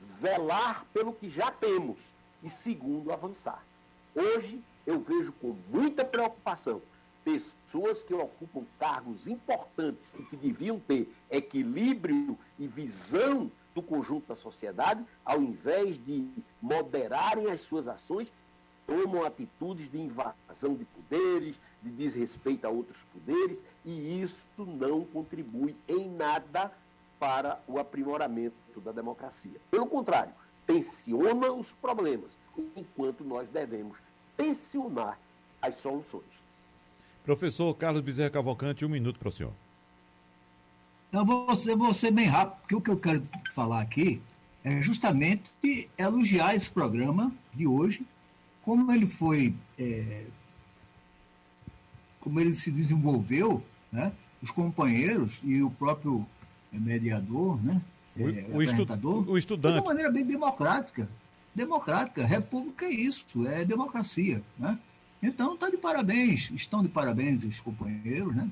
zelar 0.00 0.84
pelo 0.92 1.12
que 1.12 1.28
já 1.28 1.50
temos 1.50 1.98
e, 2.42 2.50
segundo, 2.50 3.12
avançar. 3.12 3.62
Hoje, 4.14 4.62
eu 4.86 5.00
vejo 5.00 5.32
com 5.32 5.56
muita 5.68 6.04
preocupação 6.04 6.80
pessoas 7.24 8.02
que 8.02 8.14
ocupam 8.14 8.64
cargos 8.78 9.26
importantes 9.26 10.14
e 10.18 10.22
que 10.24 10.36
deviam 10.36 10.78
ter 10.80 11.12
equilíbrio 11.30 12.36
e 12.58 12.66
visão 12.66 13.50
do 13.74 13.82
conjunto 13.82 14.28
da 14.28 14.36
sociedade, 14.36 15.04
ao 15.24 15.40
invés 15.40 15.96
de 16.04 16.28
moderarem 16.60 17.50
as 17.50 17.60
suas 17.60 17.88
ações 17.88 18.30
tomam 18.86 19.24
atitudes 19.24 19.90
de 19.90 19.98
invasão 19.98 20.74
de 20.74 20.84
poderes, 20.84 21.60
de 21.82 21.90
desrespeito 21.90 22.66
a 22.66 22.70
outros 22.70 22.98
poderes, 23.12 23.64
e 23.84 24.22
isso 24.22 24.44
não 24.58 25.04
contribui 25.04 25.74
em 25.88 26.08
nada 26.10 26.72
para 27.18 27.60
o 27.68 27.78
aprimoramento 27.78 28.80
da 28.84 28.92
democracia. 28.92 29.60
Pelo 29.70 29.86
contrário, 29.86 30.32
tensiona 30.66 31.52
os 31.52 31.72
problemas, 31.72 32.38
enquanto 32.76 33.24
nós 33.24 33.48
devemos 33.48 33.98
tensionar 34.36 35.18
as 35.60 35.76
soluções. 35.76 36.42
Professor 37.24 37.72
Carlos 37.74 38.02
Bezerra 38.02 38.30
Cavalcante, 38.30 38.84
um 38.84 38.88
minuto 38.88 39.18
para 39.18 39.28
o 39.28 39.32
senhor. 39.32 39.52
Eu 41.12 41.24
vou, 41.24 41.54
ser, 41.54 41.76
vou 41.76 41.94
ser 41.94 42.10
bem 42.10 42.26
rápido, 42.26 42.58
porque 42.60 42.74
o 42.74 42.80
que 42.80 42.90
eu 42.90 42.98
quero 42.98 43.22
falar 43.52 43.80
aqui 43.80 44.20
é 44.64 44.80
justamente 44.80 45.50
elogiar 45.98 46.54
esse 46.54 46.70
programa 46.70 47.32
de 47.52 47.66
hoje, 47.66 48.06
como 48.62 48.92
ele 48.92 49.06
foi, 49.06 49.54
é, 49.78 50.24
como 52.20 52.40
ele 52.40 52.54
se 52.54 52.70
desenvolveu, 52.70 53.62
né? 53.90 54.12
os 54.40 54.50
companheiros 54.50 55.40
e 55.44 55.62
o 55.62 55.70
próprio 55.70 56.26
mediador, 56.72 57.62
né? 57.62 57.80
O, 58.16 58.28
é, 58.28 58.46
o, 58.50 58.62
estu, 58.62 58.86
o 59.30 59.38
estudante. 59.38 59.74
De 59.74 59.80
uma 59.80 59.86
maneira 59.86 60.10
bem 60.10 60.24
democrática. 60.24 61.08
Democrática. 61.54 62.26
República 62.26 62.86
é 62.86 62.92
isso, 62.92 63.46
é 63.46 63.64
democracia. 63.64 64.42
Né? 64.58 64.78
Então, 65.22 65.54
está 65.54 65.70
de 65.70 65.76
parabéns, 65.76 66.50
estão 66.50 66.82
de 66.82 66.88
parabéns 66.88 67.44
os 67.44 67.60
companheiros, 67.60 68.34
né? 68.34 68.48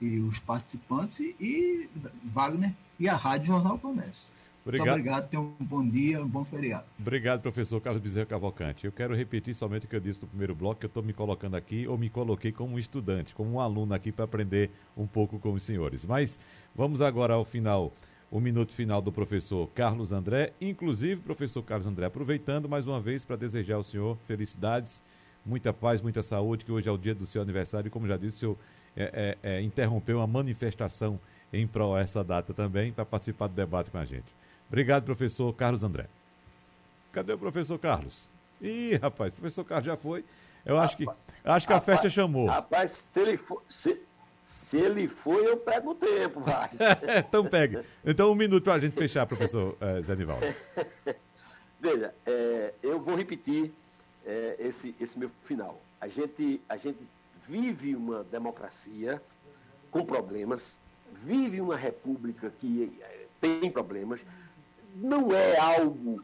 E 0.00 0.18
os 0.18 0.40
participantes 0.40 1.20
e, 1.20 1.36
e 1.40 1.88
Wagner 2.24 2.72
e 2.98 3.08
a 3.08 3.16
Rádio 3.16 3.48
Jornal 3.48 3.78
Comércio. 3.78 4.26
Obrigado. 4.64 4.86
Muito 4.86 5.00
obrigado, 5.00 5.28
tenha 5.28 5.42
um 5.42 5.54
bom 5.60 5.86
dia, 5.86 6.22
um 6.22 6.28
bom 6.28 6.42
feriado. 6.42 6.86
Obrigado, 6.98 7.42
professor 7.42 7.80
Carlos 7.82 8.02
Bezerra 8.02 8.24
Cavalcante. 8.24 8.86
Eu 8.86 8.92
quero 8.92 9.14
repetir 9.14 9.54
somente 9.54 9.84
o 9.84 9.88
que 9.88 9.94
eu 9.94 10.00
disse 10.00 10.22
no 10.22 10.26
primeiro 10.26 10.54
bloco, 10.54 10.80
que 10.80 10.86
eu 10.86 10.88
estou 10.88 11.02
me 11.02 11.12
colocando 11.12 11.54
aqui, 11.54 11.86
ou 11.86 11.98
me 11.98 12.08
coloquei 12.08 12.50
como 12.50 12.76
um 12.76 12.78
estudante, 12.78 13.34
como 13.34 13.52
um 13.52 13.60
aluno 13.60 13.92
aqui 13.92 14.10
para 14.10 14.24
aprender 14.24 14.70
um 14.96 15.06
pouco 15.06 15.38
com 15.38 15.52
os 15.52 15.62
senhores. 15.62 16.06
Mas 16.06 16.38
vamos 16.74 17.02
agora 17.02 17.34
ao 17.34 17.44
final, 17.44 17.92
o 18.30 18.40
minuto 18.40 18.72
final 18.72 19.02
do 19.02 19.12
professor 19.12 19.68
Carlos 19.74 20.12
André. 20.12 20.54
Inclusive, 20.58 21.20
professor 21.20 21.62
Carlos 21.62 21.86
André, 21.86 22.06
aproveitando 22.06 22.66
mais 22.66 22.86
uma 22.86 23.00
vez 23.00 23.22
para 23.22 23.36
desejar 23.36 23.74
ao 23.74 23.84
senhor 23.84 24.16
felicidades, 24.26 25.02
muita 25.44 25.74
paz, 25.74 26.00
muita 26.00 26.22
saúde, 26.22 26.64
que 26.64 26.72
hoje 26.72 26.88
é 26.88 26.92
o 26.92 26.96
dia 26.96 27.14
do 27.14 27.26
seu 27.26 27.42
aniversário, 27.42 27.88
e 27.88 27.90
como 27.90 28.08
já 28.08 28.16
disse, 28.16 28.38
o 28.38 28.40
senhor 28.40 28.58
é, 28.96 29.36
é, 29.42 29.56
é, 29.56 29.62
interrompeu 29.62 30.18
uma 30.18 30.26
manifestação 30.26 31.20
em 31.52 31.66
prol 31.66 31.98
essa 31.98 32.24
data 32.24 32.54
também, 32.54 32.92
para 32.92 33.04
participar 33.04 33.48
do 33.48 33.54
debate 33.54 33.90
com 33.90 33.98
a 33.98 34.06
gente. 34.06 34.43
Obrigado, 34.68 35.04
professor 35.04 35.52
Carlos 35.54 35.82
André. 35.82 36.06
Cadê 37.12 37.32
o 37.32 37.38
professor 37.38 37.78
Carlos? 37.78 38.28
Ih, 38.60 38.96
rapaz, 38.96 39.32
o 39.32 39.36
professor 39.36 39.64
Carlos 39.64 39.86
já 39.86 39.96
foi. 39.96 40.24
Eu 40.64 40.78
acho 40.78 40.96
que, 40.96 41.06
acho 41.44 41.66
que 41.66 41.72
a 41.72 41.80
festa 41.80 42.08
chamou. 42.08 42.46
Rapaz, 42.46 43.04
se 43.12 43.20
ele 43.20 43.36
for. 43.36 43.62
Se, 43.68 44.00
se 44.42 44.76
ele 44.76 45.08
for, 45.08 45.42
eu 45.42 45.56
pego 45.56 45.90
o 45.90 45.94
tempo, 45.94 46.40
vai. 46.40 46.70
então 47.18 47.46
pegue. 47.46 47.80
Então 48.04 48.30
um 48.30 48.34
minuto 48.34 48.64
para 48.64 48.74
a 48.74 48.80
gente 48.80 48.94
fechar, 48.94 49.26
professor 49.26 49.76
eh, 49.80 50.02
Zé 50.02 50.14
Nivaldo. 50.14 50.46
Veja, 51.80 52.14
é, 52.24 52.72
eu 52.82 52.98
vou 52.98 53.14
repetir 53.14 53.70
é, 54.24 54.56
esse, 54.58 54.94
esse 54.98 55.18
meu 55.18 55.30
final. 55.44 55.80
A 56.00 56.08
gente, 56.08 56.60
a 56.68 56.76
gente 56.76 56.98
vive 57.46 57.94
uma 57.94 58.24
democracia 58.24 59.20
com 59.90 60.04
problemas, 60.04 60.80
vive 61.24 61.60
uma 61.60 61.76
república 61.76 62.50
que 62.60 62.90
tem 63.40 63.70
problemas, 63.70 64.20
não 64.94 65.32
é 65.32 65.58
algo 65.58 66.22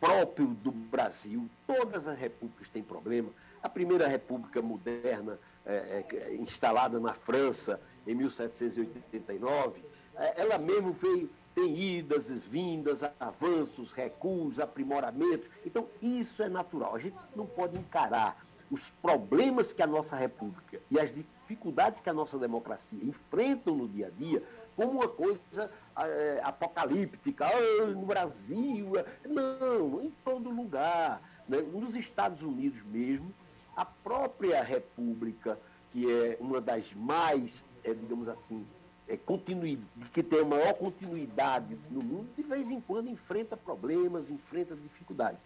próprio 0.00 0.48
do 0.48 0.70
Brasil, 0.70 1.48
todas 1.66 2.06
as 2.06 2.18
repúblicas 2.18 2.68
têm 2.68 2.82
problema. 2.82 3.30
A 3.62 3.68
primeira 3.68 4.06
república 4.06 4.62
moderna, 4.62 5.38
é, 5.64 6.04
é, 6.12 6.34
instalada 6.36 7.00
na 7.00 7.12
França 7.12 7.80
em 8.06 8.14
1789, 8.14 9.82
é, 10.16 10.40
ela 10.40 10.58
mesmo 10.58 10.92
veio, 10.92 11.28
tem 11.54 11.98
idas 11.98 12.30
e 12.30 12.34
vindas, 12.34 13.02
avanços, 13.18 13.90
recuos, 13.90 14.60
aprimoramentos. 14.60 15.48
Então, 15.64 15.88
isso 16.00 16.42
é 16.42 16.48
natural. 16.48 16.94
A 16.94 16.98
gente 16.98 17.16
não 17.34 17.46
pode 17.46 17.76
encarar 17.76 18.46
os 18.70 18.90
problemas 19.02 19.72
que 19.72 19.82
a 19.82 19.86
nossa 19.86 20.16
república 20.16 20.80
e 20.90 20.98
as 21.00 21.12
dificuldades 21.14 22.00
que 22.00 22.10
a 22.10 22.12
nossa 22.12 22.38
democracia 22.38 23.02
enfrentam 23.02 23.74
no 23.74 23.88
dia 23.88 24.08
a 24.08 24.10
dia 24.10 24.42
como 24.76 24.92
uma 24.92 25.08
coisa 25.08 25.70
é, 25.96 26.40
apocalíptica, 26.44 27.46
oh, 27.48 27.86
no 27.86 28.06
Brasil. 28.06 28.92
Não, 29.24 30.02
em 30.02 30.12
todo 30.24 30.50
lugar. 30.50 31.20
Né? 31.48 31.58
Nos 31.60 31.96
Estados 31.96 32.42
Unidos 32.42 32.82
mesmo, 32.84 33.32
a 33.74 33.84
própria 33.84 34.62
república, 34.62 35.58
que 35.92 36.10
é 36.10 36.36
uma 36.38 36.60
das 36.60 36.92
mais, 36.94 37.64
é, 37.82 37.94
digamos 37.94 38.28
assim, 38.28 38.64
é, 39.08 39.18
que 40.12 40.22
tem 40.22 40.40
a 40.40 40.44
maior 40.44 40.74
continuidade 40.74 41.78
no 41.90 42.02
mundo, 42.02 42.28
de 42.36 42.42
vez 42.42 42.70
em 42.70 42.80
quando 42.80 43.08
enfrenta 43.08 43.56
problemas, 43.56 44.30
enfrenta 44.30 44.74
dificuldades. 44.76 45.38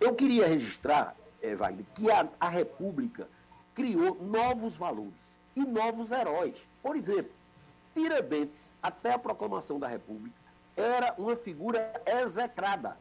Eu 0.00 0.14
queria 0.14 0.46
registrar 0.46 1.14
é, 1.42 1.54
Wagner, 1.54 1.84
que 1.94 2.10
a, 2.10 2.28
a 2.40 2.48
República 2.48 3.28
criou 3.74 4.16
novos 4.22 4.76
valores 4.76 5.38
e 5.54 5.64
novos 5.64 6.10
heróis. 6.10 6.56
Por 6.82 6.96
exemplo, 6.96 7.32
Tiradentes, 7.94 8.70
até 8.82 9.12
a 9.12 9.18
proclamação 9.18 9.78
da 9.78 9.86
República, 9.86 10.36
era 10.76 11.14
uma 11.18 11.36
figura 11.36 12.00
execrada. 12.06 12.96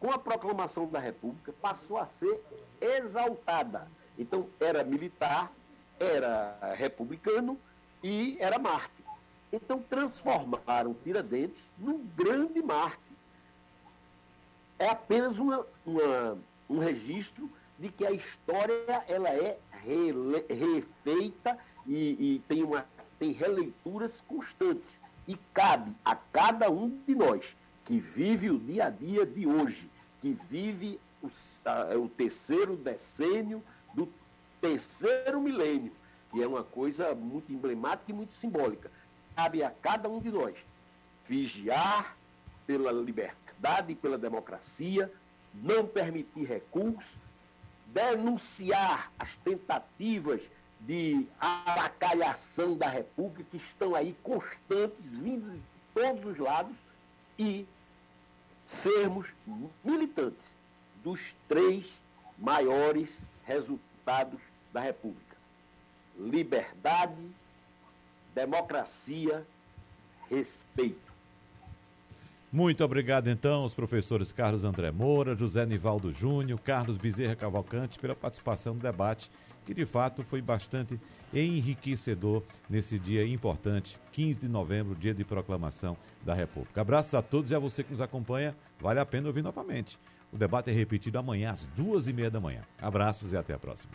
Com 0.00 0.12
a 0.12 0.18
proclamação 0.18 0.86
da 0.86 1.00
República, 1.00 1.52
passou 1.60 1.98
a 1.98 2.06
ser 2.06 2.40
exaltada. 2.80 3.88
Então, 4.16 4.48
era 4.60 4.84
militar, 4.84 5.50
era 5.98 6.56
republicano 6.76 7.58
e 8.02 8.36
era 8.38 8.58
mártir. 8.58 9.04
Então, 9.52 9.82
transformaram 9.82 10.94
Tiradentes 11.02 11.60
num 11.76 12.06
grande 12.16 12.62
mártir. 12.62 13.00
É 14.78 14.88
apenas 14.88 15.38
uma, 15.38 15.66
uma, 15.84 16.38
um 16.70 16.78
registro 16.78 17.50
de 17.78 17.88
que 17.90 18.06
a 18.06 18.12
história 18.12 19.04
ela 19.08 19.28
é 19.28 19.58
refeita 20.48 21.58
e, 21.86 22.34
e 22.34 22.42
tem, 22.46 22.62
uma, 22.62 22.84
tem 23.18 23.32
releituras 23.32 24.22
constantes. 24.26 24.98
E 25.26 25.36
cabe 25.52 25.94
a 26.04 26.16
cada 26.16 26.70
um 26.70 26.88
de 27.06 27.14
nós 27.14 27.54
que 27.84 27.98
vive 27.98 28.50
o 28.50 28.58
dia 28.58 28.86
a 28.86 28.90
dia 28.90 29.26
de 29.26 29.46
hoje, 29.46 29.88
que 30.20 30.36
vive 30.50 30.98
o, 31.22 31.30
o 31.98 32.08
terceiro 32.08 32.76
decênio 32.76 33.62
do 33.94 34.08
terceiro 34.60 35.40
milênio, 35.40 35.92
que 36.30 36.42
é 36.42 36.46
uma 36.46 36.64
coisa 36.64 37.14
muito 37.14 37.52
emblemática 37.52 38.10
e 38.10 38.14
muito 38.14 38.34
simbólica. 38.34 38.90
Cabe 39.34 39.62
a 39.62 39.70
cada 39.70 40.08
um 40.08 40.20
de 40.20 40.30
nós 40.30 40.54
vigiar 41.28 42.16
pela 42.66 42.90
liberdade 42.90 43.92
e 43.92 43.94
pela 43.94 44.18
democracia, 44.18 45.12
não 45.54 45.86
permitir 45.86 46.44
recursos, 46.44 47.16
denunciar 47.86 49.10
as 49.18 49.34
tentativas 49.36 50.40
de 50.80 51.26
avacalhação 51.40 52.76
da 52.76 52.88
República, 52.88 53.44
que 53.50 53.56
estão 53.56 53.94
aí 53.94 54.14
constantes, 54.22 55.08
vindo 55.08 55.50
de 55.50 55.60
todos 55.94 56.24
os 56.24 56.38
lados, 56.38 56.74
e 57.38 57.66
sermos 58.66 59.26
militantes 59.84 60.54
dos 61.04 61.20
três 61.48 61.86
maiores 62.38 63.24
resultados 63.46 64.40
da 64.72 64.80
República: 64.80 65.36
liberdade, 66.18 67.30
democracia, 68.34 69.44
respeito. 70.28 71.08
Muito 72.50 72.82
obrigado, 72.82 73.28
então, 73.28 73.62
aos 73.62 73.74
professores 73.74 74.32
Carlos 74.32 74.64
André 74.64 74.90
Moura, 74.90 75.36
José 75.36 75.66
Nivaldo 75.66 76.12
Júnior, 76.12 76.58
Carlos 76.60 76.96
Bezerra 76.96 77.36
Cavalcante, 77.36 77.98
pela 77.98 78.14
participação 78.14 78.74
no 78.74 78.80
debate, 78.80 79.30
que 79.68 79.74
de 79.74 79.84
fato 79.84 80.24
foi 80.24 80.40
bastante 80.40 80.98
enriquecedor 81.30 82.42
nesse 82.70 82.98
dia 82.98 83.26
importante, 83.26 83.98
15 84.12 84.40
de 84.40 84.48
novembro, 84.48 84.94
dia 84.94 85.12
de 85.12 85.24
proclamação 85.24 85.94
da 86.24 86.32
República. 86.32 86.80
Abraços 86.80 87.12
a 87.12 87.20
todos 87.20 87.50
e 87.50 87.54
a 87.54 87.58
você 87.58 87.84
que 87.84 87.90
nos 87.90 88.00
acompanha. 88.00 88.56
Vale 88.80 88.98
a 88.98 89.04
pena 89.04 89.26
ouvir 89.26 89.42
novamente. 89.42 89.98
O 90.32 90.38
debate 90.38 90.70
é 90.70 90.72
repetido 90.72 91.18
amanhã 91.18 91.52
às 91.52 91.66
duas 91.76 92.06
e 92.06 92.14
meia 92.14 92.30
da 92.30 92.40
manhã. 92.40 92.62
Abraços 92.80 93.34
e 93.34 93.36
até 93.36 93.52
a 93.52 93.58
próxima. 93.58 93.92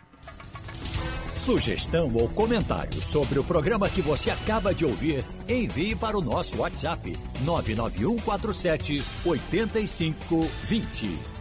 Sugestão 1.34 2.14
ou 2.14 2.28
comentário 2.28 3.02
sobre 3.02 3.40
o 3.40 3.44
programa 3.44 3.90
que 3.90 4.00
você 4.00 4.30
acaba 4.30 4.72
de 4.72 4.84
ouvir, 4.84 5.24
envie 5.48 5.96
para 5.96 6.16
o 6.16 6.22
nosso 6.22 6.58
WhatsApp 6.58 7.12
99147 7.44 9.02
8520. 9.26 11.33